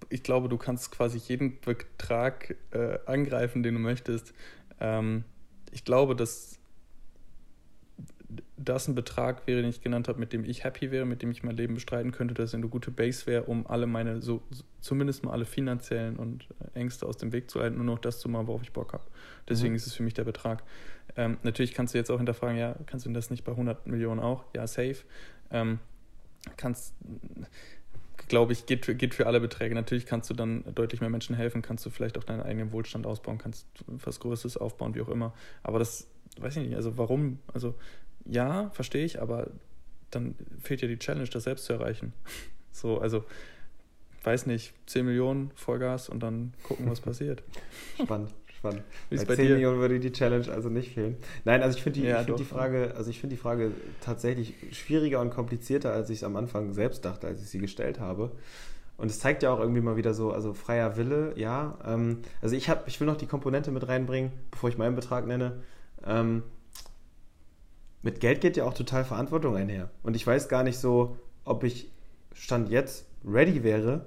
ich 0.09 0.23
glaube, 0.23 0.49
du 0.49 0.57
kannst 0.57 0.91
quasi 0.91 1.17
jeden 1.17 1.59
Betrag 1.61 2.55
äh, 2.71 2.99
angreifen, 3.05 3.63
den 3.63 3.75
du 3.75 3.79
möchtest. 3.79 4.33
Ähm, 4.79 5.23
ich 5.71 5.85
glaube, 5.85 6.15
dass 6.15 6.59
das 8.57 8.87
ein 8.87 8.95
Betrag 8.95 9.47
wäre, 9.47 9.61
den 9.61 9.69
ich 9.69 9.81
genannt 9.81 10.07
habe, 10.07 10.19
mit 10.19 10.33
dem 10.33 10.43
ich 10.43 10.63
happy 10.63 10.91
wäre, 10.91 11.05
mit 11.05 11.21
dem 11.21 11.31
ich 11.31 11.43
mein 11.43 11.55
Leben 11.55 11.73
bestreiten 11.73 12.11
könnte, 12.11 12.33
dass 12.33 12.53
eine 12.53 12.67
gute 12.67 12.91
Base 12.91 13.25
wäre, 13.25 13.43
um 13.43 13.65
alle 13.65 13.87
meine, 13.87 14.21
so, 14.21 14.41
zumindest 14.81 15.23
mal 15.23 15.31
alle 15.31 15.45
finanziellen 15.45 16.17
und 16.17 16.47
äh, 16.59 16.79
Ängste 16.79 17.05
aus 17.05 17.17
dem 17.17 17.31
Weg 17.31 17.49
zu 17.49 17.59
halten, 17.59 17.77
nur 17.77 17.85
noch 17.85 17.99
das 17.99 18.19
zu 18.19 18.29
machen, 18.29 18.47
worauf 18.47 18.61
ich 18.61 18.71
Bock 18.71 18.93
habe. 18.93 19.03
Deswegen 19.47 19.71
mhm. 19.71 19.77
ist 19.77 19.87
es 19.87 19.93
für 19.93 20.03
mich 20.03 20.13
der 20.13 20.25
Betrag. 20.25 20.63
Ähm, 21.15 21.37
natürlich 21.43 21.73
kannst 21.73 21.93
du 21.93 21.97
jetzt 21.97 22.11
auch 22.11 22.17
hinterfragen, 22.17 22.57
ja, 22.57 22.75
kannst 22.85 23.05
du 23.05 23.11
das 23.11 23.29
nicht 23.29 23.43
bei 23.43 23.51
100 23.51 23.87
Millionen 23.87 24.19
auch? 24.19 24.45
Ja, 24.55 24.67
safe. 24.67 24.97
Ähm, 25.51 25.79
kannst 26.57 26.93
glaube 28.29 28.53
ich, 28.53 28.65
geht 28.65 28.85
für, 28.85 28.95
geht 28.95 29.13
für 29.13 29.27
alle 29.27 29.39
Beträge. 29.39 29.75
Natürlich 29.75 30.05
kannst 30.05 30.29
du 30.29 30.33
dann 30.33 30.63
deutlich 30.73 31.01
mehr 31.01 31.09
Menschen 31.09 31.35
helfen, 31.35 31.61
kannst 31.61 31.85
du 31.85 31.89
vielleicht 31.89 32.17
auch 32.17 32.23
deinen 32.23 32.41
eigenen 32.41 32.71
Wohlstand 32.71 33.05
ausbauen, 33.05 33.37
kannst 33.37 33.67
was 33.87 34.19
Größeres 34.19 34.55
aufbauen, 34.57 34.95
wie 34.95 35.01
auch 35.01 35.09
immer. 35.09 35.33
Aber 35.63 35.79
das, 35.79 36.07
weiß 36.39 36.57
ich 36.57 36.67
nicht, 36.67 36.75
also 36.75 36.97
warum? 36.97 37.39
Also 37.53 37.75
ja, 38.25 38.69
verstehe 38.71 39.03
ich, 39.03 39.21
aber 39.21 39.49
dann 40.11 40.35
fehlt 40.61 40.81
ja 40.81 40.87
die 40.87 40.99
Challenge, 40.99 41.27
das 41.27 41.43
selbst 41.43 41.65
zu 41.65 41.73
erreichen. 41.73 42.13
So, 42.71 42.99
also 42.99 43.25
weiß 44.23 44.45
nicht, 44.45 44.73
10 44.85 45.03
Millionen 45.03 45.51
Vollgas 45.55 46.07
und 46.07 46.21
dann 46.21 46.53
gucken, 46.63 46.89
was 46.89 47.01
passiert. 47.01 47.43
Spannend 48.01 48.31
spannend. 48.59 48.83
Bei, 49.09 49.17
bei 49.17 49.35
10 49.35 49.47
dir? 49.47 49.53
Millionen 49.53 49.79
würde 49.79 49.99
die 49.99 50.11
Challenge 50.11 50.51
also 50.51 50.69
nicht 50.69 50.93
fehlen. 50.93 51.17
Nein, 51.45 51.63
also 51.63 51.77
ich 51.77 51.83
finde 51.83 52.01
die, 52.01 52.07
ja, 52.07 52.23
find 52.23 52.39
die 52.39 52.45
Frage, 52.45 52.93
also 52.95 53.09
ich 53.09 53.19
finde 53.19 53.35
die 53.35 53.41
Frage 53.41 53.71
tatsächlich 54.01 54.53
schwieriger 54.71 55.21
und 55.21 55.31
komplizierter, 55.31 55.93
als 55.93 56.09
ich 56.09 56.17
es 56.17 56.23
am 56.23 56.35
Anfang 56.35 56.73
selbst 56.73 57.05
dachte, 57.05 57.27
als 57.27 57.41
ich 57.41 57.49
sie 57.49 57.59
gestellt 57.59 57.99
habe. 57.99 58.31
Und 58.97 59.09
es 59.09 59.19
zeigt 59.19 59.43
ja 59.43 59.51
auch 59.51 59.59
irgendwie 59.59 59.81
mal 59.81 59.95
wieder 59.95 60.13
so, 60.13 60.31
also 60.31 60.53
freier 60.53 60.97
Wille, 60.97 61.33
ja. 61.37 61.77
Ähm, 61.85 62.19
also 62.41 62.55
ich 62.55 62.69
habe, 62.69 62.83
ich 62.87 62.99
will 62.99 63.07
noch 63.07 63.15
die 63.15 63.27
Komponente 63.27 63.71
mit 63.71 63.87
reinbringen, 63.87 64.31
bevor 64.51 64.69
ich 64.69 64.77
meinen 64.77 64.95
Betrag 64.95 65.25
nenne. 65.25 65.63
Ähm, 66.05 66.43
mit 68.01 68.19
Geld 68.19 68.41
geht 68.41 68.57
ja 68.57 68.65
auch 68.65 68.73
total 68.73 69.05
Verantwortung 69.05 69.55
einher. 69.55 69.89
Und 70.03 70.15
ich 70.15 70.27
weiß 70.27 70.49
gar 70.49 70.63
nicht 70.63 70.79
so, 70.79 71.17
ob 71.45 71.63
ich 71.63 71.91
Stand 72.33 72.69
jetzt 72.69 73.05
ready 73.25 73.63
wäre, 73.63 74.05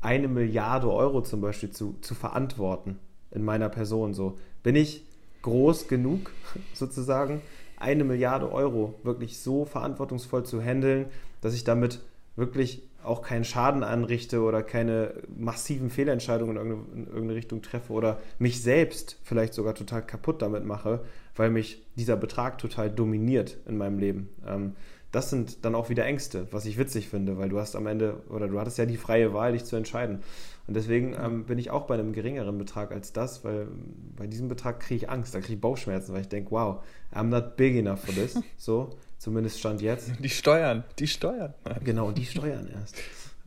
eine 0.00 0.28
Milliarde 0.28 0.90
Euro 0.90 1.22
zum 1.22 1.40
Beispiel 1.40 1.70
zu, 1.70 1.96
zu 2.00 2.14
verantworten 2.14 2.98
in 3.30 3.44
meiner 3.44 3.68
Person. 3.68 4.14
So 4.14 4.38
bin 4.62 4.76
ich 4.76 5.04
groß 5.42 5.88
genug, 5.88 6.32
sozusagen, 6.74 7.40
eine 7.76 8.04
Milliarde 8.04 8.50
Euro 8.50 8.98
wirklich 9.04 9.38
so 9.38 9.64
verantwortungsvoll 9.64 10.44
zu 10.44 10.60
handeln, 10.60 11.06
dass 11.40 11.54
ich 11.54 11.64
damit 11.64 12.00
wirklich 12.34 12.82
auch 13.04 13.22
keinen 13.22 13.44
Schaden 13.44 13.84
anrichte 13.84 14.42
oder 14.42 14.62
keine 14.62 15.14
massiven 15.36 15.88
Fehlentscheidungen 15.88 16.56
in 16.56 16.62
irgendeine, 16.62 16.92
in 16.94 17.06
irgendeine, 17.06 17.34
Richtung 17.34 17.62
treffe 17.62 17.92
oder 17.92 18.18
mich 18.38 18.62
selbst 18.62 19.18
vielleicht 19.22 19.54
sogar 19.54 19.74
total 19.74 20.04
kaputt 20.04 20.42
damit 20.42 20.64
mache, 20.64 21.04
weil 21.36 21.50
mich 21.50 21.82
dieser 21.96 22.16
Betrag 22.16 22.58
total 22.58 22.90
dominiert 22.90 23.56
in 23.66 23.78
meinem 23.78 23.98
Leben. 23.98 24.28
Ähm, 24.46 24.74
das 25.10 25.30
sind 25.30 25.64
dann 25.64 25.74
auch 25.74 25.88
wieder 25.88 26.04
Ängste, 26.04 26.48
was 26.50 26.66
ich 26.66 26.76
witzig 26.76 27.08
finde, 27.08 27.38
weil 27.38 27.48
du 27.48 27.58
hast 27.58 27.76
am 27.76 27.86
Ende 27.86 28.22
oder 28.28 28.46
du 28.46 28.60
hattest 28.60 28.76
ja 28.78 28.84
die 28.84 28.98
freie 28.98 29.32
Wahl, 29.32 29.52
dich 29.52 29.64
zu 29.64 29.76
entscheiden. 29.76 30.20
Und 30.68 30.74
deswegen 30.74 31.16
ähm, 31.18 31.46
bin 31.46 31.58
ich 31.58 31.70
auch 31.70 31.86
bei 31.86 31.94
einem 31.94 32.12
geringeren 32.12 32.58
Betrag 32.58 32.92
als 32.92 33.14
das, 33.14 33.42
weil 33.42 33.68
bei 34.16 34.26
diesem 34.26 34.48
Betrag 34.48 34.80
kriege 34.80 35.04
ich 35.04 35.10
Angst, 35.10 35.34
da 35.34 35.40
kriege 35.40 35.54
ich 35.54 35.60
Bauchschmerzen, 35.62 36.12
weil 36.12 36.20
ich 36.20 36.28
denke, 36.28 36.50
wow, 36.50 36.84
I'm 37.10 37.24
not 37.24 37.56
big 37.56 37.74
enough 37.74 38.00
for 38.04 38.14
this. 38.14 38.38
So, 38.58 38.90
zumindest 39.16 39.58
stand 39.58 39.80
jetzt. 39.80 40.10
Die 40.18 40.28
Steuern, 40.28 40.84
die 40.98 41.06
Steuern. 41.06 41.54
Genau, 41.82 42.12
die 42.12 42.26
Steuern 42.26 42.68
erst. 42.68 42.96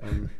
ähm, 0.01 0.31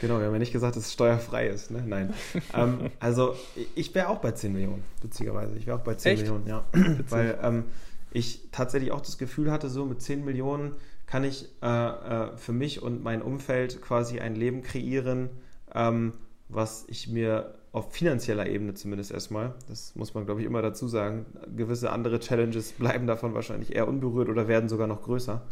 genau, 0.00 0.20
wir 0.20 0.26
haben 0.26 0.34
ja 0.34 0.38
nicht 0.38 0.52
gesagt, 0.52 0.76
dass 0.76 0.86
es 0.86 0.92
steuerfrei 0.92 1.48
ist. 1.48 1.72
Ne? 1.72 1.82
Nein. 1.84 2.14
Ähm, 2.54 2.90
also 3.00 3.34
ich 3.74 3.92
wäre 3.96 4.08
auch 4.08 4.20
bei 4.20 4.30
10 4.30 4.52
Millionen, 4.52 4.84
witzigerweise. 5.02 5.56
Ich 5.56 5.66
wäre 5.66 5.78
auch 5.78 5.84
bei 5.84 5.94
10 5.96 6.12
Echt? 6.12 6.22
Millionen, 6.22 6.46
ja. 6.46 6.64
weil 7.08 7.38
ähm, 7.42 7.64
ich 8.12 8.50
tatsächlich 8.52 8.92
auch 8.92 9.00
das 9.00 9.18
Gefühl 9.18 9.50
hatte, 9.50 9.68
so 9.68 9.84
mit 9.84 10.00
10 10.00 10.24
Millionen 10.24 10.74
kann 11.06 11.24
ich 11.24 11.48
äh, 11.60 11.66
äh, 11.66 12.36
für 12.36 12.52
mich 12.52 12.82
und 12.82 13.02
mein 13.02 13.20
Umfeld 13.20 13.82
quasi 13.82 14.20
ein 14.20 14.36
Leben 14.36 14.62
kreieren, 14.62 15.28
ähm, 15.74 16.12
was 16.48 16.84
ich 16.88 17.08
mir 17.08 17.54
auf 17.72 17.92
finanzieller 17.92 18.46
Ebene 18.46 18.74
zumindest 18.74 19.12
erstmal, 19.12 19.54
das 19.68 19.94
muss 19.94 20.14
man 20.14 20.24
glaube 20.24 20.40
ich 20.40 20.46
immer 20.46 20.62
dazu 20.62 20.88
sagen, 20.88 21.26
gewisse 21.54 21.90
andere 21.90 22.18
Challenges 22.18 22.72
bleiben 22.78 23.06
davon 23.06 23.34
wahrscheinlich 23.34 23.74
eher 23.74 23.88
unberührt 23.88 24.28
oder 24.28 24.48
werden 24.48 24.68
sogar 24.68 24.86
noch 24.86 25.02
größer, 25.02 25.42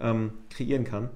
ähm, 0.00 0.32
kreieren 0.48 0.84
kann. 0.84 1.10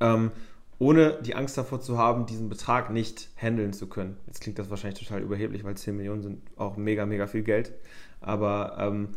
Ähm, 0.00 0.30
ohne 0.78 1.22
die 1.22 1.34
Angst 1.34 1.56
davor 1.56 1.80
zu 1.80 1.98
haben, 1.98 2.26
diesen 2.26 2.48
Betrag 2.48 2.90
nicht 2.90 3.28
handeln 3.36 3.72
zu 3.72 3.88
können. 3.88 4.16
Jetzt 4.26 4.40
klingt 4.40 4.58
das 4.58 4.70
wahrscheinlich 4.70 4.98
total 4.98 5.22
überheblich, 5.22 5.62
weil 5.64 5.76
10 5.76 5.96
Millionen 5.96 6.22
sind 6.22 6.42
auch 6.56 6.76
mega, 6.76 7.06
mega 7.06 7.26
viel 7.26 7.42
Geld. 7.42 7.72
Aber 8.20 8.76
ähm, 8.80 9.10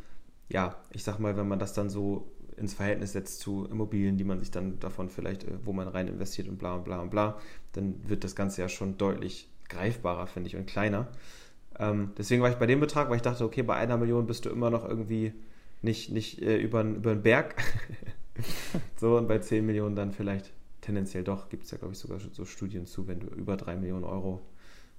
ja, 0.50 0.76
ich 0.92 1.04
sag 1.04 1.20
mal, 1.20 1.36
wenn 1.36 1.48
man 1.48 1.60
das 1.60 1.74
dann 1.74 1.90
so 1.90 2.32
ins 2.58 2.74
Verhältnis 2.74 3.14
setzt 3.14 3.40
zu 3.40 3.66
Immobilien, 3.66 4.18
die 4.18 4.24
man 4.24 4.40
sich 4.40 4.52
dann 4.52 4.80
davon 4.80 5.10
vielleicht, 5.10 5.44
äh, 5.44 5.58
wo 5.64 5.74
man 5.74 5.88
rein 5.88 6.08
investiert 6.08 6.48
und 6.48 6.58
bla 6.58 6.76
und 6.76 6.84
bla 6.84 7.00
und 7.00 7.10
bla, 7.10 7.40
dann 7.74 7.96
wird 8.08 8.24
das 8.24 8.36
Ganze 8.36 8.62
ja 8.62 8.70
schon 8.70 8.98
deutlich 8.98 9.50
greifbarer, 9.70 10.28
finde 10.28 10.48
ich, 10.48 10.56
und 10.56 10.66
kleiner. 10.66 11.08
Ähm, 11.80 12.12
deswegen 12.18 12.42
war 12.42 12.50
ich 12.50 12.56
bei 12.56 12.66
dem 12.66 12.80
Betrag, 12.80 13.10
weil 13.10 13.18
ich 13.18 13.22
dachte, 13.22 13.46
okay, 13.46 13.64
bei 13.64 13.76
einer 13.76 13.98
Million 13.98 14.26
bist 14.26 14.46
du 14.46 14.50
immer 14.50 14.70
noch 14.70 14.88
irgendwie 14.88 15.34
nicht, 15.82 16.12
nicht 16.12 16.42
äh, 16.42 16.58
über, 16.58 16.82
über 16.82 17.14
den 17.14 17.22
Berg. 17.22 17.56
so, 18.96 19.18
und 19.18 19.28
bei 19.28 19.40
10 19.40 19.66
Millionen 19.66 19.96
dann 19.96 20.12
vielleicht 20.12 20.52
tendenziell 20.82 21.24
doch, 21.24 21.50
gibt 21.50 21.66
es 21.66 21.72
ja, 21.72 21.78
glaube 21.78 21.94
ich, 21.94 22.00
sogar 22.00 22.20
so 22.20 22.46
Studien 22.46 22.86
zu, 22.86 23.08
wenn 23.08 23.20
du 23.20 23.28
über 23.28 23.58
3 23.58 23.76
Millionen 23.76 24.06
Euro 24.06 24.42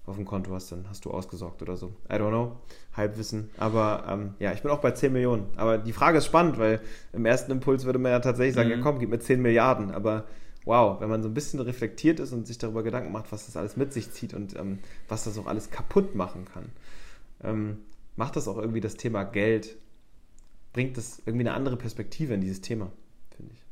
auf 0.09 0.17
dem 0.17 0.25
Konto 0.25 0.53
hast, 0.53 0.73
dann 0.73 0.87
hast 0.89 1.05
du 1.05 1.11
ausgesorgt 1.11 1.63
oder 1.63 1.77
so. 1.77 1.89
I 2.11 2.15
don't 2.15 2.31
know. 2.31 2.57
Halbwissen. 2.97 3.51
Aber 3.57 4.05
ähm, 4.09 4.35
ja, 4.39 4.53
ich 4.53 4.63
bin 4.63 4.71
auch 4.71 4.81
bei 4.81 4.91
10 4.91 5.13
Millionen. 5.13 5.47
Aber 5.57 5.79
die 5.79 5.93
Frage 5.93 6.19
ist 6.19 6.27
spannend, 6.27 6.59
weil 6.59 6.81
im 7.13 7.27
ersten 7.27 7.53
Impuls 7.53 7.85
würde 7.85 7.99
man 7.99 8.13
ja 8.13 8.21
tatsächlich 8.21 8.55
sagen, 8.55 8.69
mhm. 8.69 8.77
ja 8.77 8.81
komm, 8.83 8.99
gib 8.99 9.11
mir 9.11 9.19
10 9.19 9.41
Milliarden. 9.41 9.91
Aber 9.91 10.25
wow, 10.65 11.01
wenn 11.01 11.09
man 11.09 11.23
so 11.23 11.29
ein 11.29 11.35
bisschen 11.35 11.61
reflektiert 11.61 12.21
ist 12.21 12.33
und 12.33 12.47
sich 12.47 12.59
darüber 12.59 12.83
Gedanken 12.83 13.13
macht, 13.13 13.33
was 13.33 13.47
das 13.47 13.57
alles 13.57 13.77
mit 13.77 13.93
sich 13.93 14.11
zieht 14.13 14.35
und 14.35 14.57
ähm, 14.57 14.79
was 15.09 15.25
das 15.25 15.39
auch 15.39 15.47
alles 15.47 15.71
kaputt 15.71 16.15
machen 16.15 16.45
kann, 16.45 16.71
ähm, 17.43 17.79
macht 18.17 18.37
das 18.37 18.49
auch 18.49 18.59
irgendwie 18.59 18.81
das 18.81 18.97
Thema 18.97 19.25
Geld, 19.25 19.77
bringt 20.73 20.97
das 20.97 21.23
irgendwie 21.25 21.47
eine 21.47 21.55
andere 21.55 21.77
Perspektive 21.77 22.35
in 22.35 22.41
dieses 22.41 22.61
Thema, 22.61 22.91
finde 23.37 23.53
ich. 23.55 23.63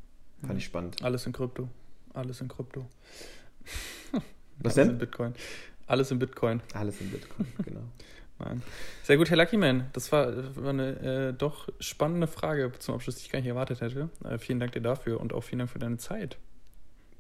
Fand 0.41 0.53
mhm. 0.53 0.59
ich 0.59 0.65
spannend. 0.65 1.03
Alles 1.03 1.27
in 1.27 1.33
Krypto. 1.33 1.69
Alles 2.15 2.41
in 2.41 2.49
Krypto. 2.49 2.87
Was 4.13 4.23
Alles 4.65 4.75
denn? 4.75 4.91
In 4.91 4.99
Bitcoin. 4.99 5.35
Alles 5.87 6.11
in 6.11 6.19
Bitcoin. 6.19 6.63
Alles 6.75 7.01
in 7.01 7.11
Bitcoin, 7.11 7.47
genau. 7.65 7.83
Nein. 8.39 8.63
Sehr 9.03 9.17
gut, 9.17 9.31
Herr 9.31 9.37
Luckyman. 9.39 9.87
Das 9.93 10.13
war, 10.13 10.27
eine 10.29 11.29
äh, 11.29 11.33
doch 11.33 11.69
spannende 11.81 12.27
Frage 12.27 12.71
zum 12.79 12.97
Abschluss, 12.97 13.17
die 13.17 13.23
ich 13.23 13.31
gar 13.31 13.39
nicht 13.39 13.49
erwartet 13.49 13.81
hätte. 13.81 14.11
Äh, 14.25 14.39
vielen 14.39 14.61
Dank 14.61 14.73
dir 14.73 14.83
dafür 14.83 15.21
und 15.21 15.33
auch 15.33 15.43
vielen 15.43 15.61
Dank 15.61 15.71
für 15.71 15.79
deine 15.79 15.97
Zeit. 15.97 16.37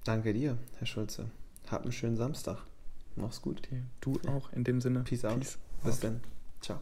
Danke 0.04 0.34
dir, 0.34 0.58
Herr 0.78 0.86
Schulze. 0.86 1.30
Hab 1.70 1.82
einen 1.82 1.92
schönen 1.92 2.16
Samstag. 2.16 2.58
Mach's 3.16 3.40
gut. 3.40 3.68
Dir. 3.70 3.82
Du 4.00 4.20
ja. 4.24 4.32
auch 4.32 4.52
in 4.52 4.62
dem 4.62 4.80
Sinne. 4.80 5.00
Peace 5.00 5.24
out. 5.24 5.40
Peace. 5.40 5.58
Bis 5.82 6.00
dann. 6.00 6.20
Ciao. 6.60 6.80